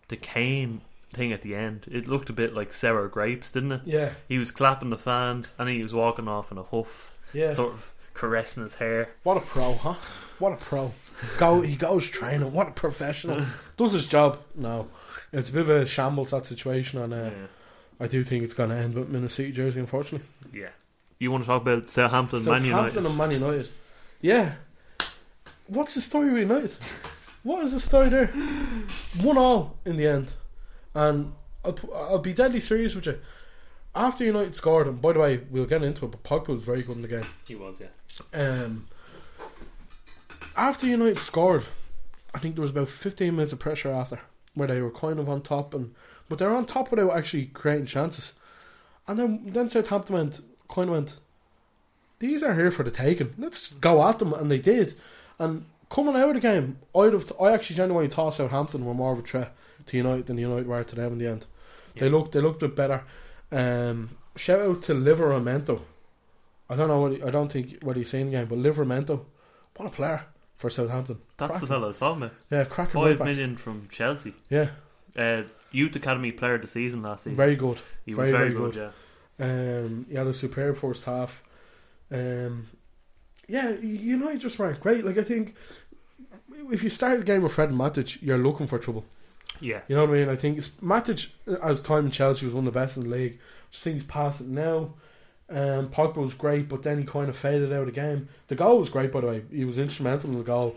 the 0.08 0.16
Kane 0.16 0.80
thing 1.12 1.32
at 1.32 1.42
the 1.42 1.54
end, 1.54 1.86
it 1.90 2.06
looked 2.06 2.30
a 2.30 2.32
bit 2.32 2.54
like 2.54 2.72
sour 2.72 3.08
grapes, 3.08 3.50
didn't 3.50 3.72
it? 3.72 3.80
yeah, 3.84 4.10
He 4.28 4.38
was 4.38 4.50
clapping 4.50 4.90
the 4.90 4.98
fans 4.98 5.52
and 5.58 5.68
he 5.68 5.82
was 5.82 5.92
walking 5.92 6.28
off 6.28 6.50
in 6.52 6.58
a 6.58 6.62
huff, 6.62 7.16
yeah. 7.32 7.52
sort 7.52 7.72
of 7.72 7.92
caressing 8.14 8.62
his 8.62 8.74
hair. 8.76 9.10
What 9.22 9.36
a 9.36 9.40
pro, 9.40 9.74
huh? 9.74 9.94
What 10.38 10.52
a 10.52 10.56
pro. 10.56 10.92
Go, 11.38 11.60
he 11.62 11.76
goes 11.76 12.08
training. 12.08 12.52
What 12.52 12.68
a 12.68 12.72
professional. 12.72 13.44
Does 13.76 13.92
his 13.92 14.08
job. 14.08 14.38
No, 14.54 14.88
it's 15.32 15.50
a 15.50 15.52
bit 15.52 15.62
of 15.62 15.70
a 15.70 15.86
shambles 15.86 16.30
that 16.30 16.46
situation, 16.46 17.00
and 17.00 17.12
uh, 17.12 17.16
Yeah. 17.16 17.46
I 18.02 18.06
do 18.06 18.24
think 18.24 18.44
it's 18.44 18.54
going 18.54 18.70
to 18.70 18.76
end 18.76 18.94
with 18.94 19.08
him 19.10 19.16
in 19.16 19.24
a 19.24 19.28
City 19.28 19.52
jersey. 19.52 19.78
Unfortunately, 19.80 20.26
yeah. 20.54 20.70
You 21.18 21.30
want 21.30 21.44
to 21.44 21.48
talk 21.48 21.60
about 21.60 21.90
Southampton, 21.90 22.42
Man 22.46 22.64
United? 22.64 22.94
Southampton 22.94 23.06
and 23.06 23.18
Man 23.18 23.30
United. 23.32 23.68
Yeah. 24.22 24.52
What's 25.66 25.94
the 25.94 26.00
story 26.00 26.30
with 26.30 26.42
United? 26.42 26.74
What 27.42 27.64
is 27.64 27.72
the 27.72 27.80
story 27.80 28.08
there? 28.08 28.28
One 29.22 29.36
all 29.38 29.76
in 29.84 29.96
the 29.98 30.06
end, 30.06 30.32
and 30.94 31.32
I'll, 31.64 31.78
I'll 31.94 32.18
be 32.18 32.32
deadly 32.32 32.60
serious 32.60 32.94
with 32.94 33.06
you. 33.06 33.18
After 33.94 34.24
United 34.24 34.54
scored, 34.54 34.86
and 34.86 35.02
by 35.02 35.12
the 35.12 35.18
way, 35.18 35.40
we'll 35.50 35.66
get 35.66 35.82
into 35.82 36.04
it, 36.04 36.12
but 36.12 36.22
Pogba 36.22 36.48
was 36.48 36.62
very 36.62 36.82
good 36.82 36.96
in 36.96 37.02
the 37.02 37.08
game. 37.08 37.26
He 37.46 37.56
was, 37.56 37.80
yeah. 37.80 37.88
Um, 38.32 38.86
after 40.56 40.86
United 40.86 41.18
scored, 41.18 41.64
I 42.34 42.38
think 42.38 42.54
there 42.54 42.62
was 42.62 42.70
about 42.70 42.88
15 42.88 43.34
minutes 43.34 43.52
of 43.52 43.58
pressure 43.58 43.90
after, 43.90 44.20
where 44.54 44.68
they 44.68 44.80
were 44.80 44.90
kind 44.90 45.18
of 45.18 45.28
on 45.28 45.42
top, 45.42 45.74
and 45.74 45.94
but 46.28 46.38
they 46.38 46.44
were 46.44 46.54
on 46.54 46.66
top 46.66 46.90
without 46.90 47.16
actually 47.16 47.46
creating 47.46 47.86
chances. 47.86 48.34
And 49.08 49.18
then 49.18 49.42
then 49.46 49.68
Southampton 49.68 50.14
went, 50.14 50.40
kind 50.68 50.88
of 50.88 50.94
went, 50.94 51.16
these 52.20 52.42
are 52.44 52.54
here 52.54 52.70
for 52.70 52.84
the 52.84 52.92
taking. 52.92 53.34
Let's 53.36 53.72
go 53.72 54.06
at 54.08 54.20
them, 54.20 54.32
and 54.32 54.50
they 54.50 54.58
did. 54.58 54.94
And 55.40 55.64
coming 55.88 56.14
out 56.14 56.28
of 56.28 56.34
the 56.34 56.40
game, 56.40 56.78
I'd 56.94 57.12
have 57.12 57.32
I 57.40 57.52
actually 57.52 57.76
genuinely 57.76 58.08
thought 58.08 58.34
Southampton 58.34 58.84
were 58.84 58.94
more 58.94 59.12
of 59.12 59.18
a 59.18 59.22
threat 59.22 59.52
to 59.86 59.96
United 59.96 60.26
than 60.26 60.38
United 60.38 60.66
were 60.66 60.84
to 60.84 60.96
them 60.96 61.12
in 61.12 61.18
the 61.18 61.26
end. 61.28 61.46
They 61.96 62.06
Yeah. 62.06 62.12
looked 62.12 62.32
they 62.32 62.40
looked 62.40 62.62
a 62.62 62.68
bit 62.68 62.76
better. 62.76 63.04
Um, 63.52 64.10
shout 64.36 64.60
out 64.60 64.82
to 64.82 64.94
Livramento. 64.94 65.80
I 66.68 66.76
don't 66.76 66.88
know 66.88 67.00
what 67.00 67.12
he, 67.12 67.22
I 67.22 67.30
don't 67.30 67.50
think 67.50 67.82
what 67.82 67.96
he's 67.96 68.10
seen 68.10 68.22
in 68.22 68.26
the 68.30 68.32
game, 68.38 68.46
but 68.46 68.58
Livramento, 68.58 69.24
what 69.76 69.90
a 69.90 69.94
player 69.94 70.24
for 70.56 70.70
Southampton. 70.70 71.18
That's 71.36 71.50
Cracking. 71.50 71.68
the 71.68 71.74
fellow 71.74 71.88
I 71.90 71.92
talking 71.92 72.22
about. 72.22 72.34
Yeah, 72.50 72.64
cracking 72.64 73.00
Five 73.02 73.18
million 73.20 73.56
from 73.56 73.88
Chelsea. 73.90 74.34
Yeah, 74.48 74.68
Uh, 75.16 75.42
Youth 75.72 75.96
Academy 75.96 76.30
Player 76.32 76.54
of 76.56 76.62
the 76.62 76.68
Season 76.68 77.02
last 77.02 77.24
season. 77.24 77.36
very 77.36 77.56
good. 77.56 77.78
he 78.06 78.12
very, 78.12 78.30
was 78.30 78.30
very, 78.30 78.52
very 78.52 78.70
good, 78.72 78.92
good. 79.38 79.84
Um, 79.86 80.06
he 80.08 80.14
had 80.16 80.26
a 80.28 80.34
superb 80.34 80.76
first 80.76 81.04
half. 81.04 81.42
Um, 82.12 82.68
yeah, 83.48 83.70
United 83.70 84.40
just 84.40 84.58
weren't 84.58 84.78
great. 84.80 85.04
Like 85.04 85.18
I 85.18 85.22
think 85.24 85.54
if 86.70 86.84
you 86.84 86.90
start 86.90 87.18
the 87.18 87.24
game 87.24 87.42
with 87.42 87.52
Fred 87.52 87.70
and 87.70 87.78
Matic, 87.78 88.18
you're 88.22 88.38
looking 88.38 88.66
for 88.68 88.78
trouble. 88.78 89.04
Yeah. 89.60 89.80
You 89.88 89.96
know 89.96 90.02
what 90.06 90.10
I 90.10 90.12
mean? 90.20 90.28
I 90.28 90.36
think 90.36 90.58
it's, 90.58 90.68
Matic, 90.82 91.28
as 91.62 91.80
time 91.82 92.06
in 92.06 92.10
Chelsea, 92.10 92.44
was 92.46 92.54
one 92.54 92.66
of 92.66 92.72
the 92.72 92.78
best 92.80 92.96
in 92.96 93.04
the 93.04 93.10
league. 93.10 93.38
Just 93.70 93.84
think 93.84 93.94
he's 93.94 94.04
past 94.04 94.40
it 94.40 94.46
now. 94.48 94.94
Um, 95.48 95.88
Pogba 95.88 96.16
was 96.16 96.34
great, 96.34 96.68
but 96.68 96.82
then 96.82 96.98
he 96.98 97.04
kind 97.04 97.28
of 97.28 97.36
faded 97.36 97.72
out 97.72 97.80
of 97.80 97.86
the 97.86 97.92
game. 97.92 98.28
The 98.48 98.54
goal 98.54 98.78
was 98.78 98.88
great, 98.88 99.10
by 99.12 99.20
the 99.20 99.26
way. 99.26 99.44
He 99.52 99.64
was 99.64 99.78
instrumental 99.78 100.30
in 100.30 100.38
the 100.38 100.44
goal, 100.44 100.76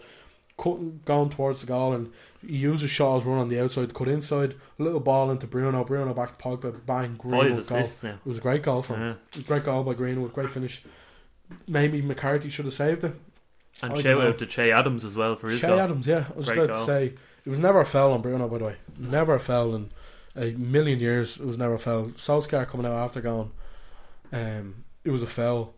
cutting, 0.58 1.00
going 1.06 1.30
towards 1.30 1.62
the 1.62 1.68
goal, 1.68 1.94
and 1.94 2.12
he 2.46 2.58
used 2.58 2.82
his 2.82 2.90
Shaw's 2.92 3.24
run 3.24 3.38
on 3.38 3.50
the 3.50 3.62
outside, 3.62 3.94
cut 3.94 4.08
inside, 4.08 4.56
a 4.80 4.84
little 4.84 5.00
ball 5.00 5.30
into 5.32 5.46
Bruno, 5.48 5.84
Bruno 5.84 6.14
back 6.14 6.38
to 6.38 6.44
Pogba, 6.44 6.86
bang, 6.86 7.16
Greenwood 7.18 7.68
goal. 7.68 7.88
now. 8.02 8.10
It 8.16 8.26
was 8.26 8.40
a 8.40 8.42
great 8.42 8.64
goal 8.64 8.82
from 8.82 9.00
Yeah. 9.00 9.14
him. 9.34 9.44
Great 9.48 9.64
goal 9.64 9.84
by 9.84 9.94
Greenwood, 9.94 10.34
great 10.34 10.50
finish. 10.50 10.84
Maybe 11.68 12.02
McCarthy 12.02 12.50
should 12.50 12.66
have 12.66 12.74
saved 12.74 13.04
it. 13.04 13.14
And 13.82 13.94
I 13.94 14.02
shout 14.02 14.22
out 14.22 14.40
to 14.40 14.46
Che 14.46 14.72
Adams 14.72 15.06
as 15.06 15.16
well 15.16 15.36
for 15.36 15.50
his 15.50 15.60
Shea 15.60 15.68
goal. 15.68 15.80
Adams, 15.80 16.08
yeah, 16.08 16.26
I 16.34 16.38
was 16.38 16.48
Great 16.48 16.58
about 16.60 16.70
goal. 16.70 16.80
to 16.80 16.86
say 16.86 17.14
it 17.46 17.50
was 17.50 17.60
never 17.60 17.82
a 17.82 17.86
foul 17.86 18.14
on 18.14 18.22
Bruno. 18.22 18.48
By 18.48 18.58
the 18.58 18.66
way, 18.66 18.76
never 18.98 19.36
a 19.36 19.40
foul 19.40 19.76
in 19.76 19.92
a 20.36 20.52
million 20.52 21.00
years. 21.00 21.40
It 21.40 21.46
was 21.46 21.58
never 21.58 21.76
a 21.76 21.80
foul. 21.80 22.08
Solskjaer 22.10 22.68
coming 22.68 22.86
out 22.86 22.94
after 22.94 23.22
going, 23.22 23.52
um, 24.32 24.84
it 25.04 25.12
was 25.12 25.24
a 25.24 25.28
foul. 25.28 25.74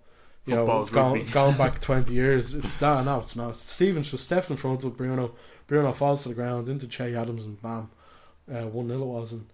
You 0.45 0.54
know, 0.54 0.82
it's 0.84 0.91
gone, 0.91 1.17
it's 1.17 1.32
gone 1.32 1.58
back 1.58 1.82
twenty 1.82 2.13
years. 2.13 2.54
It's 2.54 2.78
that 2.78 3.06
no, 3.06 3.19
it's 3.19 3.36
not. 3.36 3.58
Stephens 3.58 4.12
just 4.12 4.25
steps 4.25 4.49
in 4.49 4.58
front 4.58 4.84
of 4.84 4.95
Bruno. 4.95 5.34
Bruno 5.67 5.91
falls 5.91 6.23
to 6.23 6.30
the 6.30 6.36
ground 6.36 6.69
into 6.69 6.88
Che 6.88 7.15
Adams 7.15 7.45
and 7.45 7.60
bam, 7.62 7.89
uh, 8.51 8.67
one 8.67 8.88
0 8.88 9.01
it 9.01 9.06
was. 9.06 9.32
And 9.32 9.47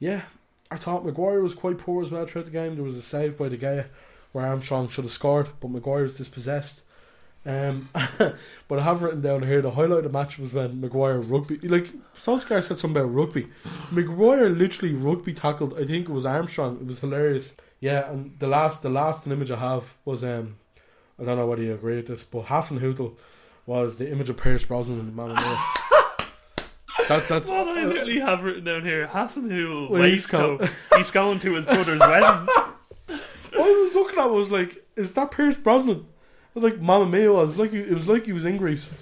yeah, 0.00 0.22
I 0.70 0.76
thought 0.76 1.04
Maguire 1.04 1.40
was 1.40 1.54
quite 1.54 1.78
poor 1.78 2.02
as 2.02 2.10
well 2.10 2.26
throughout 2.26 2.46
the 2.46 2.50
game. 2.50 2.74
There 2.74 2.84
was 2.84 2.96
a 2.96 3.02
save 3.02 3.38
by 3.38 3.48
De 3.48 3.56
Gea 3.56 3.86
where 4.32 4.46
Armstrong 4.46 4.88
should 4.88 5.04
have 5.04 5.12
scored, 5.12 5.48
but 5.60 5.70
Maguire 5.70 6.02
was 6.02 6.16
dispossessed. 6.16 6.82
Um, 7.44 7.88
but 8.68 8.78
I 8.78 8.82
have 8.82 9.02
written 9.02 9.20
down 9.20 9.42
here 9.42 9.60
the 9.60 9.72
highlight 9.72 9.98
of 9.98 10.04
the 10.04 10.10
match 10.10 10.38
was 10.38 10.52
when 10.52 10.80
Maguire 10.80 11.20
rugby 11.20 11.58
like 11.68 11.92
Solskjaer 12.16 12.62
said 12.62 12.78
something 12.78 13.02
about 13.02 13.12
rugby. 13.12 13.48
Maguire 13.90 14.48
literally 14.48 14.94
rugby 14.94 15.34
tackled. 15.34 15.74
I 15.74 15.84
think 15.84 16.08
it 16.08 16.12
was 16.12 16.24
Armstrong. 16.24 16.78
It 16.80 16.86
was 16.86 17.00
hilarious. 17.00 17.56
Yeah, 17.80 18.08
and 18.10 18.38
the 18.38 18.46
last 18.46 18.82
the 18.82 18.90
last 18.90 19.26
image 19.26 19.50
I 19.50 19.58
have 19.58 19.94
was 20.04 20.22
um 20.22 20.56
I 21.20 21.24
don't 21.24 21.36
know 21.36 21.46
whether 21.46 21.62
you 21.62 21.74
agree 21.74 21.96
with 21.96 22.06
this, 22.06 22.24
but 22.24 22.46
Hasenhüttl 22.46 23.16
was 23.66 23.96
the 23.96 24.10
image 24.10 24.30
of 24.30 24.36
Pierce 24.36 24.64
Brosnan 24.64 25.00
in 25.00 25.14
Mamma 25.14 25.34
Mia. 25.34 25.44
that, 27.08 27.28
that's 27.28 27.48
What 27.48 27.68
I 27.68 27.84
literally 27.84 28.20
have 28.20 28.44
written 28.44 28.64
down 28.64 28.84
here, 28.84 29.08
Hasenhüttl 29.08 29.90
Waistcoat. 29.90 30.68
He's 30.96 31.10
going 31.10 31.40
to 31.40 31.54
his 31.54 31.64
brother's 31.64 32.00
wedding. 32.00 32.46
What 32.46 33.68
I 33.68 33.82
was 33.82 33.94
looking 33.94 34.18
at 34.18 34.26
it, 34.26 34.28
I 34.28 34.32
was 34.32 34.50
like, 34.50 34.84
is 34.96 35.12
that 35.14 35.30
Pierce 35.30 35.56
Brosnan? 35.56 36.06
Like 36.54 36.80
Mamma 36.80 37.06
Mia 37.06 37.32
was 37.32 37.58
like 37.58 37.70
he, 37.70 37.78
it 37.78 37.92
was 37.92 38.08
like 38.08 38.26
he 38.26 38.32
was 38.32 38.44
in 38.44 38.56
Greece. 38.58 38.92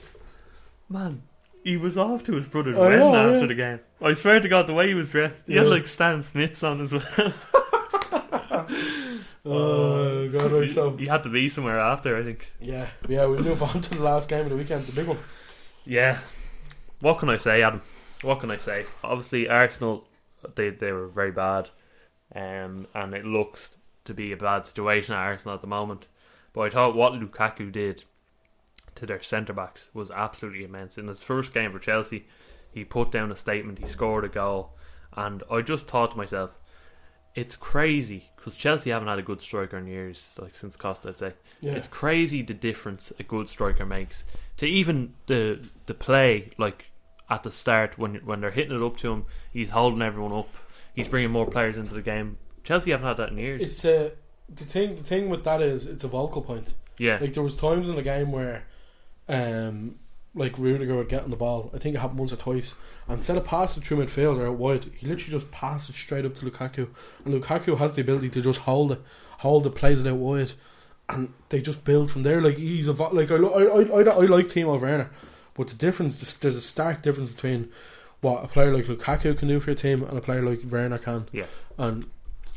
Man, 0.89 1.23
he 1.65 1.77
was 1.77 1.99
off 1.99 2.25
to 2.25 2.35
his 2.35 2.47
brother's 2.47 2.77
I 2.77 2.81
wedding 2.81 2.99
know, 2.99 3.35
after 3.35 3.41
yeah. 3.41 3.47
the 3.47 3.55
game. 3.55 3.81
I 4.01 4.13
swear 4.15 4.41
to 4.41 4.49
God, 4.49 4.67
the 4.67 4.75
way 4.75 4.89
he 4.89 4.95
was 4.95 5.11
dressed, 5.11 5.47
he 5.47 5.57
had 5.57 5.67
like 5.67 5.87
Stan 5.87 6.23
Smiths 6.23 6.63
on 6.63 6.81
as 6.81 6.93
well. 6.93 7.35
Oh 9.43 10.29
god, 10.29 10.53
right, 10.53 10.69
so 10.69 10.95
he 10.97 11.07
had 11.07 11.23
to 11.23 11.31
be 11.31 11.49
somewhere 11.49 11.81
after, 11.81 12.17
I 12.17 12.23
think. 12.23 12.53
yeah, 12.61 12.91
yeah. 13.09 13.27
We 13.27 13.39
move 13.39 13.63
on 13.63 13.81
to 13.81 13.95
the 13.95 14.03
last 14.03 14.29
game 14.29 14.45
of 14.45 14.51
the 14.51 14.57
weekend, 14.57 14.87
the 14.87 14.93
big 14.93 15.07
one. 15.07 15.19
Yeah. 15.87 16.19
What 17.01 17.19
can 17.19 17.31
I 17.31 17.39
say, 17.39 17.63
Adam? 17.63 17.81
What 18.21 18.41
can 18.41 18.51
I 18.51 18.59
say? 18.59 18.85
Obviously, 19.03 19.49
Arsenal, 19.49 20.07
they 20.57 20.69
they 20.69 20.93
were 20.93 21.09
very 21.09 21.33
bad, 21.33 21.71
um, 22.35 22.87
and 22.95 23.15
it 23.15 23.25
looks 23.25 23.77
to 24.05 24.13
be 24.13 24.33
a 24.33 24.37
bad 24.37 24.67
situation 24.67 25.15
at 25.15 25.21
Arsenal 25.21 25.55
at 25.55 25.63
the 25.63 25.67
moment. 25.67 26.07
But 26.53 26.63
I 26.63 26.71
thought 26.71 26.97
what 26.97 27.13
Lukaku 27.13 27.71
did 27.71 28.05
to 28.97 29.07
their 29.07 29.23
centre 29.23 29.53
backs 29.53 29.91
was 29.95 30.11
absolutely 30.11 30.65
immense. 30.65 30.99
In 30.99 31.09
his 31.09 31.23
first 31.23 31.55
game 31.55 31.73
for 31.73 31.79
Chelsea, 31.79 32.27
he 32.73 32.85
put 32.85 33.13
down 33.13 33.33
a 33.33 33.37
statement, 33.37 33.79
he 33.79 33.87
scored 33.87 34.25
a 34.25 34.29
goal, 34.29 34.73
and 35.17 35.43
I 35.51 35.63
just 35.63 35.87
thought 35.87 36.13
to 36.13 36.17
myself, 36.17 36.51
it's 37.35 37.57
crazy 37.57 38.31
because 38.37 38.57
Chelsea 38.57 38.91
haven't 38.91 39.09
had 39.09 39.19
a 39.19 39.23
good 39.23 39.41
striker 39.41 39.79
in 39.79 39.87
years, 39.87 40.37
like 40.41 40.57
since 40.57 40.77
Costa, 40.77 41.11
I'd 41.11 41.19
say. 41.19 41.33
Yeah. 41.61 41.73
It's 41.73 41.89
crazy 41.89 42.43
the 42.43 42.55
difference 42.55 43.13
a 43.19 43.23
good 43.23 43.49
striker 43.49 43.87
makes 43.87 44.25
to 44.57 44.67
even 44.67 45.15
the 45.27 45.61
the 45.87 45.95
play 45.95 46.51
like 46.59 46.87
at 47.29 47.45
the 47.45 47.51
start 47.51 47.97
when 47.97 48.17
when 48.17 48.41
they're 48.41 48.51
hitting 48.51 48.75
it 48.75 48.83
up 48.83 48.97
to 48.99 49.13
him, 49.13 49.27
he's 49.53 49.71
holding 49.71 50.03
everyone 50.03 50.33
up. 50.33 50.49
He's 50.95 51.09
bringing 51.09 51.31
more 51.31 51.47
players 51.47 51.79
into 51.79 51.95
the 51.95 52.03
game. 52.03 52.39
Chelsea 52.65 52.91
haven't 52.91 53.07
had 53.07 53.17
that 53.19 53.31
in 53.31 53.39
years. 53.39 53.61
It's 53.61 53.85
a 53.85 54.13
the 54.55 54.65
thing. 54.65 54.97
The 54.97 55.03
thing 55.03 55.29
with 55.29 55.45
that 55.45 55.61
is 55.63 55.87
it's 55.87 56.05
a 56.05 56.09
vocal 56.09 56.43
point. 56.43 56.69
yeah, 56.99 57.19
Like 57.21 57.35
there 57.35 57.43
was 57.43 57.57
times 57.57 57.89
in 57.89 57.97
the 57.97 58.03
game 58.03 58.33
where, 58.33 58.65
um, 59.29 59.97
like 60.35 60.59
Rudiger 60.59 60.97
would 60.97 61.09
get 61.09 61.25
on 61.25 61.31
the 61.31 61.37
ball. 61.37 61.71
I 61.75 61.79
think 61.79 61.95
it 61.97 61.99
happened 61.99 62.19
once 62.21 62.33
or 62.33 62.37
twice. 62.37 62.75
And 63.09 63.17
instead 63.19 63.37
of 63.37 63.45
passing 63.45 63.83
through 63.83 64.05
midfield 64.05 64.39
or 64.39 64.47
out 64.47 64.57
wide, 64.59 64.85
he 64.97 65.07
literally 65.07 65.33
just 65.33 65.51
passes 65.51 65.97
straight 65.97 66.25
up 66.25 66.35
to 66.37 66.45
Lukaku. 66.49 66.89
And 67.25 67.35
Lukaku 67.35 67.79
has 67.79 67.95
the 67.95 68.03
ability 68.03 68.29
to 68.31 68.41
just 68.43 68.61
hold 68.61 68.93
it, 68.93 69.01
hold 69.39 69.67
it, 69.67 69.75
plays 69.75 70.01
it 70.05 70.07
out 70.11 70.19
wide, 70.19 70.53
and 71.09 71.33
they 71.49 71.61
just 71.61 71.85
build 71.85 72.11
from 72.13 72.23
there. 72.23 72.41
Like 72.41 72.59
he's 72.59 72.87
a 72.87 72.93
vo- 72.93 73.11
like 73.13 73.31
I 73.31 73.37
lo- 73.37 73.51
I 73.55 73.99
I, 73.99 74.03
I, 74.03 74.15
I 74.23 74.27
like 74.27 74.47
Timo 74.47 74.81
Werner, 74.81 75.11
but 75.55 75.67
the 75.69 75.75
difference 75.75 76.37
there's 76.37 76.55
a 76.57 76.61
stark 76.61 77.03
difference 77.03 77.31
between 77.33 77.69
what 78.21 78.45
a 78.45 78.49
player 78.49 78.73
like 78.73 78.85
Lukaku 78.85 79.37
can 79.37 79.49
do 79.49 79.59
for 79.59 79.71
your 79.71 79.77
team 79.77 80.05
and 80.05 80.17
a 80.17 80.21
player 80.21 80.43
like 80.43 80.61
Werner 80.65 80.99
can. 80.99 81.27
yeah. 81.33 81.47
And 81.79 82.05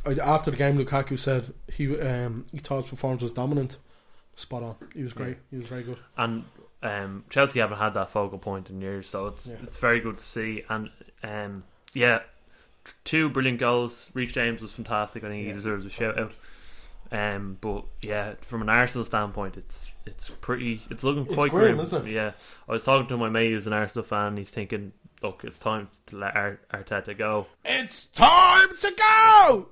after 0.06 0.52
the 0.52 0.58
game, 0.58 0.78
Lukaku 0.78 1.18
said 1.18 1.54
he 1.72 2.00
um, 2.00 2.46
he 2.52 2.58
thought 2.60 2.82
his 2.84 2.89
performance 2.89 3.22
was 3.22 3.32
dominant. 3.32 3.78
Spot 4.36 4.63
on. 4.63 4.76
He 4.96 5.04
was 5.04 5.13
great. 5.13 5.38
He 5.52 5.58
was 5.58 5.68
very 5.68 5.84
good. 5.84 5.98
and 6.18 6.44
um, 6.82 7.24
Chelsea 7.30 7.60
haven't 7.60 7.78
had 7.78 7.94
that 7.94 8.10
focal 8.10 8.39
point 8.39 8.70
in 8.70 8.82
years, 8.82 9.08
so 9.08 9.28
it's 9.28 9.48
Yeah. 9.48 9.56
it's 9.63 9.78
very 9.78 10.00
good 10.00 10.18
to 10.18 10.24
see. 10.24 10.63
And 10.70 10.89
um, 11.24 11.63
yeah, 11.94 12.20
two 13.06 13.30
brilliant 13.30 13.60
goals. 13.60 14.10
Reece 14.13 14.34
James 14.34 14.62
was 14.62 14.72
fantastic. 14.74 15.24
I 15.24 15.28
think 15.30 15.44
Yeah. 15.44 15.52
he 15.52 15.54
deserves 15.56 15.86
a 15.86 15.89
shout 15.89 16.18
out. 16.20 16.34
Um, 17.12 17.58
but 17.62 17.86
yeah, 18.02 18.34
from 18.42 18.63
an 18.63 18.70
Arsenal 18.70 19.06
standpoint, 19.06 19.56
it's 19.56 19.88
it's 20.06 20.30
pretty. 20.42 20.82
It's 20.89 21.04
looking 21.04 21.26
It's 21.28 21.34
quite 21.36 21.52
grim, 21.52 21.76
grim, 21.76 21.80
isn't 21.80 22.08
it? 22.08 22.12
Yeah, 22.12 22.32
I 22.68 22.72
was 22.72 22.84
talking 22.84 23.08
to 23.10 23.18
my 23.18 23.30
mate 23.30 23.52
who's 23.52 23.68
an 23.68 23.74
Arsenal 23.74 24.04
fan. 24.04 24.36
He's 24.38 24.50
thinking, 24.50 24.94
look, 25.22 25.44
it's 25.44 25.60
time 25.60 25.89
to 26.08 26.18
let 26.18 26.36
Ar- 26.36 26.60
Arteta 26.74 27.16
go. 27.16 27.46
It's 27.63 28.08
time 28.08 28.70
to 28.82 28.92
go. 28.98 29.68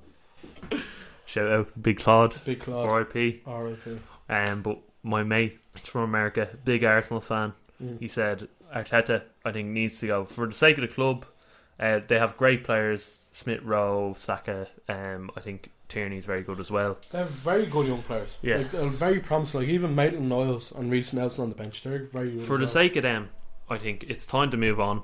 Shout 1.26 1.50
out, 1.50 1.82
Big 1.82 1.98
Claude, 2.00 2.36
Big 2.44 2.60
Claude. 2.60 2.90
R.I.P. 2.90 3.42
R.I.P. 3.46 4.00
Um, 4.30 4.62
but 4.62 4.80
my 5.04 5.24
mate, 5.24 5.60
he's 5.76 5.88
from 5.88 6.02
America, 6.02 6.50
big 6.66 6.84
Arsenal 6.84 7.22
fan. 7.22 7.54
Mm. 7.82 8.00
He 8.00 8.08
said 8.08 8.48
Arteta, 8.76 9.24
I 9.46 9.52
think, 9.52 9.70
needs 9.70 10.00
to 10.00 10.08
go 10.08 10.26
for 10.26 10.48
the 10.48 10.54
sake 10.54 10.78
of 10.78 10.82
the 10.82 10.88
club. 10.88 11.26
Uh, 11.80 12.02
they 12.08 12.20
have 12.20 12.38
great 12.38 12.64
players: 12.64 13.20
Smith 13.32 13.62
Rowe, 13.64 14.14
Saka. 14.18 14.68
Um, 14.90 15.32
I 15.36 15.40
think 15.40 15.72
Tierney's 15.90 16.26
very 16.26 16.44
good 16.44 16.60
as 16.60 16.72
well. 16.72 16.98
They 17.12 17.20
have 17.20 17.30
very 17.30 17.66
good 17.66 17.88
young 17.88 18.04
players. 18.04 18.38
Yeah. 18.42 18.58
like, 18.58 18.72
they're 18.72 18.86
very 18.88 19.20
promising. 19.20 19.62
Like 19.62 19.70
even 19.70 19.96
Maitland 19.96 20.30
Niles 20.30 20.72
and 20.72 20.92
Reiss 20.92 21.14
Nelson 21.14 21.44
on 21.44 21.50
the 21.50 21.56
bench, 21.56 21.84
they're 21.84 22.06
very 22.06 22.32
good. 22.32 22.44
For 22.46 22.58
the 22.58 22.64
well. 22.64 22.68
sake 22.68 22.96
of 22.96 23.04
them, 23.04 23.30
I 23.70 23.78
think 23.78 24.06
it's 24.08 24.26
time 24.26 24.52
to 24.52 24.58
move 24.58 24.80
on 24.80 25.04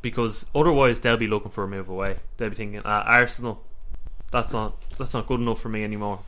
because 0.00 0.46
otherwise 0.54 1.00
they'll 1.00 1.16
be 1.16 1.26
looking 1.26 1.50
for 1.50 1.64
a 1.64 1.68
move 1.68 1.88
away. 1.88 2.18
They'll 2.36 2.50
be 2.50 2.56
thinking, 2.56 2.82
ah, 2.84 3.02
Arsenal, 3.02 3.64
that's 4.32 4.52
not 4.52 4.74
that's 4.98 5.14
not 5.14 5.28
good 5.28 5.38
enough 5.40 5.60
for 5.60 5.68
me 5.68 5.84
anymore. 5.84 6.20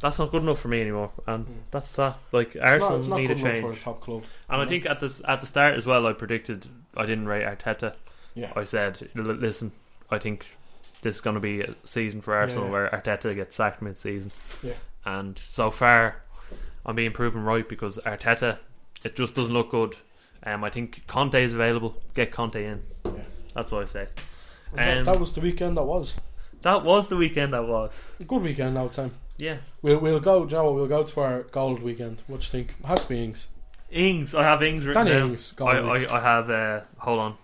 That's 0.00 0.18
not 0.18 0.30
good 0.30 0.42
enough 0.42 0.60
for 0.60 0.68
me 0.68 0.80
anymore, 0.82 1.12
and 1.26 1.46
that's 1.70 1.94
that. 1.96 2.18
Like 2.32 2.52
Hmm. 2.52 2.58
It's 2.58 2.64
not- 2.64 2.68
Arsenal 2.82 2.98
it's 2.98 3.08
not 3.08 3.16
need 3.20 3.30
a 3.30 3.34
good 3.34 3.40
enough 3.40 3.52
change. 3.52 3.66
for 3.68 3.72
a 3.72 3.76
top 3.76 4.00
club. 4.02 4.24
And 4.50 4.60
I 4.60 4.66
think 4.66 4.84
at 4.86 5.00
the 5.00 5.20
at 5.26 5.40
the 5.40 5.46
start 5.46 5.74
as 5.74 5.86
well, 5.86 6.06
I 6.06 6.12
predicted 6.12 6.66
I 6.96 7.06
didn't 7.06 7.26
rate 7.26 7.44
Arteta. 7.46 7.94
Yeah. 8.34 8.52
I 8.56 8.64
said, 8.64 9.08
listen, 9.14 9.70
I 10.10 10.18
think 10.18 10.56
this 11.02 11.14
is 11.16 11.20
going 11.20 11.34
to 11.34 11.40
be 11.40 11.60
a 11.60 11.74
season 11.84 12.20
for 12.20 12.34
Arsenal 12.34 12.64
yeah. 12.64 12.70
where 12.72 12.88
Arteta 12.88 13.32
gets 13.34 13.54
sacked 13.54 13.80
mid-season. 13.80 14.32
Yeah. 14.60 14.72
And 15.04 15.38
so 15.38 15.70
far, 15.70 16.16
I'm 16.84 16.96
being 16.96 17.12
proven 17.12 17.44
right 17.44 17.68
because 17.68 17.96
Arteta, 17.98 18.58
it 19.04 19.14
just 19.14 19.36
doesn't 19.36 19.54
look 19.54 19.70
good. 19.70 19.94
Um, 20.42 20.64
I 20.64 20.70
think 20.70 21.06
Conte 21.06 21.40
is 21.40 21.54
available. 21.54 22.02
Get 22.14 22.32
Conte 22.32 22.56
in. 22.64 22.82
Yeah. 23.04 23.12
That's 23.54 23.70
what 23.70 23.82
I 23.82 23.86
say. 23.86 24.08
That- 24.74 24.98
Um, 24.98 25.04
that 25.04 25.20
was 25.20 25.32
the 25.32 25.40
weekend. 25.40 25.76
That 25.76 25.84
was 25.84 26.14
That 26.64 26.82
was 26.82 27.08
the 27.08 27.16
weekend. 27.16 27.52
That 27.52 27.68
was. 27.68 28.14
good 28.26 28.40
weekend. 28.40 28.72
Now 28.74 28.88
time. 28.88 29.12
Yeah. 29.36 29.58
We'll 29.82 29.98
we'll 29.98 30.18
go, 30.18 30.46
Joe. 30.46 30.72
We'll 30.72 30.86
go 30.86 31.04
to 31.04 31.20
our 31.20 31.42
gold 31.42 31.82
weekend. 31.82 32.22
What 32.26 32.40
do 32.40 32.44
you 32.44 32.50
think? 32.50 32.82
Has 32.86 33.02
to 33.02 33.08
be 33.10 33.22
Ings. 33.22 33.48
Ings. 33.90 34.34
I 34.34 34.44
have 34.44 34.62
Ings 34.62 34.86
written 34.86 35.04
Danny 35.04 35.18
down. 35.18 35.30
Ings, 35.32 35.52
goal 35.52 35.68
I, 35.68 35.76
of 35.76 35.84
the 35.84 35.92
week. 35.92 36.10
I, 36.10 36.16
I 36.16 36.20
have. 36.20 36.48
Uh, 36.48 36.80
hold 36.96 37.18
on. 37.18 37.36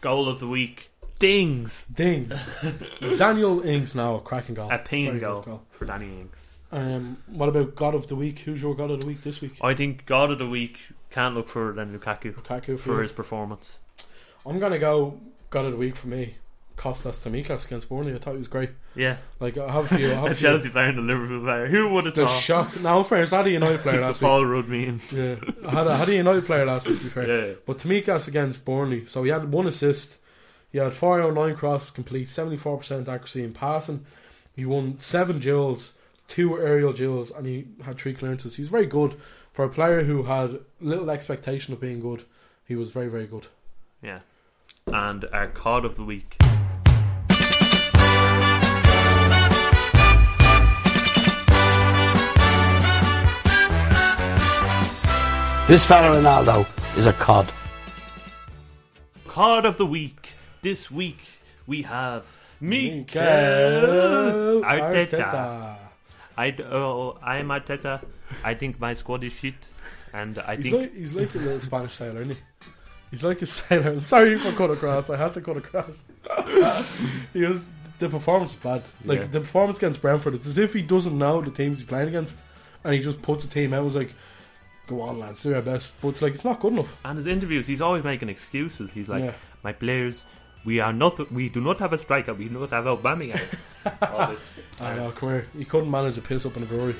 Goal 0.00 0.28
of 0.28 0.38
the 0.38 0.46
week. 0.46 0.90
Dings. 1.18 1.86
Ding. 1.86 2.30
Daniel 3.18 3.62
Ings 3.62 3.96
now 3.96 4.14
a 4.14 4.20
cracking 4.20 4.54
goal. 4.54 4.70
A 4.70 4.78
ping 4.78 5.18
goal, 5.18 5.64
for 5.72 5.84
Danny 5.84 6.20
Ings. 6.20 6.52
Um, 6.70 7.18
what 7.26 7.48
about 7.48 7.74
God 7.74 7.96
of 7.96 8.06
the 8.06 8.14
Week? 8.14 8.38
Who's 8.40 8.62
your 8.62 8.76
God 8.76 8.92
of 8.92 9.00
the 9.00 9.06
Week 9.06 9.24
this 9.24 9.40
week? 9.40 9.58
I 9.60 9.74
think 9.74 10.06
God 10.06 10.30
of 10.30 10.38
the 10.38 10.48
week 10.48 10.78
can't 11.10 11.34
look 11.34 11.48
further 11.48 11.72
than 11.72 11.98
Lukaku 11.98 12.32
Lukaku 12.32 12.78
for, 12.78 12.78
for 12.78 12.94
you? 12.94 13.02
his 13.02 13.12
performance. 13.12 13.80
I'm 14.46 14.60
gonna 14.60 14.78
go 14.78 15.20
God 15.50 15.64
of 15.64 15.72
the 15.72 15.78
Week 15.78 15.96
for 15.96 16.06
me. 16.06 16.36
Kostas 16.82 17.20
Tsimikas 17.22 17.64
against 17.66 17.88
Burnley. 17.88 18.12
I 18.14 18.18
thought 18.18 18.32
he 18.32 18.38
was 18.38 18.48
great. 18.48 18.70
Yeah. 18.96 19.18
Like 19.38 19.56
I 19.56 19.70
have 19.70 19.90
a 19.92 19.96
few. 19.96 20.10
I 20.10 20.14
have 20.14 20.24
A 20.32 20.34
few 20.34 20.48
Chelsea 20.48 20.68
player 20.68 20.88
and 20.88 20.98
a 20.98 21.02
Liverpool 21.02 21.40
player. 21.42 21.66
Who 21.68 21.88
would 21.90 22.06
have 22.06 22.14
the 22.16 22.26
thought? 22.26 22.40
shock. 22.40 22.80
Now, 22.80 23.02
fair, 23.04 23.22
I 23.22 23.36
had 23.36 23.46
a 23.46 23.50
United 23.50 23.80
player 23.80 23.96
the 24.00 24.06
last 24.06 24.20
week. 24.20 24.28
Paul 24.28 24.46
Rudd 24.46 24.68
mean. 24.68 25.00
Yeah, 25.12 25.36
I 25.66 25.70
had 25.70 25.86
a, 25.86 25.90
I 25.90 25.96
had 25.98 26.08
a 26.08 26.14
United 26.16 26.44
player 26.44 26.66
last 26.66 26.86
week. 26.88 26.98
To 26.98 27.04
be 27.04 27.10
fair, 27.10 27.48
Yeah. 27.48 27.54
but 27.66 27.78
Tamikas 27.78 28.26
against 28.26 28.64
Burnley, 28.64 29.06
so 29.06 29.22
he 29.22 29.30
had 29.30 29.52
one 29.52 29.66
assist. 29.68 30.18
He 30.72 30.78
had 30.78 30.92
four 30.92 31.20
out 31.20 31.34
nine 31.34 31.54
crosses 31.54 31.90
complete, 31.92 32.28
seventy 32.28 32.56
four 32.56 32.78
percent 32.78 33.08
accuracy 33.08 33.44
in 33.44 33.52
passing. 33.52 34.04
He 34.56 34.64
won 34.66 34.98
seven 34.98 35.38
duels, 35.38 35.92
two 36.26 36.58
aerial 36.58 36.92
duels, 36.92 37.30
and 37.30 37.46
he 37.46 37.66
had 37.84 37.96
three 37.98 38.14
clearances. 38.14 38.56
He's 38.56 38.68
very 38.68 38.86
good 38.86 39.14
for 39.52 39.64
a 39.64 39.68
player 39.68 40.02
who 40.02 40.24
had 40.24 40.58
little 40.80 41.10
expectation 41.10 41.72
of 41.74 41.80
being 41.80 42.00
good. 42.00 42.24
He 42.66 42.74
was 42.74 42.90
very 42.90 43.08
very 43.08 43.26
good. 43.26 43.46
Yeah. 44.02 44.20
And 44.86 45.26
our 45.32 45.46
card 45.46 45.84
of 45.84 45.94
the 45.96 46.02
week. 46.04 46.36
This 55.66 55.86
fella 55.86 56.16
Ronaldo 56.16 56.66
is 56.98 57.06
a 57.06 57.12
cod. 57.14 57.50
Card 59.26 59.64
of 59.64 59.76
the 59.78 59.86
week. 59.86 60.34
This 60.60 60.90
week 60.90 61.18
we 61.66 61.82
have 61.82 62.24
Mikel 62.60 63.22
Mikel 63.22 63.22
Arteta. 64.62 65.08
Arteta. 65.10 65.76
I 66.36 66.50
d- 66.50 66.62
oh, 66.64 67.18
I'm 67.22 67.48
Arteta. 67.48 68.02
I 68.44 68.54
think 68.54 68.78
my 68.80 68.94
squad 68.94 69.24
is 69.24 69.32
shit, 69.32 69.54
and 70.12 70.38
I 70.38 70.56
He's 70.56 70.64
think 70.64 70.76
like 70.76 70.94
he's 70.94 71.14
like 71.14 71.34
a 71.34 71.38
little 71.38 71.60
Spanish 71.60 71.94
sailor, 71.94 72.22
isn't 72.22 72.36
he? 72.36 72.40
He's 73.10 73.22
like 73.22 73.40
a 73.42 73.46
sailor. 73.46 73.90
I'm 73.92 74.02
sorry 74.02 74.34
if 74.34 74.44
I 74.46 74.52
cut 74.52 74.70
across. 74.70 75.08
I 75.10 75.16
had 75.16 75.32
to 75.34 75.40
cut 75.40 75.56
across. 75.56 76.04
he 77.32 77.44
was 77.44 77.64
the 77.98 78.08
performance 78.08 78.52
is 78.54 78.56
bad. 78.60 78.82
Like 79.04 79.20
Yeah. 79.20 79.26
the 79.26 79.40
performance 79.40 79.78
against 79.78 80.02
Brentford, 80.02 80.34
it's 80.34 80.46
as 80.46 80.58
if 80.58 80.72
he 80.74 80.82
doesn't 80.82 81.16
know 81.16 81.40
the 81.40 81.50
teams 81.50 81.78
he's 81.78 81.86
playing 81.88 82.08
against, 82.08 82.36
and 82.84 82.92
he 82.94 83.00
just 83.00 83.22
puts 83.22 83.44
the 83.44 83.50
team 83.50 83.72
out. 83.72 83.84
Was 83.84 83.94
like, 83.94 84.14
go 84.86 85.00
on, 85.02 85.18
lads, 85.18 85.42
do 85.42 85.54
our 85.54 85.62
best. 85.62 85.94
But 86.00 86.08
it's 86.08 86.22
like 86.22 86.34
it's 86.34 86.44
not 86.44 86.60
good 86.60 86.72
enough. 86.74 86.96
and 87.04 87.16
his 87.18 87.26
interviews, 87.26 87.66
he's 87.66 87.80
always 87.80 88.04
making 88.04 88.28
excuses. 88.28 88.90
He's 88.92 89.08
like, 89.08 89.22
Yeah. 89.22 89.34
my 89.62 89.72
players. 89.72 90.24
We 90.64 90.78
are 90.78 90.92
not. 90.92 91.32
We 91.32 91.48
do 91.48 91.60
not 91.60 91.80
have 91.80 91.92
a 91.92 91.98
striker. 91.98 92.34
We 92.34 92.44
do 92.48 92.58
not 92.60 92.70
have 92.70 92.84
Aubameyang. 92.84 93.40
All 94.12 94.28
this. 94.30 94.60
I 94.80 94.94
know. 94.94 95.10
Come 95.10 95.30
here. 95.30 95.46
He 95.58 95.64
couldn't 95.64 95.90
manage 95.90 96.16
a 96.18 96.20
piss 96.20 96.46
up 96.46 96.56
in 96.56 96.62
a 96.62 96.66
brewery. 96.66 96.94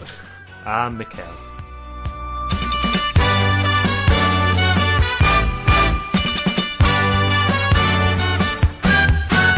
Ah, 0.67 0.89
Mikel. 0.91 1.23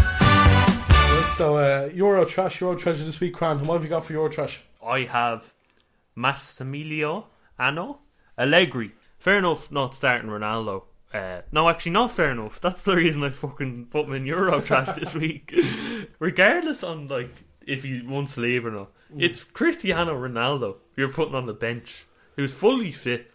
Right, 0.06 1.30
so 1.32 1.56
uh, 1.56 1.90
Euro 1.94 2.24
trash, 2.24 2.60
Euro 2.60 2.76
treasure 2.76 3.04
this 3.04 3.20
week, 3.20 3.34
Cran. 3.34 3.64
What 3.66 3.74
have 3.74 3.84
you 3.84 3.88
got 3.90 4.04
for 4.04 4.12
Euro 4.12 4.28
trash? 4.28 4.62
I 4.84 5.00
have 5.00 5.52
Massimiliano 6.16 7.24
Anno 7.58 7.98
Allegri. 8.38 8.92
Fair 9.18 9.38
enough, 9.38 9.70
not 9.70 9.94
starting 9.94 10.28
Ronaldo. 10.30 10.84
Uh, 11.12 11.42
no, 11.52 11.68
actually, 11.68 11.92
not 11.92 12.10
fair 12.10 12.32
enough. 12.32 12.60
That's 12.60 12.82
the 12.82 12.96
reason 12.96 13.22
I 13.22 13.30
fucking 13.30 13.86
put 13.86 14.06
him 14.06 14.14
in 14.14 14.26
Euro 14.26 14.60
trash 14.60 14.92
this 14.92 15.14
week. 15.24 15.54
Regardless 16.18 16.82
on 16.82 17.08
like 17.08 17.30
if 17.66 17.84
he 17.84 18.02
wants 18.02 18.34
to 18.34 18.40
leave 18.40 18.66
or 18.66 18.70
not, 18.70 18.90
it's 19.16 19.44
Cristiano 19.44 20.14
Ronaldo 20.14 20.76
you're 20.96 21.08
putting 21.08 21.34
on 21.34 21.46
the 21.46 21.52
bench, 21.52 22.04
who's 22.36 22.52
fully 22.52 22.90
fit, 22.92 23.30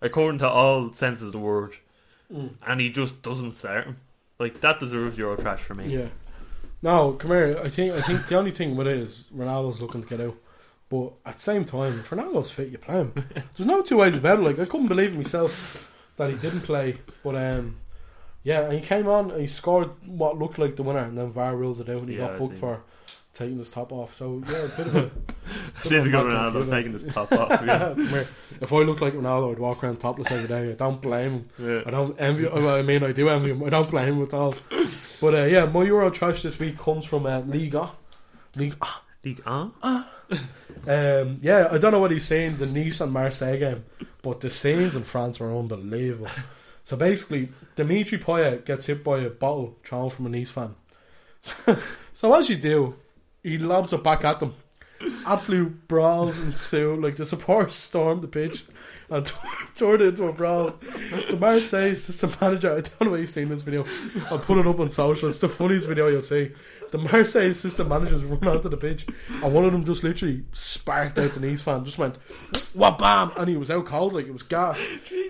according 0.00 0.38
to 0.38 0.48
all 0.48 0.92
senses 0.92 1.26
of 1.26 1.32
the 1.32 1.38
word, 1.38 1.74
and 2.30 2.80
he 2.80 2.88
just 2.88 3.22
doesn't 3.22 3.56
start 3.56 3.86
him. 3.86 3.96
Like 4.38 4.60
that 4.60 4.80
deserves 4.80 5.18
Euro 5.18 5.36
trash 5.36 5.60
for 5.60 5.74
me. 5.74 5.86
Yeah. 5.92 6.08
No, 6.80 7.12
come 7.12 7.30
here. 7.32 7.60
I 7.62 7.68
think 7.68 7.94
I 7.94 8.00
think 8.00 8.26
the 8.28 8.36
only 8.36 8.50
thing 8.52 8.76
with 8.76 8.86
it 8.86 8.96
is 8.96 9.24
Ronaldo's 9.34 9.80
looking 9.80 10.02
to 10.02 10.08
get 10.08 10.20
out. 10.20 10.36
But 10.92 11.14
at 11.24 11.36
the 11.36 11.42
same 11.42 11.64
time, 11.64 12.00
if 12.00 12.10
Ronaldo's 12.10 12.50
fit, 12.50 12.68
you 12.68 12.76
play 12.76 12.96
him. 12.96 13.14
There's 13.56 13.66
no 13.66 13.80
two 13.80 13.96
ways 13.96 14.18
about 14.18 14.40
it. 14.40 14.42
Like 14.42 14.58
I 14.58 14.66
couldn't 14.66 14.88
believe 14.88 15.14
it 15.14 15.16
myself 15.16 15.90
that 16.18 16.28
he 16.28 16.36
didn't 16.36 16.60
play. 16.60 16.98
But 17.24 17.34
um, 17.34 17.78
yeah, 18.42 18.64
and 18.64 18.74
he 18.74 18.82
came 18.82 19.08
on 19.08 19.30
and 19.30 19.40
he 19.40 19.46
scored 19.46 19.88
what 20.06 20.36
looked 20.38 20.58
like 20.58 20.76
the 20.76 20.82
winner, 20.82 20.98
and 20.98 21.16
then 21.16 21.30
VAR 21.32 21.56
ruled 21.56 21.80
it 21.80 21.88
out, 21.88 22.02
and 22.02 22.10
he 22.10 22.16
Yeah, 22.18 22.26
got 22.26 22.38
booked 22.38 22.58
for 22.58 22.82
taking 23.32 23.56
his 23.56 23.70
top 23.70 23.90
off. 23.90 24.14
So 24.16 24.42
yeah, 24.46 24.56
a 24.64 24.68
bit 24.68 24.86
of 24.86 24.96
a. 24.96 25.00
bit 25.00 25.06
of 25.06 25.86
a 25.86 25.88
Typical 25.88 26.24
Ronaldo 26.24 26.68
taking 26.70 26.92
his 26.92 27.04
top 27.04 27.32
off. 27.32 27.62
Yeah. 27.66 28.24
If 28.60 28.70
I 28.70 28.76
looked 28.80 29.00
like 29.00 29.14
Ronaldo, 29.14 29.52
I'd 29.52 29.58
walk 29.60 29.82
around 29.82 29.98
topless 29.98 30.30
every 30.30 30.46
day. 30.48 30.72
I 30.72 30.74
don't 30.74 31.00
blame 31.00 31.32
him. 31.32 31.48
Yeah. 31.58 31.82
I 31.86 31.90
don't 31.90 32.20
envy. 32.20 32.44
Well, 32.48 32.68
I 32.68 32.82
mean, 32.82 33.02
I 33.02 33.12
do 33.12 33.30
envy 33.30 33.52
him. 33.52 33.64
I 33.64 33.70
don't 33.70 33.90
blame 33.90 34.16
him 34.18 34.22
at 34.24 34.34
all. 34.34 34.54
But 35.22 35.34
uh, 35.34 35.44
yeah, 35.44 35.64
my 35.64 35.84
Euro 35.84 36.10
trash 36.10 36.42
this 36.42 36.58
week 36.58 36.76
comes 36.76 37.06
from 37.06 37.24
uh, 37.24 37.40
Liga. 37.40 37.92
Liga. 38.56 38.76
League 39.24 39.40
on. 39.46 39.72
Um, 40.86 41.38
yeah, 41.40 41.68
I 41.70 41.78
don't 41.78 41.92
know 41.92 42.00
what 42.00 42.10
he's 42.10 42.24
saying 42.24 42.56
the 42.56 42.66
Nice 42.66 43.00
and 43.00 43.12
Marseille 43.12 43.58
game, 43.58 43.84
but 44.20 44.40
the 44.40 44.50
scenes 44.50 44.96
in 44.96 45.04
France 45.04 45.38
were 45.38 45.56
unbelievable. 45.56 46.28
So 46.84 46.96
basically, 46.96 47.50
Dimitri 47.76 48.18
Payet 48.18 48.64
gets 48.64 48.86
hit 48.86 49.04
by 49.04 49.20
a 49.20 49.30
bottle 49.30 49.78
thrown 49.84 50.10
from 50.10 50.26
a 50.26 50.28
Nice 50.28 50.50
fan. 50.50 50.74
so 52.12 52.34
as 52.34 52.50
you 52.50 52.56
do, 52.56 52.96
he 53.42 53.58
lobs 53.58 53.92
it 53.92 54.02
back 54.02 54.24
at 54.24 54.40
them. 54.40 54.54
Absolute 55.26 55.88
brawls 55.88 56.38
ensue. 56.40 56.96
Like 56.96 57.16
the 57.16 57.26
supporters 57.26 57.74
storm 57.74 58.20
the 58.20 58.28
pitch 58.28 58.64
and 59.10 59.30
turned 59.74 60.02
it 60.02 60.08
into 60.08 60.26
a 60.26 60.32
brawl. 60.32 60.74
The 60.80 61.36
Marseille 61.38 61.90
assistant 61.90 62.40
manager, 62.40 62.72
I 62.72 62.80
don't 62.80 63.00
know 63.02 63.10
where 63.10 63.20
you've 63.20 63.30
seen 63.30 63.48
this 63.48 63.62
video. 63.62 63.84
I'll 64.30 64.38
put 64.38 64.58
it 64.58 64.66
up 64.66 64.80
on 64.80 64.90
social. 64.90 65.28
It's 65.28 65.40
the 65.40 65.48
funniest 65.48 65.88
video 65.88 66.08
you'll 66.08 66.22
see. 66.22 66.52
The 66.92 66.98
Marseille 66.98 67.50
assistant 67.50 67.88
managers 67.88 68.22
run 68.24 68.46
onto 68.46 68.68
the 68.68 68.76
pitch, 68.76 69.06
and 69.42 69.52
one 69.52 69.64
of 69.64 69.72
them 69.72 69.84
just 69.84 70.04
literally 70.04 70.44
sparked 70.52 71.18
out 71.18 71.32
the 71.32 71.40
Nice 71.40 71.62
fan. 71.62 71.84
Just 71.84 71.98
went, 71.98 72.16
"What 72.74 72.98
bam!" 72.98 73.32
and 73.36 73.48
he 73.48 73.56
was 73.56 73.70
out 73.70 73.86
cold 73.86 74.12
like 74.12 74.26
it 74.26 74.32
was 74.32 74.42
gas. 74.42 74.78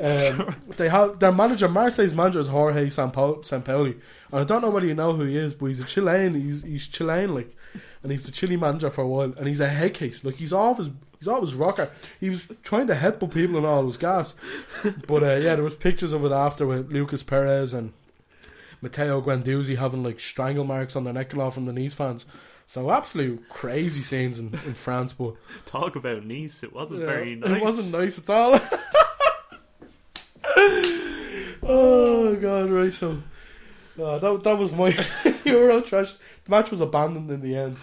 Um, 0.02 0.56
they 0.76 0.88
have 0.88 1.20
their 1.20 1.32
manager, 1.32 1.68
Marseille's 1.68 2.14
manager 2.14 2.40
is 2.40 2.48
Jorge 2.48 2.90
Sampo- 2.90 3.42
Sampaoli, 3.42 4.00
and 4.32 4.40
I 4.40 4.44
don't 4.44 4.60
know 4.60 4.70
whether 4.70 4.86
you 4.86 4.94
know 4.94 5.14
who 5.14 5.24
he 5.24 5.38
is, 5.38 5.54
but 5.54 5.66
he's 5.66 5.80
a 5.80 5.84
Chilean. 5.84 6.34
He's 6.34 6.62
he's 6.62 6.88
Chilean 6.88 7.34
like, 7.34 7.56
and 8.02 8.10
he's 8.10 8.26
a 8.26 8.32
Chile 8.32 8.56
manager 8.56 8.90
for 8.90 9.02
a 9.02 9.08
while, 9.08 9.32
and 9.38 9.46
he's 9.46 9.60
a 9.60 9.68
head 9.68 9.94
case. 9.94 10.24
Like 10.24 10.36
he's 10.36 10.52
off 10.52 10.78
his 10.78 10.90
he's 11.20 11.28
his 11.40 11.54
rocker. 11.54 11.90
He 12.18 12.30
was 12.30 12.48
trying 12.64 12.88
to 12.88 12.94
headbutt 12.94 13.32
people 13.32 13.56
and 13.56 13.66
all. 13.66 13.84
Was 13.84 13.96
gas. 13.96 14.34
But 15.06 15.22
uh, 15.22 15.36
yeah, 15.36 15.54
there 15.54 15.62
was 15.62 15.76
pictures 15.76 16.12
of 16.12 16.24
it 16.24 16.32
after 16.32 16.66
with 16.66 16.90
Lucas 16.90 17.22
Perez 17.22 17.72
and 17.72 17.92
Matteo 18.82 19.22
Guendouzi 19.22 19.78
having 19.78 20.02
like 20.02 20.20
strangle 20.20 20.64
marks 20.64 20.96
on 20.96 21.04
their 21.04 21.14
neck 21.14 21.32
and 21.32 21.40
all 21.40 21.52
from 21.52 21.66
the 21.66 21.72
Nice 21.72 21.94
fans. 21.94 22.26
So 22.66 22.90
absolute 22.90 23.48
crazy 23.48 24.02
scenes 24.02 24.38
in, 24.38 24.48
in 24.66 24.74
France, 24.74 25.12
but 25.12 25.36
Talk 25.66 25.96
about 25.96 26.24
Nice. 26.24 26.62
It 26.62 26.74
wasn't 26.74 27.00
yeah, 27.00 27.06
very 27.06 27.36
nice. 27.36 27.50
it 27.50 27.62
wasn't 27.62 27.92
nice 27.92 28.18
at 28.18 28.28
all. 28.28 28.60
oh 31.62 32.36
god, 32.40 32.70
right 32.70 32.92
so 32.92 33.22
uh, 34.02 34.18
that 34.18 34.42
that 34.42 34.58
was 34.58 34.72
my 34.72 34.96
Euro 35.44 35.80
trash. 35.80 36.14
The 36.44 36.50
match 36.50 36.70
was 36.70 36.80
abandoned 36.80 37.30
in 37.30 37.40
the 37.40 37.56
end. 37.56 37.76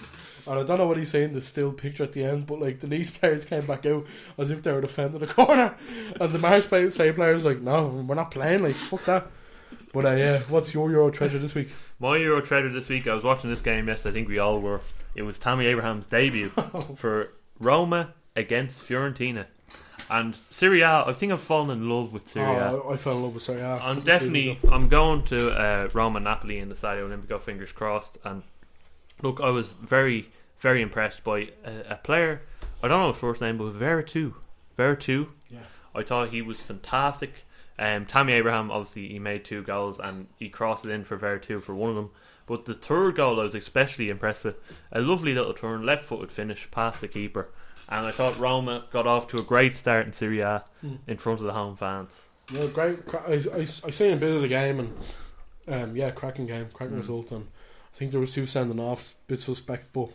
And 0.47 0.60
I 0.60 0.64
don't 0.64 0.80
know 0.80 0.88
what 0.88 0.97
he's 0.97 1.12
saying, 1.12 1.34
the 1.34 1.41
still 1.41 1.72
picture 1.72 2.04
at 2.04 2.14
the 2.14 2.24
end, 2.24 2.47
but 2.47 2.60
like 2.60 2.80
the 2.80 2.88
Nice 2.88 3.12
players 3.12 3.45
came 3.45 3.68
back 3.68 3.86
out 3.86 4.06
as 4.38 4.50
if 4.50 4.64
they 4.64 4.72
were 4.72 4.82
defending 4.82 5.20
the 5.20 5.28
corner. 5.28 5.76
And 6.20 6.32
the 6.32 6.39
Marseille 6.39 7.14
players 7.14 7.45
like, 7.45 7.62
no, 7.62 7.88
we're 7.88 8.16
not 8.16 8.32
playing, 8.32 8.64
like, 8.64 8.74
fuck 8.74 9.06
that. 9.06 9.28
But 9.94 10.06
uh, 10.06 10.12
yeah, 10.12 10.40
what's 10.50 10.74
your 10.74 10.90
Euro 10.92 11.10
treasure 11.10 11.40
this 11.40 11.56
week? 11.56 11.70
My 12.00 12.18
Euro 12.18 12.42
treasure 12.42 12.70
this 12.70 12.90
week, 12.90 13.08
I 13.08 13.14
was 13.14 13.24
watching 13.24 13.50
this 13.50 13.62
game 13.62 13.88
yesterday, 13.88 14.12
I 14.12 14.14
think 14.14 14.30
we 14.30 14.40
all 14.40 14.60
were. 14.60 14.82
It 15.16 15.24
was 15.24 15.40
Tammy 15.40 15.66
Abraham's 15.66 16.06
debut 16.08 16.52
for 16.96 17.32
Roma 17.60 18.14
against 18.36 18.88
Fiorentina. 18.88 19.46
And 20.12 20.36
Serie 20.50 20.82
A, 20.82 21.06
I 21.08 21.14
think 21.14 21.32
I've 21.32 21.42
fallen 21.42 21.70
in 21.70 21.90
love 21.90 22.14
with 22.14 22.28
Serie 22.28 22.46
A. 22.56 22.72
Oh, 22.72 22.90
I, 22.90 22.94
I 22.94 22.98
fell 22.98 23.18
in 23.18 23.24
love 23.24 23.34
with 23.34 23.44
Serie 23.44 23.62
A. 23.62 23.78
I'm 23.78 24.00
definitely. 24.02 24.60
I'm 24.72 24.88
going 24.88 25.24
to 25.26 25.52
uh, 25.52 25.90
Roma 25.94 26.20
Napoli 26.20 26.60
in 26.60 26.70
the 26.70 26.76
Stadio 26.76 27.08
Olimpico, 27.10 27.42
fingers 27.42 27.72
crossed. 27.72 28.18
And 28.24 28.44
look, 29.22 29.40
I 29.42 29.50
was 29.50 29.74
very, 29.74 30.30
very 30.60 30.82
impressed 30.82 31.24
by 31.24 31.50
a, 31.66 31.92
a 31.92 31.96
player, 32.02 32.42
I 32.82 32.88
don't 32.88 33.02
know 33.02 33.12
his 33.12 33.18
first 33.18 33.42
name, 33.42 33.58
but 33.58 33.74
Veretout. 33.74 34.34
Veretout. 34.78 35.28
Yeah. 35.50 35.60
I 35.94 36.04
thought 36.04 36.30
he 36.30 36.42
was 36.42 36.62
fantastic. 36.62 37.34
Um, 37.80 38.05
Tammy 38.05 38.34
Abraham, 38.34 38.69
obviously, 38.69 39.07
he 39.07 39.17
made 39.19 39.45
two 39.45 39.63
goals 39.63 39.99
and 39.99 40.27
he 40.38 40.49
crossed 40.49 40.86
it 40.86 40.91
in 40.91 41.05
for 41.05 41.17
Veretout 41.17 41.63
for 41.63 41.73
one 41.73 41.89
of 41.89 41.95
them. 41.95 42.09
But 42.45 42.65
the 42.65 42.73
third 42.73 43.15
goal, 43.15 43.39
I 43.39 43.43
was 43.43 43.55
especially 43.55 44.09
impressed 44.09 44.43
with. 44.43 44.55
A 44.91 44.99
lovely 45.01 45.34
little 45.34 45.53
turn, 45.53 45.86
left 45.86 46.03
footed 46.03 46.32
finish 46.32 46.67
past 46.71 46.99
the 46.99 47.07
keeper. 47.07 47.49
And 47.88 48.05
I 48.05 48.11
thought 48.11 48.38
Roma 48.38 48.86
got 48.91 49.07
off 49.07 49.27
to 49.30 49.38
a 49.38 49.43
great 49.43 49.75
start 49.77 50.05
in 50.05 50.13
Serie 50.13 50.41
A 50.41 50.65
Hmm. 50.82 50.95
in 51.07 51.17
front 51.17 51.39
of 51.39 51.45
the 51.45 51.53
home 51.53 51.75
fans. 51.77 52.27
Yeah, 52.51 52.67
great. 52.67 52.99
I, 53.13 53.34
I, 53.53 53.59
I 53.61 53.65
seen 53.91 54.13
a 54.13 54.17
bit 54.17 54.36
of 54.36 54.41
the 54.41 54.47
game 54.47 54.80
and 54.80 54.97
um, 55.67 55.95
yeah, 55.95 56.09
cracking 56.11 56.47
game, 56.47 56.67
cracking 56.73 56.95
Mm. 56.95 56.99
result, 57.01 57.32
and 57.32 57.47
I 57.93 57.97
think 57.97 58.11
there 58.11 58.19
was 58.19 58.34
two 58.34 58.45
sending 58.47 58.80
offs, 58.80 59.15
bit 59.27 59.39
suspect, 59.39 59.93
but 59.93 60.09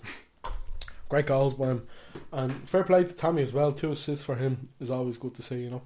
great 1.08 1.26
goals 1.26 1.54
by 1.54 1.66
him, 1.68 1.86
and 2.32 2.68
fair 2.68 2.82
play 2.84 3.04
to 3.04 3.12
Tammy 3.12 3.42
as 3.42 3.52
well. 3.52 3.72
Two 3.72 3.92
assists 3.92 4.24
for 4.24 4.34
him 4.34 4.68
is 4.80 4.90
always 4.90 5.16
good 5.16 5.34
to 5.36 5.42
see, 5.42 5.62
you 5.62 5.70
know. 5.70 5.82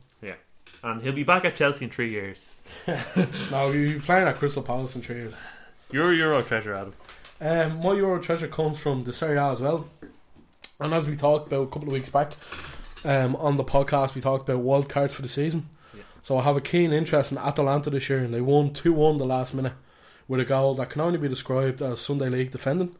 Yeah. 0.83 0.91
And 0.91 1.03
he'll 1.03 1.13
be 1.13 1.25
back 1.25 1.45
at 1.45 1.57
Chelsea 1.57 1.85
in 1.85 1.91
three 1.91 2.11
years. 2.11 2.57
now 3.51 3.69
you 3.69 3.81
you 3.81 4.01
playing 4.01 4.29
at 4.29 4.37
Crystal 4.37 4.63
Palace 4.63 4.95
in 4.95 5.03
three 5.03 5.17
years. 5.17 5.35
Your 5.91 6.13
Euro 6.13 6.43
treasure, 6.43 6.75
Adam. 6.75 6.95
Um, 7.41 7.81
my 7.81 7.95
Euro 7.95 8.21
treasure 8.21 8.49
comes 8.49 8.79
from 8.79 9.05
the 9.05 9.13
Serie 9.13 9.39
A 9.39 9.53
as 9.53 9.61
well. 9.61 9.89
And 10.81 10.93
as 10.93 11.09
we 11.09 11.17
talked 11.17 11.49
about 11.49 11.63
a 11.63 11.67
couple 11.67 11.89
of 11.89 11.95
weeks 11.95 12.11
back 12.11 12.33
um, 13.05 13.37
on 13.37 13.57
the 13.57 13.65
podcast, 13.65 14.15
we 14.15 14.21
talked 14.21 14.49
about 14.49 14.63
wild 14.63 14.89
cards 14.89 15.15
for 15.15 15.23
the 15.23 15.29
season. 15.29 15.69
So 16.23 16.37
I 16.37 16.43
have 16.43 16.57
a 16.57 16.61
keen 16.61 16.93
interest 16.93 17.33
in 17.33 17.39
Atalanta 17.39 17.91
this 17.91 18.11
year, 18.11 18.19
and 18.19 18.35
they 18.35 18.41
won 18.41 18.73
2 18.73 18.93
1 18.93 19.19
the 19.19 19.25
last 19.25 19.55
minute 19.55 19.73
with 20.27 20.41
a 20.41 20.45
goal 20.45 20.75
that 20.75 20.91
can 20.91 21.01
only 21.01 21.19
be 21.19 21.29
described 21.29 21.81
as 21.81 22.01
Sunday 22.01 22.29
League 22.29 22.51
defending. 22.51 22.95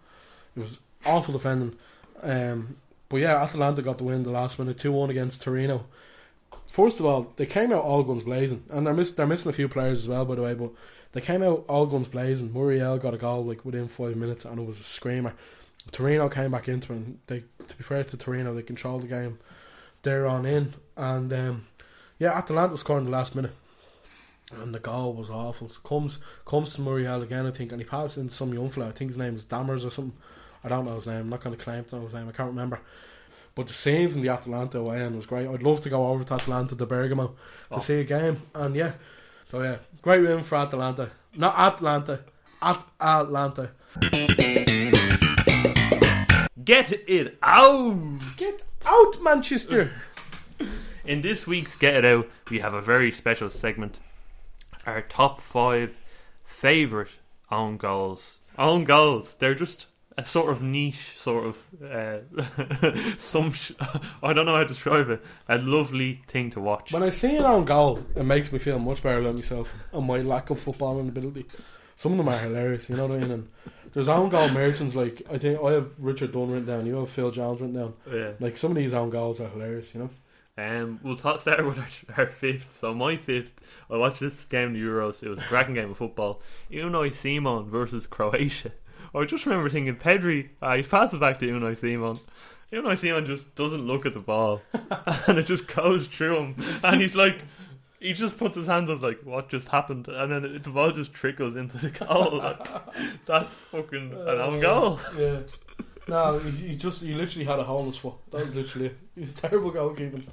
It 0.57 0.61
was 0.61 0.79
awful 1.05 1.35
defending. 1.35 1.77
Um, 2.23 2.77
but 3.09 3.19
yeah, 3.19 3.43
Atalanta 3.43 3.83
got 3.83 3.99
the 3.99 4.05
win 4.05 4.23
the 4.23 4.31
last 4.31 4.59
minute 4.59 4.79
2 4.79 4.91
1 4.93 5.11
against 5.11 5.43
Torino. 5.43 5.85
First 6.67 7.01
of 7.01 7.07
all, 7.07 7.33
they 7.37 7.47
came 7.47 7.73
out 7.73 7.83
all 7.83 8.03
guns 8.03 8.23
blazing, 8.23 8.65
and 8.71 8.87
they're, 8.87 8.95
miss- 8.95 9.13
they're 9.13 9.27
missing 9.27 9.51
a 9.51 9.55
few 9.55 9.69
players 9.69 10.03
as 10.03 10.09
well, 10.09 10.25
by 10.25 10.35
the 10.35 10.43
way. 10.43 10.55
But 10.55 10.71
they 11.13 11.21
came 11.21 11.43
out 11.43 11.65
all 11.69 11.87
guns 11.87 12.09
blazing. 12.09 12.53
Muriel 12.53 12.99
got 12.99 13.15
a 13.15 13.19
goal 13.19 13.45
like 13.45 13.65
within 13.65 13.89
five 13.89 14.17
minutes, 14.17 14.45
and 14.45 14.59
it 14.59 14.67
was 14.67 14.79
a 14.79 14.85
screamer. 14.85 15.35
Torino 15.91 16.29
came 16.29 16.51
back 16.51 16.69
into 16.69 16.93
it. 16.93 16.97
And 16.97 17.19
they, 17.27 17.45
to 17.67 17.77
be 17.77 17.85
fair 17.85 18.05
to 18.05 18.17
Torino, 18.17 18.55
they 18.55 18.63
controlled 18.63 19.03
the 19.03 19.09
game. 19.09 19.39
They're 20.03 20.27
on 20.27 20.47
in, 20.47 20.75
and 20.97 21.33
um, 21.33 21.67
yeah, 22.19 22.37
Atalanta 22.37 22.77
scored 22.77 23.01
in 23.01 23.07
the 23.07 23.11
last 23.11 23.35
minute, 23.35 23.55
and 24.53 24.75
the 24.75 24.79
goal 24.79 25.15
was 25.15 25.31
awful. 25.31 25.71
So 25.71 25.81
comes 25.81 26.19
comes 26.45 26.75
to 26.75 26.81
Muriel 26.81 27.23
again, 27.23 27.47
I 27.47 27.51
think, 27.51 27.73
and 27.73 27.81
he 27.81 27.87
passes 27.87 28.19
in 28.19 28.31
some 28.31 28.55
young 28.55 28.71
fella. 28.71 28.89
I 28.89 28.93
think 28.93 29.11
his 29.11 29.19
name 29.19 29.35
is 29.35 29.45
Dammers 29.45 29.85
or 29.85 29.91
something. 29.91 30.17
I 30.63 30.69
don't 30.69 30.85
know 30.85 30.97
his 30.97 31.07
name. 31.07 31.21
I'm 31.21 31.29
not 31.31 31.43
going 31.43 31.57
to 31.57 31.63
claim 31.63 31.85
to 31.85 31.97
know 31.97 32.05
his 32.05 32.15
name. 32.15 32.29
I 32.29 32.33
can't 32.33 32.51
remember. 32.51 32.81
But 33.59 33.67
the 33.67 33.75
scenes 33.75 34.15
in 34.15 34.23
the 34.23 34.29
Atalanta 34.29 34.79
away 34.79 35.03
end 35.03 35.17
was 35.17 35.27
great. 35.27 35.49
I'd 35.49 35.65
love 35.65 35.81
to 35.81 35.91
go 35.91 36.07
over 36.07 36.23
to 36.23 36.35
Atalanta 36.35 36.77
to 36.77 36.87
Bergamo 36.87 37.27
to 37.27 37.35
Oh. 37.73 37.79
see 37.81 37.99
a 37.99 38.05
game, 38.05 38.41
and 38.55 38.77
yeah, 38.77 38.93
so 39.45 39.61
yeah, 39.61 39.79
great 40.01 40.23
win 40.23 40.45
for 40.45 40.59
Atalanta. 40.59 41.11
Not 41.35 41.59
Atlanta, 41.59 42.21
at 42.63 42.87
Atlanta. 43.01 43.73
Get 46.65 46.93
it 47.09 47.37
out! 47.43 48.19
Get 48.37 48.63
out, 48.87 49.21
Manchester! 49.23 49.91
In 51.05 51.23
this 51.23 51.45
week's 51.49 51.75
Get 51.75 51.97
It 51.97 52.05
Out, 52.05 52.31
we 52.53 52.61
have 52.61 52.75
a 52.75 52.81
very 52.81 53.11
special 53.11 53.51
segment. 53.51 53.99
Our 54.87 55.03
top 55.03 55.41
five 55.41 55.97
favourite 56.45 57.11
own 57.51 57.77
goals. 57.77 58.39
Own 58.57 58.85
goals. 58.85 59.35
They're 59.35 59.57
just 59.57 59.87
a 60.19 60.27
sort 60.27 60.51
of 60.51 60.61
niche, 60.61 61.15
sort 61.17 61.47
of 61.47 61.83
uh, 61.83 63.15
some. 63.19 63.53
Sh- 63.53 63.73
I 64.23 64.33
don't 64.33 64.47
know 64.47 64.57
how 64.57 64.63
to 64.63 64.69
describe 64.69 65.09
it. 65.11 65.25
A 65.49 65.59
lovely 65.59 66.23
thing 66.27 66.51
to 66.51 66.61
watch. 66.61 66.93
When 66.93 67.05
I 67.05 67.11
see 67.11 67.37
an 67.37 67.45
own 67.45 67.65
goal, 67.65 68.01
it 68.17 68.25
makes 68.25 68.53
me 68.53 68.59
feel 68.59 68.81
much 68.81 69.03
better 69.03 69.21
about 69.21 69.37
myself 69.37 69.73
and 69.93 70.07
my 70.07 70.19
lack 70.19 70.51
of 70.51 70.63
footballing 70.63 71.09
ability. 71.09 71.47
Some 71.95 72.13
of 72.13 72.19
them 72.19 72.29
are 72.29 72.39
hilarious, 72.39 72.91
you 72.91 72.97
know 72.97 73.07
what 73.07 73.17
I 73.17 73.21
mean? 73.21 73.31
And 73.31 73.49
there's 73.95 74.09
own 74.09 74.29
goal 74.29 74.49
merchants 74.51 74.95
like 74.95 75.23
I 75.31 75.39
think 75.39 75.63
I 75.63 75.73
have 75.73 75.91
Richard 75.99 76.33
Dunne 76.33 76.51
written 76.51 76.67
down, 76.67 76.87
you 76.87 76.97
have 76.97 77.11
Phil 77.11 77.31
Jones 77.31 77.61
written 77.61 77.77
down. 77.77 77.95
Yeah. 78.13 78.33
Like 78.41 78.57
some 78.57 78.73
of 78.73 78.77
these 78.77 78.93
own 78.93 79.11
goals 79.11 79.41
are 79.41 79.49
hilarious, 79.49 79.95
you 79.95 80.01
know. 80.01 80.11
Um, 80.59 80.99
we'll 81.05 81.17
ta- 81.17 81.37
start 81.37 81.65
with 81.65 81.79
our, 81.79 81.89
our 82.17 82.27
fifth. 82.27 82.73
So 82.73 82.93
my 82.93 83.17
fifth, 83.17 83.53
I 83.89 83.97
watched 83.97 84.19
this 84.19 84.45
game 84.45 84.75
in 84.75 84.83
Euros. 84.83 85.23
It 85.23 85.29
was 85.29 85.39
a 85.39 85.43
cracking 85.43 85.75
game 85.75 85.93
of 85.93 85.97
football. 85.97 86.43
Unai 86.73 87.15
Simon 87.15 87.71
versus 87.71 88.09
Croatia. 88.09 88.73
I 89.15 89.25
just 89.25 89.47
remember 89.47 89.69
thinking, 89.69 89.97
Pedri, 89.97 90.51
uh, 90.61 90.77
he 90.77 90.83
passes 90.83 91.15
it 91.15 91.21
back 91.21 91.39
to 91.41 91.47
Unai 91.47 91.77
Simon. 91.77 92.19
Unai 92.73 92.99
Simon 92.99 93.27
just 93.27 93.55
doesn't 93.55 93.87
look 93.87 94.05
at 94.07 94.15
the 94.15 94.21
ball, 94.21 94.63
and 95.27 95.39
it 95.39 95.47
just 95.47 95.75
goes 95.75 96.09
through 96.09 96.37
him, 96.39 96.57
and 96.85 97.01
he's 97.01 97.17
like. 97.17 97.39
He 98.01 98.13
just 98.13 98.39
puts 98.39 98.57
his 98.57 98.69
hands 98.69 98.89
up 98.91 99.03
like, 99.03 99.23
what 99.25 99.49
just 99.49 99.71
happened? 99.71 100.07
And 100.07 100.31
then 100.31 100.45
it, 100.45 100.63
the 100.63 100.71
ball 100.71 100.93
just 100.93 101.13
trickles 101.13 101.57
into 101.57 101.79
the 101.79 101.91
goal. 101.91 102.39
Like, 102.41 103.27
that's 103.27 103.63
fucking 103.63 104.13
an 104.13 104.39
own 104.39 104.61
goal. 104.61 105.01
Yeah. 105.19 105.41
No, 106.07 106.39
he, 106.39 106.51
he 106.69 106.77
just 106.77 107.03
he 107.03 107.13
literally 107.13 107.45
had 107.45 107.59
a 107.59 107.65
hole 107.65 107.81
in 107.81 107.87
his 107.87 107.97
foot. 107.97 108.15
That 108.31 108.45
was 108.45 108.55
literally 108.55 108.87
it. 108.87 108.99
He's 109.17 109.35
terrible 109.41 109.73
goalkeeping. 109.73 110.25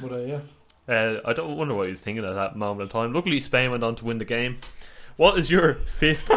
But 0.00 0.12
uh, 0.12 0.18
yeah. 0.18 0.40
Uh, 0.88 1.20
I 1.24 1.32
don't 1.32 1.56
wonder 1.56 1.74
what 1.74 1.88
he's 1.88 1.98
thinking 2.00 2.24
at 2.24 2.34
that 2.34 2.54
moment 2.56 2.82
in 2.82 2.88
time. 2.88 3.12
Luckily, 3.12 3.40
Spain 3.40 3.72
went 3.72 3.82
on 3.82 3.96
to 3.96 4.04
win 4.04 4.18
the 4.18 4.24
game. 4.24 4.58
What 5.16 5.38
is 5.38 5.50
your 5.50 5.74
fifth? 5.86 6.30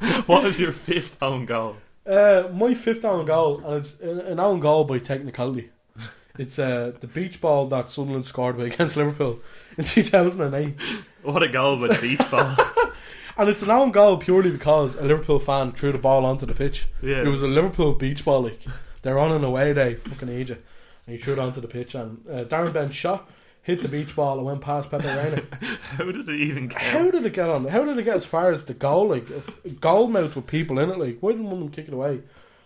what 0.26 0.44
is 0.44 0.60
your 0.60 0.72
fifth 0.72 1.22
own 1.22 1.46
goal? 1.46 1.76
Uh, 2.06 2.48
my 2.52 2.74
fifth 2.74 3.04
own 3.04 3.26
goal, 3.26 3.62
and 3.64 3.76
it's 3.76 4.00
an 4.00 4.40
own 4.40 4.60
goal 4.60 4.84
by 4.84 4.98
technicality. 4.98 5.70
It's 6.38 6.58
uh, 6.58 6.92
the 7.00 7.08
beach 7.08 7.40
ball 7.40 7.66
that 7.66 7.90
Sunderland 7.90 8.24
scored 8.24 8.56
with 8.56 8.66
against 8.72 8.96
Liverpool 8.96 9.40
in 9.76 9.84
2008. 9.84 10.74
What 11.22 11.42
a 11.42 11.48
goal 11.48 11.80
with 11.80 12.00
beach 12.00 12.30
ball! 12.30 12.56
And 13.38 13.48
it's 13.48 13.62
an 13.62 13.70
own 13.70 13.92
goal 13.92 14.16
purely 14.16 14.50
because 14.50 14.96
a 14.96 15.04
Liverpool 15.04 15.38
fan 15.38 15.70
threw 15.70 15.92
the 15.92 15.98
ball 15.98 16.26
onto 16.26 16.44
the 16.44 16.54
pitch. 16.54 16.88
Yeah. 17.00 17.22
It 17.22 17.28
was 17.28 17.40
a 17.40 17.46
Liverpool 17.46 17.94
beach 17.94 18.24
ball, 18.24 18.42
like 18.42 18.64
they're 19.02 19.18
on 19.18 19.30
an 19.30 19.44
away 19.44 19.72
day, 19.72 19.94
fucking 19.94 20.28
Asia, 20.28 20.58
and 21.06 21.14
he 21.14 21.18
threw 21.18 21.34
it 21.34 21.38
onto 21.38 21.60
the 21.60 21.68
pitch. 21.68 21.94
And 21.94 22.24
uh, 22.28 22.44
Darren 22.46 22.72
Bent 22.72 22.92
shot, 22.92 23.30
hit 23.68 23.82
the 23.82 23.88
beach 23.88 24.16
ball, 24.16 24.38
and 24.38 24.46
went 24.46 24.62
past 24.62 24.90
Pepe 24.90 25.06
Reina. 25.06 25.42
How 25.96 26.04
did 26.04 26.26
it 26.26 26.34
even 26.34 26.70
count? 26.70 26.82
How 26.82 27.10
did 27.10 27.26
it 27.26 27.34
get 27.34 27.50
on? 27.50 27.66
How 27.66 27.84
did 27.84 27.98
it 27.98 28.02
get 28.02 28.16
as 28.16 28.24
far 28.24 28.50
as 28.50 28.64
the 28.64 28.72
goal? 28.72 29.08
Like 29.10 29.28
a 29.64 29.68
goal 29.68 30.08
mouth 30.08 30.34
with 30.34 30.46
people 30.46 30.78
in 30.78 30.90
it. 30.90 30.98
Like 30.98 31.18
why 31.20 31.32
didn't 31.32 31.44
one 31.44 31.54
of 31.54 31.60
them 31.60 31.68
kick 31.68 31.86
it 31.86 31.94
away? 31.94 32.22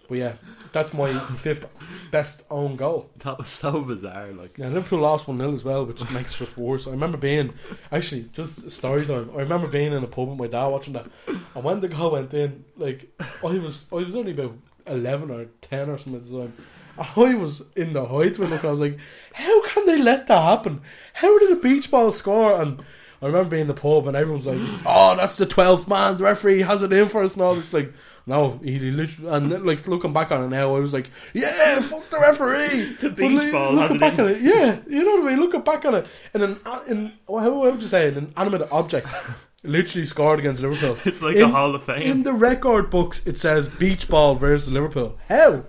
But 0.09 0.19
yeah, 0.19 0.35
that's 0.73 0.95
my 0.95 1.13
fifth 1.35 1.67
best 2.11 2.43
own 2.51 2.77
goal. 2.77 3.11
That 3.19 3.39
was 3.39 3.49
so 3.49 3.81
bizarre. 3.83 4.31
Like, 4.33 4.59
Yeah, 4.59 4.69
Liverpool 4.69 5.01
lost 5.01 5.27
one 5.27 5.39
0 5.39 5.53
as 5.55 5.65
well, 5.65 5.85
which 5.87 6.09
makes 6.13 6.35
it 6.35 6.45
just 6.45 6.57
worse. 6.57 6.87
I 6.87 6.91
remember 6.91 7.19
being 7.19 7.53
actually 7.91 8.29
just 8.33 8.71
story 8.71 9.05
time. 9.05 9.31
I 9.35 9.39
remember 9.41 9.67
being 9.67 9.93
in 9.93 10.05
a 10.05 10.07
pub 10.07 10.29
with 10.29 10.39
my 10.39 10.47
dad 10.47 10.67
watching 10.69 10.93
that, 10.95 11.07
and 11.27 11.65
when 11.65 11.81
the 11.81 11.89
goal 11.89 12.13
went 12.13 12.33
in, 12.33 12.65
like 12.77 13.11
I 13.43 13.59
was, 13.59 13.87
I 13.91 13.97
was 13.97 14.15
only 14.15 14.33
about 14.33 14.55
eleven 14.87 15.31
or 15.31 15.47
ten 15.61 15.89
or 15.91 15.99
something 15.99 16.21
at 16.23 16.31
the 16.31 16.39
time. 16.43 16.53
I 16.99 17.35
was 17.35 17.65
in 17.77 17.93
the 17.93 18.07
height 18.07 18.39
when 18.39 18.51
look. 18.51 18.65
I 18.65 18.71
was 18.71 18.81
like, 18.81 18.99
"How 19.35 19.67
can 19.69 19.87
they 19.87 19.99
let 19.99 20.27
that 20.27 20.43
happen? 20.43 20.81
How 21.15 21.39
did 21.39 21.53
a 21.53 21.61
beach 21.61 21.91
ball 21.91 22.11
score?" 22.11 22.61
And 22.61 22.83
I 23.21 23.27
remember 23.27 23.51
being 23.51 23.63
in 23.63 23.69
the 23.69 23.75
pub 23.75 24.07
and 24.07 24.17
everyone's 24.17 24.47
like, 24.47 24.61
"Oh, 24.87 25.17
that's 25.17 25.37
the 25.37 25.47
twelfth 25.47 25.89
man. 25.89 26.17
The 26.17 26.25
referee 26.25 26.63
has 26.63 26.83
it 26.83 26.93
in 26.93 27.09
for 27.09 27.23
us." 27.23 27.35
And 27.35 27.43
all 27.43 27.55
this 27.55 27.73
like, 27.73 27.93
no, 28.27 28.61
he 28.63 28.79
literally 28.79 29.31
and 29.31 29.51
then, 29.51 29.67
like 29.67 29.87
looking 29.89 30.13
back 30.13 30.31
on 30.31 30.45
it 30.45 30.49
now, 30.49 30.77
I 30.77 30.81
was 30.81 30.93
like, 30.93 31.11
"Yeah, 31.33 31.81
fuck 31.81 32.09
the 32.11 32.21
referee." 32.21 32.97
The 33.01 33.11
beach 33.11 33.43
like, 33.43 33.53
ball 33.53 33.77
has 33.77 33.91
looking 33.91 33.97
it 33.97 34.01
back 34.01 34.15
in. 34.15 34.21
on 34.21 34.31
it, 34.31 34.43
yeah, 34.43 34.81
you 34.89 35.05
know 35.05 35.17
what 35.17 35.27
I 35.27 35.31
mean. 35.31 35.41
Looking 35.41 35.63
back 35.63 35.85
on 35.85 35.95
it, 35.95 36.13
and 36.33 36.43
an 36.43 36.57
in 36.87 37.13
how 37.27 37.39
how 37.39 37.71
would 37.71 37.83
you 37.83 37.89
say 37.89 38.09
it? 38.09 38.17
An 38.17 38.33
animate 38.37 38.71
object. 38.71 39.09
Literally 39.65 40.07
scored 40.07 40.41
against 40.41 40.61
Liverpool. 40.61 40.99
It's 41.05 41.23
like 41.23 41.37
a 41.37 41.47
Hall 41.49 41.73
of 41.77 41.85
Fame. 41.85 42.03
In 42.03 42.23
the 42.25 42.33
record 42.33 42.91
books, 42.91 43.25
it 43.25 43.39
says 43.39 43.69
beach 43.69 44.09
ball 44.09 44.35
versus 44.35 44.73
Liverpool. 44.73 45.17
How? 45.29 45.65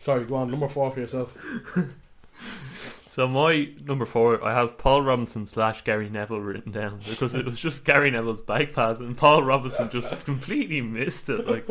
Sorry, 0.00 0.24
go 0.24 0.34
on. 0.36 0.50
Number 0.50 0.66
four 0.68 0.90
for 0.90 0.98
yourself. 1.00 1.36
so 3.06 3.28
my 3.28 3.68
number 3.84 4.06
four, 4.06 4.42
I 4.42 4.54
have 4.54 4.78
Paul 4.78 5.02
Robinson 5.02 5.46
slash 5.46 5.84
Gary 5.84 6.08
Neville 6.08 6.40
written 6.40 6.72
down 6.72 7.00
because 7.08 7.34
it 7.34 7.44
was 7.44 7.60
just 7.60 7.84
Gary 7.84 8.10
Neville's 8.10 8.40
back 8.40 8.72
pass, 8.72 8.98
and 8.98 9.16
Paul 9.16 9.42
Robinson 9.42 9.90
just 9.90 10.10
completely 10.24 10.80
missed 10.80 11.28
it. 11.28 11.46
Like, 11.46 11.64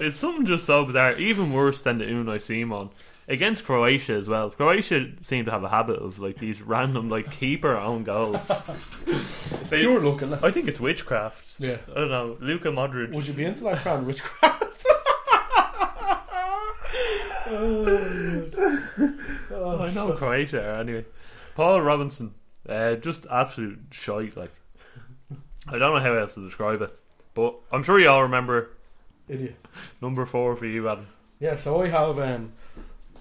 it's 0.00 0.18
something 0.18 0.46
just 0.46 0.64
so 0.66 0.84
bizarre. 0.84 1.16
Even 1.16 1.52
worse 1.52 1.80
than 1.80 1.98
the 1.98 2.04
Unai 2.04 2.40
Simon. 2.42 2.90
Against 3.28 3.64
Croatia 3.64 4.12
as 4.12 4.28
well. 4.28 4.50
Croatia 4.50 5.10
seem 5.22 5.46
to 5.46 5.50
have 5.50 5.64
a 5.64 5.68
habit 5.68 5.98
of 5.98 6.20
like 6.20 6.38
these 6.38 6.62
random 6.62 7.08
like 7.10 7.32
keeper 7.32 7.76
own 7.76 8.04
goals. 8.04 8.46
They- 9.68 9.80
Pure 9.80 10.00
looking. 10.00 10.32
I 10.34 10.52
think 10.52 10.68
it's 10.68 10.78
witchcraft. 10.78 11.56
Yeah. 11.58 11.78
I 11.90 11.94
don't 11.94 12.08
know. 12.08 12.36
Luka 12.40 12.68
Modric. 12.68 13.12
Would 13.12 13.26
you 13.26 13.34
be 13.34 13.44
into 13.44 13.64
that 13.64 13.78
kind 13.78 14.00
of 14.02 14.06
witchcraft? 14.06 14.65
Oh, 19.50 19.78
I 19.80 19.92
know 19.94 20.12
Croatia 20.12 20.62
are 20.62 20.80
anyway. 20.80 21.04
Paul 21.54 21.80
Robinson, 21.82 22.34
uh, 22.68 22.94
just 22.96 23.26
absolute 23.30 23.78
shite. 23.90 24.36
Like 24.36 24.52
I 25.68 25.78
don't 25.78 25.94
know 25.94 26.00
how 26.00 26.14
else 26.14 26.34
to 26.34 26.44
describe 26.44 26.82
it, 26.82 26.96
but 27.34 27.54
I'm 27.72 27.82
sure 27.82 27.98
you 27.98 28.08
all 28.08 28.22
remember 28.22 28.70
Idiot. 29.28 29.56
number 30.00 30.26
four 30.26 30.56
for 30.56 30.66
you, 30.66 30.88
Adam. 30.88 31.06
Yeah, 31.40 31.56
so 31.56 31.82
I 31.82 31.88
have. 31.88 32.18
Um, 32.18 32.52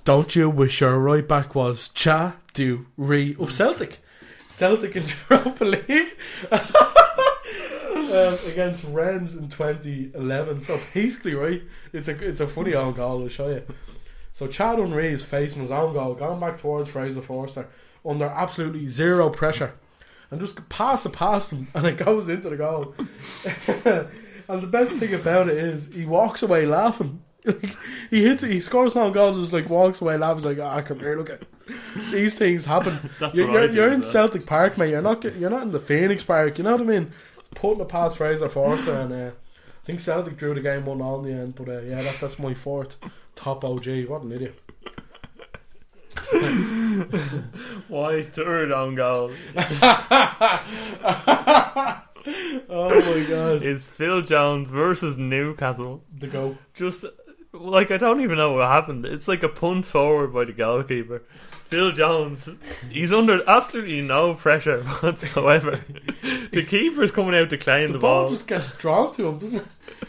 Don't 0.03 0.35
you 0.35 0.49
wish 0.49 0.81
your 0.81 0.99
right 0.99 1.27
back 1.27 1.55
was 1.55 1.89
Cha 1.89 2.37
Du 2.53 2.85
Re 2.97 3.35
of 3.39 3.51
Celtic? 3.51 3.99
Celtic 4.47 4.95
in 4.95 5.03
Europa 5.29 5.65
League 5.65 6.07
um, 6.51 8.37
against 8.51 8.85
Rennes 8.85 9.35
in 9.35 9.49
2011. 9.49 10.61
So 10.61 10.79
basically, 10.93 11.33
right, 11.35 11.61
it's 11.91 12.07
a 12.07 12.27
it's 12.27 12.39
a 12.39 12.47
funny 12.47 12.73
old 12.73 12.95
goal. 12.95 13.23
I'll 13.23 13.29
show 13.29 13.49
you. 13.49 13.63
So 14.35 14.47
Cha 14.47 14.75
Du-ri 14.75 15.13
is 15.13 15.23
facing 15.23 15.61
his 15.61 15.71
own 15.71 15.93
goal, 15.93 16.13
going 16.13 16.41
back 16.41 16.59
towards 16.59 16.89
Fraser 16.89 17.21
Forster 17.21 17.69
under 18.05 18.25
absolutely 18.25 18.89
zero 18.89 19.29
pressure, 19.29 19.75
and 20.29 20.41
just 20.41 20.67
pass 20.67 21.05
it 21.05 21.13
past 21.13 21.51
him, 21.51 21.69
and 21.73 21.87
it 21.87 21.95
goes 21.95 22.27
into 22.27 22.49
the 22.49 22.57
goal. 22.57 22.93
and 24.49 24.61
the 24.61 24.67
best 24.67 24.97
thing 24.97 25.13
about 25.13 25.47
it 25.47 25.57
is 25.57 25.95
he 25.95 26.05
walks 26.05 26.43
away 26.43 26.65
laughing. 26.65 27.23
Like 27.45 27.77
he 28.09 28.23
hits 28.23 28.41
it, 28.41 28.49
he 28.49 28.59
scores 28.59 28.95
no 28.95 29.11
goals, 29.11 29.37
just 29.37 29.53
like 29.53 29.69
walks 29.69 30.01
away 30.01 30.17
laughing. 30.17 30.37
He's 30.37 30.57
like, 30.57 30.59
"Ah, 30.59 30.81
come 30.81 30.99
here, 30.99 31.15
look 31.15 31.29
at 31.29 31.43
these 32.11 32.35
things 32.35 32.65
happen." 32.65 33.11
That's 33.19 33.35
you're 33.37 33.51
you're, 33.51 33.71
you're 33.71 33.93
in 33.93 34.01
well. 34.01 34.09
Celtic 34.09 34.47
Park, 34.47 34.79
mate. 34.79 34.89
You're 34.89 35.03
not 35.03 35.23
you're 35.23 35.51
not 35.51 35.61
in 35.61 35.71
the 35.71 35.79
Phoenix 35.79 36.23
Park. 36.23 36.57
You 36.57 36.63
know 36.63 36.71
what 36.71 36.81
I 36.81 36.85
mean? 36.85 37.11
Putting 37.53 37.81
it 37.81 37.87
past 37.87 38.17
Fraser 38.17 38.49
Forster 38.49 38.95
and 38.95 39.13
uh, 39.13 39.27
I 39.27 39.85
think 39.85 39.99
Celtic 39.99 40.37
drew 40.37 40.55
the 40.55 40.61
game 40.61 40.87
one 40.87 41.01
in 41.01 41.23
the 41.23 41.39
end, 41.39 41.53
but 41.53 41.69
uh, 41.69 41.81
yeah, 41.81 42.01
that, 42.01 42.17
that's 42.19 42.39
my 42.39 42.55
fourth 42.55 42.97
top 43.35 43.63
OG. 43.63 43.85
What 44.07 44.23
an 44.23 44.31
idiot! 44.31 44.59
Why 47.87 48.23
third 48.23 48.71
on 48.71 48.95
goal? 48.95 49.31
Oh 52.67 52.89
my 52.89 53.23
god, 53.29 53.61
It's 53.61 53.87
Phil 53.87 54.21
Jones 54.23 54.71
versus 54.71 55.15
Newcastle. 55.17 56.03
the 56.17 56.25
go. 56.27 56.57
Just 56.73 57.05
like 57.53 57.91
I 57.91 57.97
don't 57.97 58.21
even 58.21 58.37
know 58.37 58.53
what 58.53 58.67
happened. 58.67 59.05
It's 59.05 59.27
like 59.27 59.43
a 59.43 59.49
punt 59.49 59.85
forward 59.85 60.33
by 60.33 60.45
the 60.45 60.51
goalkeeper. 60.51 61.21
Phil 61.65 61.91
Jones, 61.91 62.49
he's 62.89 63.13
under 63.13 63.47
absolutely 63.47 64.01
no 64.01 64.33
pressure 64.33 64.81
whatsoever. 65.01 65.81
the 66.51 66.65
keeper's 66.67 67.11
coming 67.11 67.35
out 67.35 67.51
to 67.51 67.57
claim 67.57 67.87
The, 67.89 67.93
the, 67.93 67.99
ball, 67.99 68.23
ball, 68.23 68.29
just 68.31 68.47
gets 68.47 68.75
drawn 68.75 69.13
to 69.13 69.27
him, 69.27 69.37
doesn't 69.37 69.59
it? 69.59 69.65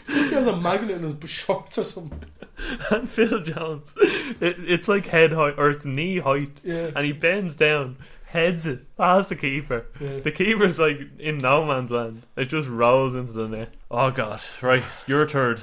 He 0.07 0.31
has 0.33 0.47
a 0.47 0.55
magnet 0.55 0.97
in 0.97 1.03
his 1.19 1.29
shorts 1.29 1.77
or 1.77 1.83
something. 1.83 2.23
and 2.91 3.09
Phil 3.09 3.41
Jones, 3.41 3.93
it, 3.97 4.55
it's 4.59 4.87
like 4.87 5.07
head 5.07 5.31
height 5.33 5.55
or 5.57 5.69
it's 5.69 5.85
knee 5.85 6.19
height, 6.19 6.59
Yeah. 6.63 6.91
and 6.95 7.05
he 7.05 7.11
bends 7.11 7.55
down, 7.55 7.97
heads 8.25 8.65
it 8.65 8.95
past 8.97 9.29
the 9.29 9.35
keeper. 9.35 9.85
Yeah. 9.99 10.19
The 10.19 10.31
keeper's 10.31 10.79
like 10.79 10.99
in 11.19 11.37
no 11.37 11.65
man's 11.65 11.91
land. 11.91 12.23
It 12.35 12.45
just 12.45 12.67
rolls 12.67 13.15
into 13.15 13.33
the 13.33 13.47
net. 13.47 13.73
Oh 13.91 14.11
god! 14.11 14.41
Right, 14.61 14.83
your 15.07 15.27
third. 15.27 15.61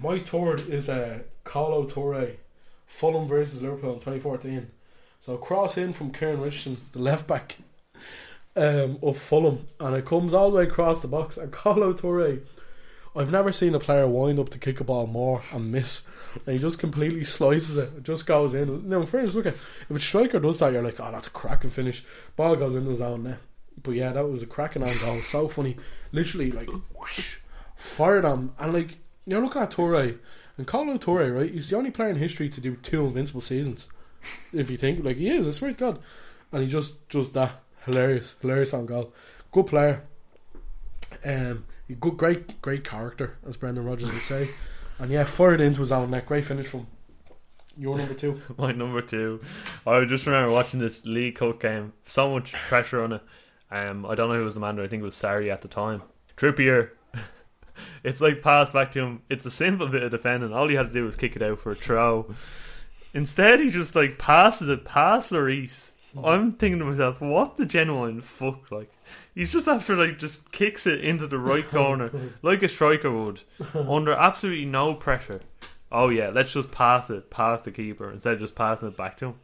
My 0.00 0.18
third 0.18 0.68
is 0.68 0.88
uh, 0.88 1.20
Kolo 1.44 1.84
Touré, 1.86 2.36
Fulham 2.86 3.28
versus 3.28 3.62
Liverpool 3.62 3.90
in 3.94 3.98
2014. 4.00 4.70
So 5.20 5.36
cross 5.36 5.78
in 5.78 5.92
from 5.92 6.12
Kieran 6.12 6.40
Richardson, 6.40 6.78
the 6.92 6.98
left 6.98 7.28
back 7.28 7.58
um, 8.56 8.98
of 9.02 9.16
Fulham, 9.16 9.66
and 9.78 9.94
it 9.94 10.04
comes 10.04 10.34
all 10.34 10.50
the 10.50 10.56
way 10.58 10.64
across 10.64 11.02
the 11.02 11.08
box. 11.08 11.36
And 11.36 11.52
Kolo 11.52 11.92
Touré, 11.92 12.40
I've 13.14 13.30
never 13.30 13.52
seen 13.52 13.74
a 13.74 13.80
player 13.80 14.08
wind 14.08 14.38
up 14.38 14.48
to 14.50 14.58
kick 14.58 14.80
a 14.80 14.84
ball 14.84 15.06
more 15.06 15.42
and 15.52 15.70
miss. 15.70 16.02
And 16.46 16.54
he 16.54 16.58
just 16.58 16.78
completely 16.78 17.24
slices 17.24 17.76
it. 17.76 17.90
It 17.98 18.02
just 18.04 18.26
goes 18.26 18.54
in. 18.54 18.88
Now, 18.88 19.00
in 19.00 19.06
fairness, 19.06 19.34
look 19.34 19.46
at 19.46 19.54
if 19.54 19.90
a 19.90 20.00
striker 20.00 20.40
does 20.40 20.58
that, 20.60 20.72
you're 20.72 20.82
like, 20.82 20.98
oh, 20.98 21.12
that's 21.12 21.26
a 21.26 21.30
cracking 21.30 21.70
finish. 21.70 22.04
Ball 22.36 22.56
goes 22.56 22.74
into 22.74 22.90
his 22.90 23.02
own 23.02 23.24
net. 23.24 23.38
But 23.82 23.92
yeah, 23.92 24.12
that 24.12 24.26
was 24.26 24.42
a 24.42 24.46
cracking 24.46 24.82
on 24.82 24.96
goal. 25.00 25.20
So 25.20 25.48
funny. 25.48 25.76
Literally, 26.10 26.52
like, 26.52 26.68
whoosh, 26.94 27.36
fired 27.76 28.24
on. 28.24 28.52
And 28.58 28.72
like, 28.72 28.98
you're 29.26 29.42
looking 29.42 29.62
at 29.62 29.70
Touré. 29.70 30.18
And 30.56 30.66
Kolo 30.66 30.98
Touré, 30.98 31.34
right? 31.34 31.50
He's 31.50 31.68
the 31.68 31.76
only 31.76 31.90
player 31.90 32.10
in 32.10 32.16
history 32.16 32.48
to 32.48 32.60
do 32.60 32.76
two 32.76 33.06
invincible 33.06 33.40
seasons. 33.40 33.88
If 34.52 34.70
you 34.70 34.76
think, 34.76 35.04
like, 35.04 35.16
he 35.16 35.28
is, 35.28 35.46
I 35.46 35.50
swear 35.50 35.72
to 35.72 35.76
God. 35.76 35.98
And 36.50 36.62
he 36.62 36.68
just 36.68 37.08
does 37.08 37.32
that. 37.32 37.60
Hilarious. 37.84 38.36
Hilarious 38.40 38.72
on 38.72 38.86
goal. 38.86 39.12
Good 39.50 39.66
player. 39.66 40.04
Um, 41.24 41.64
good, 41.94 42.16
great, 42.16 42.60
great 42.62 42.84
character, 42.84 43.38
as 43.46 43.56
Brendan 43.56 43.84
Rodgers 43.84 44.12
would 44.12 44.22
say. 44.22 44.48
And 44.98 45.10
yeah, 45.10 45.24
fired 45.24 45.60
into 45.60 45.80
his 45.80 45.92
own 45.92 46.10
net. 46.10 46.26
Great 46.26 46.44
finish 46.44 46.66
from 46.66 46.86
your 47.76 47.96
number 47.96 48.14
two. 48.14 48.40
My 48.58 48.72
number 48.72 49.02
two. 49.02 49.40
I 49.86 50.04
just 50.04 50.26
remember 50.26 50.52
watching 50.52 50.80
this 50.80 51.04
League 51.04 51.36
Cup 51.36 51.60
game. 51.60 51.92
So 52.04 52.30
much 52.30 52.52
pressure 52.52 53.02
on 53.02 53.14
it. 53.14 53.22
Um, 53.70 54.04
I 54.04 54.14
don't 54.14 54.28
know 54.28 54.36
who 54.36 54.44
was 54.44 54.54
the 54.54 54.60
man. 54.60 54.78
I 54.78 54.86
think 54.86 55.02
it 55.02 55.06
was 55.06 55.14
Sarri 55.14 55.50
at 55.50 55.62
the 55.62 55.68
time. 55.68 56.02
Trippier. 56.36 56.90
it's 58.04 58.20
like 58.20 58.42
pass 58.42 58.70
back 58.70 58.92
to 58.92 59.00
him. 59.00 59.22
It's 59.30 59.46
a 59.46 59.50
simple 59.50 59.88
bit 59.88 60.02
of 60.02 60.10
defending. 60.10 60.52
All 60.52 60.68
he 60.68 60.74
had 60.74 60.88
to 60.88 60.92
do 60.92 61.04
was 61.04 61.16
kick 61.16 61.36
it 61.36 61.42
out 61.42 61.58
for 61.58 61.72
a 61.72 61.74
throw. 61.74 62.34
Instead, 63.14 63.60
he 63.60 63.70
just 63.70 63.94
like 63.94 64.18
passes 64.18 64.68
it 64.68 64.84
past 64.84 65.30
Lloris. 65.30 65.92
I'm 66.22 66.52
thinking 66.52 66.78
to 66.80 66.84
myself, 66.84 67.20
what 67.22 67.56
the 67.56 67.64
genuine 67.64 68.20
fuck? 68.20 68.70
Like, 68.70 68.92
he's 69.34 69.52
just 69.52 69.68
after 69.68 69.96
like 69.96 70.18
just 70.18 70.52
kicks 70.52 70.86
it 70.86 71.04
into 71.04 71.26
the 71.26 71.38
right 71.38 71.68
corner 71.70 72.10
like 72.42 72.62
a 72.62 72.68
striker 72.68 73.10
would, 73.10 73.42
under 73.74 74.12
absolutely 74.12 74.64
no 74.64 74.94
pressure. 74.94 75.40
Oh 75.90 76.08
yeah, 76.08 76.30
let's 76.30 76.52
just 76.52 76.70
pass 76.70 77.10
it 77.10 77.30
past 77.30 77.64
the 77.64 77.70
keeper 77.70 78.10
instead 78.10 78.34
of 78.34 78.40
just 78.40 78.54
passing 78.54 78.88
it 78.88 78.96
back 78.96 79.16
to 79.18 79.26
him. 79.26 79.34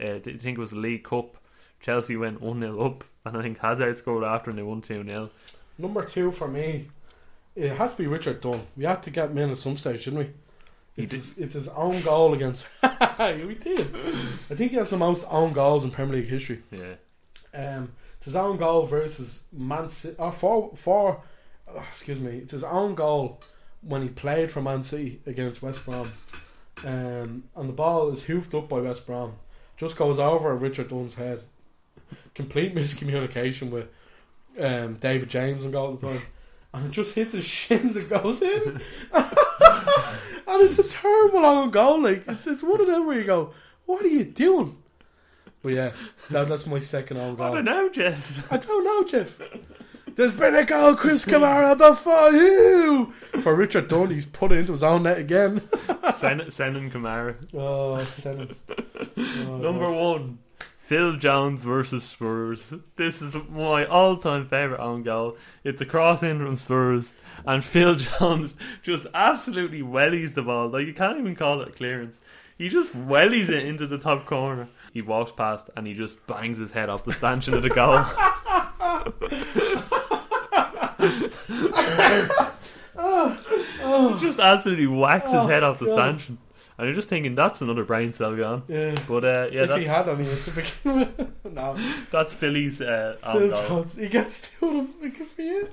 Uh, 0.00 0.14
you 0.14 0.38
think 0.38 0.58
it 0.58 0.60
was 0.60 0.70
the 0.70 0.76
League 0.76 1.04
Cup? 1.04 1.36
Chelsea 1.80 2.16
went 2.16 2.40
1 2.40 2.60
0 2.60 2.80
up, 2.80 3.04
and 3.24 3.36
I 3.36 3.42
think 3.42 3.58
Hazard 3.58 3.98
scored 3.98 4.24
after 4.24 4.50
and 4.50 4.58
they 4.58 4.62
won 4.62 4.80
2 4.80 5.04
0. 5.04 5.30
Number 5.78 6.04
two 6.04 6.32
for 6.32 6.48
me, 6.48 6.88
it 7.54 7.76
has 7.76 7.92
to 7.92 7.98
be 7.98 8.06
Richard 8.06 8.40
Dunne. 8.40 8.62
We 8.76 8.84
had 8.84 9.02
to 9.04 9.10
get 9.10 9.30
him 9.30 9.38
in 9.38 9.50
at 9.50 9.58
some 9.58 9.76
stage, 9.76 10.02
shouldn't 10.02 10.26
we? 10.26 10.32
It's 11.02 11.12
did. 11.12 11.16
his, 11.16 11.38
it's 11.38 11.54
his 11.54 11.68
own 11.68 12.02
goal 12.02 12.34
against. 12.34 12.66
we 12.82 13.54
did. 13.54 13.80
I 14.50 14.54
think 14.54 14.72
he 14.72 14.76
has 14.76 14.90
the 14.90 14.96
most 14.96 15.24
own 15.30 15.52
goals 15.52 15.84
in 15.84 15.92
Premier 15.92 16.16
League 16.16 16.28
history. 16.28 16.62
Yeah. 16.72 16.94
Um, 17.54 17.92
it's 18.18 18.26
his 18.26 18.36
own 18.36 18.56
goal 18.56 18.84
versus 18.84 19.42
Man 19.52 19.88
City. 19.88 20.16
Or 20.18 20.32
for 20.32 20.76
for, 20.76 21.22
oh, 21.68 21.84
excuse 21.88 22.20
me, 22.20 22.38
it's 22.38 22.52
his 22.52 22.64
own 22.64 22.94
goal 22.94 23.40
when 23.80 24.02
he 24.02 24.08
played 24.08 24.50
for 24.50 24.60
Man 24.60 24.82
City 24.82 25.20
against 25.26 25.62
West 25.62 25.86
Brom. 25.86 26.10
Um, 26.84 27.44
and 27.56 27.68
the 27.68 27.72
ball 27.72 28.10
is 28.12 28.24
hoofed 28.24 28.54
up 28.54 28.68
by 28.68 28.80
West 28.80 29.06
Brom, 29.06 29.34
just 29.76 29.96
goes 29.96 30.18
over 30.18 30.54
Richard 30.54 30.88
Dunne's 30.88 31.14
head. 31.14 31.42
Complete 32.34 32.74
miscommunication 32.74 33.70
with 33.70 33.88
um, 34.60 34.94
David 34.94 35.30
James 35.30 35.62
and 35.62 35.72
goal 35.72 35.94
at 35.94 36.00
the 36.00 36.08
time. 36.08 36.22
And 36.74 36.84
it 36.84 36.90
just 36.90 37.14
hits 37.14 37.32
his 37.32 37.46
shins 37.46 37.96
and 37.96 38.06
goes 38.10 38.42
in. 38.42 38.82
and 39.14 40.62
it's 40.62 40.78
a 40.78 40.82
terrible 40.82 41.38
own 41.38 41.70
goal. 41.70 42.02
Like 42.02 42.28
it's 42.28 42.46
it's 42.46 42.62
one 42.62 42.82
of 42.82 42.86
them 42.86 43.06
where 43.06 43.18
you 43.18 43.24
go, 43.24 43.54
What 43.86 44.04
are 44.04 44.08
you 44.08 44.26
doing? 44.26 44.76
But 45.62 45.72
yeah, 45.72 45.92
that, 46.30 46.48
that's 46.48 46.66
my 46.66 46.78
second 46.78 47.16
own 47.18 47.34
goal. 47.36 47.46
I 47.52 47.54
don't 47.56 47.64
know, 47.64 47.88
Jeff. 47.88 48.50
I 48.52 48.56
don't 48.58 48.84
know, 48.84 49.04
Jeff. 49.08 49.40
There's 50.14 50.32
been 50.32 50.54
a 50.54 50.64
goal, 50.64 50.94
Chris 50.96 51.24
Kamara, 51.24 51.76
before 51.78 52.30
you. 52.32 53.12
For 53.42 53.54
Richard 53.54 53.88
Dunne, 53.88 54.10
he's 54.10 54.26
put 54.26 54.50
it 54.52 54.58
into 54.58 54.72
his 54.72 54.82
own 54.82 55.04
net 55.04 55.18
again. 55.18 55.62
Send, 56.12 56.52
send 56.52 56.92
Kamara. 56.92 57.36
Oh, 57.54 58.04
send. 58.06 58.54
Oh, 58.68 59.14
Number 59.62 59.86
God. 59.86 59.96
one, 60.20 60.38
Phil 60.78 61.16
Jones 61.16 61.60
versus 61.60 62.02
Spurs. 62.02 62.72
This 62.96 63.20
is 63.22 63.36
my 63.48 63.84
all-time 63.84 64.48
favorite 64.48 64.80
own 64.80 65.02
goal. 65.02 65.36
It's 65.62 65.80
a 65.82 65.86
cross 65.86 66.22
in 66.22 66.38
from 66.38 66.56
Spurs, 66.56 67.12
and 67.46 67.62
Phil 67.62 67.94
Jones 68.18 68.54
just 68.82 69.06
absolutely 69.14 69.82
wellies 69.82 70.34
the 70.34 70.42
ball. 70.42 70.68
Like 70.68 70.86
you 70.86 70.94
can't 70.94 71.18
even 71.18 71.36
call 71.36 71.60
it 71.60 71.68
a 71.68 71.72
clearance. 71.72 72.18
He 72.56 72.68
just 72.68 72.92
wellies 72.96 73.50
it 73.50 73.64
into 73.66 73.86
the 73.86 73.98
top 73.98 74.26
corner. 74.26 74.68
He 74.92 75.02
walks 75.02 75.32
past 75.32 75.70
and 75.76 75.86
he 75.86 75.94
just 75.94 76.26
bangs 76.26 76.58
his 76.58 76.72
head 76.72 76.88
off 76.88 77.04
the 77.04 77.12
stanchion 77.12 77.54
of 77.54 77.62
the 77.62 77.70
goal. 77.70 78.04
He 84.08 84.18
just 84.20 84.38
absolutely 84.38 84.86
whacks 84.86 85.32
his 85.32 85.44
head 85.44 85.62
off 85.62 85.78
the 85.78 85.88
stanchion. 85.88 86.38
And 86.76 86.86
you're 86.86 86.94
just 86.94 87.08
thinking 87.08 87.34
that's 87.34 87.60
another 87.60 87.84
brain 87.84 88.12
cell 88.12 88.36
gone. 88.36 88.62
Yeah. 88.68 88.94
But 89.08 89.24
uh, 89.24 89.48
yeah, 89.50 89.62
if 89.62 89.68
that's, 89.68 89.80
he 89.80 89.86
had 89.86 90.08
any 90.08 90.24
to 90.24 90.50
begin 90.52 90.94
with. 91.00 91.52
no. 91.52 91.76
that's 92.12 92.32
Philly's 92.32 92.80
uh, 92.80 93.16
Phil. 93.32 93.50
Jones, 93.50 93.96
he 93.96 94.08
gets 94.08 94.48
two 94.48 94.80
of 94.80 95.00
them. 95.00 95.10
For 95.10 95.42
you. 95.42 95.68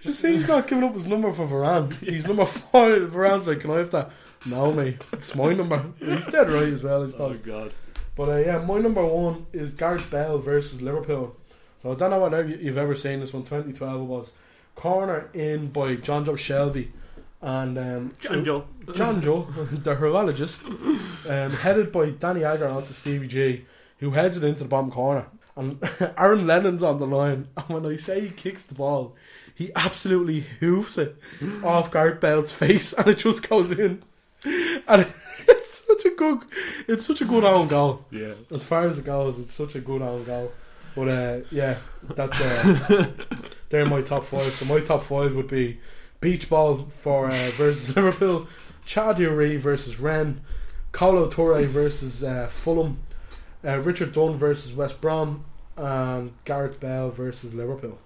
Just 0.00 0.20
see, 0.20 0.32
he's 0.32 0.48
not 0.48 0.66
giving 0.66 0.84
up 0.84 0.94
his 0.94 1.06
number 1.06 1.30
for 1.30 1.46
Varane. 1.46 1.92
He's 1.98 2.26
number 2.26 2.46
four. 2.46 3.00
Varane's 3.00 3.46
like, 3.46 3.60
can 3.60 3.70
I 3.70 3.78
have 3.78 3.90
that? 3.90 4.10
No, 4.46 4.72
mate. 4.72 4.96
It's 5.12 5.34
my 5.34 5.52
number. 5.52 5.84
He's 5.98 6.24
dead 6.26 6.50
right 6.50 6.72
as 6.72 6.82
well, 6.82 7.04
I 7.04 7.12
Oh 7.18 7.34
god. 7.34 7.74
But 8.16 8.28
uh, 8.28 8.36
yeah, 8.36 8.58
my 8.58 8.78
number 8.78 9.04
one 9.04 9.46
is 9.52 9.72
Gareth 9.74 10.10
Bell 10.10 10.38
versus 10.38 10.82
Liverpool. 10.82 11.36
So 11.82 11.92
I 11.92 11.94
don't 11.94 12.10
know 12.10 12.20
whether 12.20 12.46
you- 12.46 12.58
you've 12.60 12.78
ever 12.78 12.94
seen 12.94 13.20
this 13.20 13.32
one. 13.32 13.42
2012 13.44 14.00
it 14.00 14.04
was 14.04 14.32
corner 14.74 15.28
in 15.34 15.68
by 15.68 15.96
Jonjo 15.96 16.34
Shelvey 16.36 16.88
and 17.40 17.78
um, 17.78 18.14
Jonjo. 18.20 18.64
John 18.94 19.20
Joe, 19.22 19.42
the 19.72 19.94
horologist, 19.96 20.64
um, 21.28 21.50
headed 21.52 21.90
by 21.92 22.10
Danny 22.10 22.44
Agger 22.44 22.68
onto 22.68 22.92
Stevie 22.92 23.26
G, 23.28 23.64
who 23.98 24.10
heads 24.10 24.36
it 24.36 24.44
into 24.44 24.60
the 24.60 24.68
bottom 24.68 24.90
corner. 24.90 25.26
And 25.56 25.78
Aaron 26.16 26.46
Lennon's 26.46 26.82
on 26.82 26.98
the 26.98 27.06
line, 27.06 27.48
and 27.56 27.68
when 27.68 27.84
I 27.86 27.96
say 27.96 28.20
he 28.22 28.30
kicks 28.30 28.64
the 28.64 28.74
ball, 28.74 29.14
he 29.54 29.70
absolutely 29.76 30.40
hoofs 30.60 30.96
it 30.98 31.16
off 31.62 31.92
Gareth 31.92 32.20
Bell's 32.20 32.52
face, 32.52 32.92
and 32.94 33.06
it 33.08 33.18
just 33.18 33.46
goes 33.48 33.70
in. 33.72 34.02
And 34.44 35.06
it's 35.48 35.84
such 35.86 36.04
a 36.04 36.10
good, 36.10 36.40
it's 36.88 37.06
such 37.06 37.20
a 37.20 37.24
good 37.24 37.44
own 37.44 37.68
goal. 37.68 38.04
Yeah. 38.10 38.32
As 38.50 38.62
far 38.62 38.86
as 38.86 38.98
it 38.98 39.04
goes, 39.04 39.38
it's 39.38 39.52
such 39.52 39.74
a 39.74 39.80
good 39.80 40.02
own 40.02 40.24
goal. 40.24 40.52
But 40.94 41.08
uh, 41.08 41.38
yeah, 41.50 41.76
that's 42.02 42.40
uh, 42.40 43.10
they're 43.68 43.86
my 43.86 44.02
top 44.02 44.24
five. 44.24 44.52
So 44.52 44.64
my 44.66 44.80
top 44.80 45.02
five 45.02 45.34
would 45.34 45.48
be 45.48 45.80
beach 46.20 46.48
ball 46.48 46.86
for 46.90 47.28
uh, 47.28 47.50
versus 47.54 47.88
Liverpool, 47.96 48.46
Cha 48.84 49.12
Du-ri 49.12 49.56
versus 49.56 49.98
Rennes, 49.98 50.40
Kolo 50.92 51.30
Touré 51.30 51.66
versus 51.66 52.22
uh, 52.22 52.48
Fulham, 52.50 53.00
uh, 53.64 53.78
Richard 53.80 54.12
Dunne 54.12 54.36
versus 54.36 54.74
West 54.74 55.00
Brom, 55.00 55.44
and 55.76 56.32
Gareth 56.44 56.78
Bell 56.80 57.10
versus 57.10 57.54
Liverpool. 57.54 57.98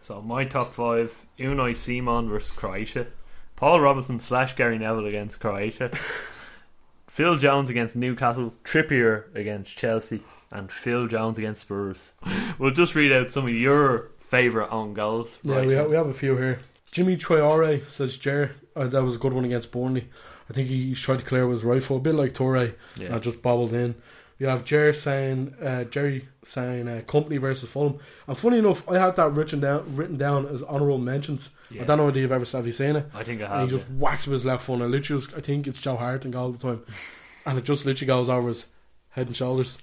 So 0.00 0.22
my 0.22 0.44
top 0.44 0.72
five: 0.72 1.26
Unai 1.38 1.76
Simon 1.76 2.28
versus 2.28 2.50
Croatia, 2.50 3.06
Paul 3.56 3.80
Robinson 3.80 4.20
slash 4.20 4.56
Gary 4.56 4.78
Neville 4.78 5.06
against 5.06 5.38
Croatia, 5.38 5.90
Phil 7.12 7.36
Jones 7.36 7.68
against 7.68 7.94
Newcastle, 7.94 8.54
Trippier 8.64 9.24
against 9.34 9.76
Chelsea, 9.76 10.22
and 10.50 10.72
Phil 10.72 11.06
Jones 11.08 11.36
against 11.36 11.60
Spurs. 11.60 12.12
We'll 12.58 12.70
just 12.70 12.94
read 12.94 13.12
out 13.12 13.30
some 13.30 13.44
of 13.44 13.52
your 13.52 14.12
favourite 14.18 14.70
own 14.70 14.94
goals. 14.94 15.38
Yeah, 15.42 15.56
right? 15.56 15.68
we 15.68 15.74
have, 15.74 15.90
we 15.90 15.96
have 15.96 16.06
a 16.06 16.14
few 16.14 16.38
here. 16.38 16.60
Jimmy 16.90 17.18
Traore 17.18 17.86
says 17.90 18.16
Jer. 18.16 18.54
Uh, 18.74 18.86
that 18.86 19.04
was 19.04 19.16
a 19.16 19.18
good 19.18 19.34
one 19.34 19.44
against 19.44 19.72
Burnley. 19.72 20.08
I 20.48 20.54
think 20.54 20.68
he 20.68 20.94
tried 20.94 21.18
to 21.18 21.24
clear 21.24 21.46
with 21.46 21.58
his 21.58 21.64
right 21.64 21.82
foot, 21.82 21.96
a 21.96 22.00
bit 22.00 22.14
like 22.14 22.32
Touré. 22.32 22.76
Yeah. 22.96 23.14
Uh, 23.14 23.20
just 23.20 23.42
bobbled 23.42 23.74
in. 23.74 23.94
You 24.38 24.46
have 24.46 24.64
Jer 24.64 24.94
saying 24.94 25.54
uh, 25.60 25.84
Jerry 25.84 26.28
saying 26.46 26.88
uh, 26.88 27.02
Kompany 27.06 27.38
versus 27.38 27.68
Fulham. 27.68 27.98
And 28.26 28.38
funny 28.38 28.58
enough, 28.58 28.88
I 28.88 28.98
had 28.98 29.16
that 29.16 29.32
written 29.32 29.60
down 29.60 29.96
written 29.96 30.16
down 30.16 30.46
as 30.46 30.62
honourable 30.62 30.96
mentions. 30.96 31.50
Yeah. 31.72 31.82
I 31.82 31.84
don't 31.84 31.98
know 31.98 32.04
whether 32.06 32.18
you've 32.18 32.32
ever 32.32 32.44
have 32.56 32.66
you 32.66 32.72
seen 32.72 32.96
it. 32.96 33.06
I 33.14 33.24
think 33.24 33.40
I 33.40 33.44
And 33.44 33.52
have. 33.54 33.70
he 33.70 33.76
just 33.76 33.88
whacks 33.90 34.26
with 34.26 34.34
his 34.34 34.44
left 34.44 34.64
foot. 34.64 34.80
And 34.80 34.90
literally, 34.90 35.24
I 35.36 35.40
think 35.40 35.66
it's 35.66 35.80
Joe 35.80 35.96
Hart 35.96 36.24
and 36.24 36.34
all 36.34 36.50
the 36.50 36.58
time, 36.58 36.82
and 37.46 37.58
it 37.58 37.64
just 37.64 37.84
literally 37.86 38.06
goes 38.06 38.28
over 38.28 38.48
his 38.48 38.66
head 39.10 39.26
and 39.28 39.36
shoulders. 39.36 39.82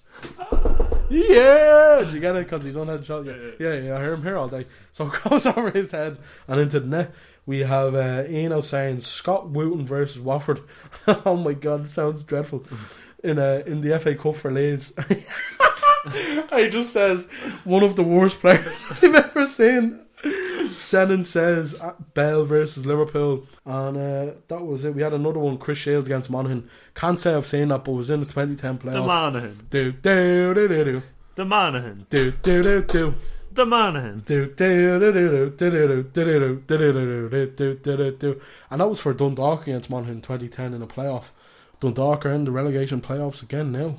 Yeah, 1.09 2.01
did 2.03 2.13
you 2.13 2.19
get 2.19 2.35
it? 2.35 2.43
Because 2.45 2.63
he's 2.63 2.77
on 2.77 2.87
head 2.87 2.97
and 2.97 3.05
shoulders. 3.05 3.55
Yeah, 3.59 3.73
yeah, 3.73 3.97
I 3.97 4.01
hear 4.01 4.13
him 4.13 4.21
here 4.23 4.37
all 4.37 4.47
day. 4.47 4.65
So 4.91 5.07
it 5.07 5.23
goes 5.29 5.45
over 5.45 5.71
his 5.71 5.91
head 5.91 6.17
and 6.47 6.59
into 6.59 6.79
the 6.79 6.87
net. 6.87 7.13
We 7.45 7.59
have 7.61 7.95
uh, 7.95 8.23
Eno 8.27 8.61
saying 8.61 9.01
Scott 9.01 9.49
Wootton 9.49 9.85
versus 9.87 10.21
Wofford. 10.21 10.61
oh 11.25 11.35
my 11.35 11.53
god, 11.53 11.87
sounds 11.87 12.23
dreadful. 12.23 12.63
In 13.23 13.39
uh, 13.39 13.63
in 13.65 13.81
the 13.81 13.97
FA 13.99 14.13
Cup 14.15 14.35
for 14.35 14.51
Leeds. 14.51 14.93
he 16.53 16.69
just 16.69 16.93
says 16.93 17.27
one 17.63 17.83
of 17.83 17.95
the 17.95 18.03
worst 18.03 18.39
players 18.39 18.67
I've 19.01 19.15
ever 19.15 19.45
seen. 19.47 20.05
Senan 20.23 21.25
says 21.25 21.75
uh, 21.79 21.93
Bell 22.13 22.45
versus 22.45 22.85
Liverpool, 22.85 23.47
and 23.65 23.97
uh, 23.97 24.33
that 24.47 24.61
was 24.65 24.83
it. 24.85 24.93
We 24.95 25.01
had 25.01 25.13
another 25.13 25.39
one, 25.39 25.57
Chris 25.57 25.77
Shields 25.77 26.07
against 26.07 26.29
Monaghan. 26.29 26.69
Can't 26.95 27.19
say 27.19 27.33
I've 27.33 27.45
seen 27.45 27.69
that, 27.69 27.83
but 27.85 27.91
it 27.93 27.95
was 27.95 28.09
in 28.09 28.19
the 28.19 28.25
2010 28.25 28.77
playoff. 28.79 28.93
the 28.93 29.01
Monaghan. 29.01 29.67
Do 29.69 29.91
do 29.91 30.53
do 30.53 30.67
do 30.67 30.83
do 30.85 31.01
The 31.35 31.45
Monaghan. 31.45 32.05
do 32.09 32.31
do 32.31 32.63
do 32.63 32.83
do. 32.83 33.15
The 33.51 33.65
Monaghan. 33.65 34.23
Do, 34.27 34.45
do, 34.53 34.99
do, 34.99 35.11
do, 35.11 35.49
do, 35.49 35.49
do, 35.49 35.69
do, 35.71 36.03
do, 36.03 36.67
do, 36.67 37.29
do, 37.29 37.29
do, 37.29 37.75
do, 37.75 37.97
do, 37.97 38.11
do. 38.11 38.41
And 38.69 38.79
that 38.79 38.87
was 38.87 38.99
for 38.99 39.11
Dundalk 39.13 39.63
against 39.63 39.89
Monaghan 39.89 40.15
in 40.17 40.21
2010 40.21 40.73
in 40.75 40.81
a 40.81 40.87
playoff. 40.87 41.25
Dundalk 41.79 42.25
are 42.25 42.31
in 42.31 42.45
the 42.45 42.51
relegation 42.51 43.01
playoffs 43.01 43.41
again 43.41 43.71
now. 43.71 43.97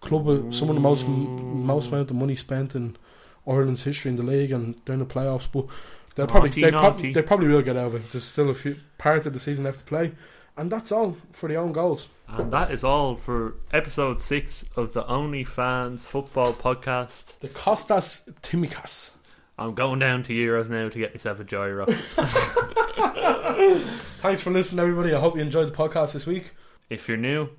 Club 0.00 0.24
with 0.24 0.52
some 0.54 0.68
of 0.70 0.74
the 0.74 0.80
most 0.80 1.06
most 1.06 1.88
amount 1.88 2.10
of 2.10 2.16
money 2.16 2.34
spent 2.34 2.74
in 2.74 2.96
Ireland's 3.46 3.84
history 3.84 4.10
in 4.10 4.16
the 4.16 4.22
league, 4.22 4.52
and 4.52 4.74
they're 4.84 4.96
the 4.96 5.04
playoffs. 5.06 5.48
But 5.50 5.66
they'll 6.14 6.26
probably 6.26 6.50
Naughty, 6.50 6.60
they, 6.62 6.70
naughty. 6.70 7.12
they 7.12 7.22
probably 7.22 7.48
will 7.48 7.62
get 7.62 7.76
over 7.76 7.96
of 7.96 8.04
it. 8.04 8.12
There's 8.12 8.24
still 8.24 8.50
a 8.50 8.54
few 8.54 8.76
part 8.98 9.26
of 9.26 9.32
the 9.32 9.40
season 9.40 9.64
left 9.64 9.80
to 9.80 9.84
play, 9.84 10.12
and 10.56 10.70
that's 10.70 10.92
all 10.92 11.16
for 11.32 11.48
the 11.48 11.56
own 11.56 11.72
goals. 11.72 12.08
And 12.28 12.52
that 12.52 12.70
is 12.70 12.82
all 12.82 13.16
for 13.16 13.56
episode 13.72 14.20
six 14.22 14.64
of 14.74 14.94
the 14.94 15.06
Only 15.06 15.44
Fans 15.44 16.02
Football 16.02 16.54
Podcast. 16.54 17.38
The 17.40 17.48
Kostas 17.48 18.24
Tsimikas. 18.40 19.10
I'm 19.58 19.74
going 19.74 19.98
down 19.98 20.22
to 20.24 20.32
Euros 20.32 20.70
now 20.70 20.88
to 20.88 20.98
get 20.98 21.14
myself 21.14 21.40
a 21.40 21.44
gyro. 21.44 21.84
Thanks 24.22 24.40
for 24.40 24.50
listening, 24.50 24.80
everybody. 24.80 25.14
I 25.14 25.20
hope 25.20 25.36
you 25.36 25.42
enjoyed 25.42 25.68
the 25.70 25.76
podcast 25.76 26.12
this 26.12 26.24
week. 26.26 26.52
if 26.88 27.06
you're 27.06 27.18
new, 27.18 27.50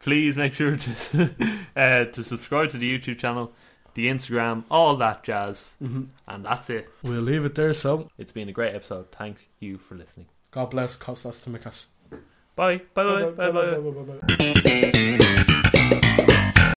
please 0.00 0.36
make 0.36 0.54
sure 0.54 0.76
to 0.76 1.30
uh, 1.76 2.04
to 2.06 2.24
subscribe 2.24 2.70
to 2.70 2.78
the 2.78 2.90
YouTube 2.90 3.18
channel, 3.18 3.52
the 3.98 4.06
Instagram, 4.06 4.62
all 4.70 4.94
that 4.94 5.24
jazz. 5.24 5.72
Mm-hmm. 5.82 6.04
And 6.28 6.44
that's 6.44 6.70
it. 6.70 6.88
We'll 7.02 7.20
leave 7.20 7.44
it 7.44 7.56
there. 7.56 7.74
So, 7.74 8.08
It's 8.16 8.30
been 8.30 8.48
a 8.48 8.52
great 8.52 8.72
episode. 8.72 9.10
Thank 9.10 9.48
you 9.58 9.76
for 9.76 9.96
listening. 9.96 10.26
God 10.52 10.70
bless 10.70 10.96
Kostas 10.96 11.44
Tsimikas. 11.44 11.86
Bye. 12.54 12.82
Bye 12.94 13.04
bye 13.04 13.30
bye 13.30 13.50
bye. 13.50 13.50
bye. 13.50 13.78
bye, 13.78 14.20
bye, 14.22 15.18
bye. 15.18 15.24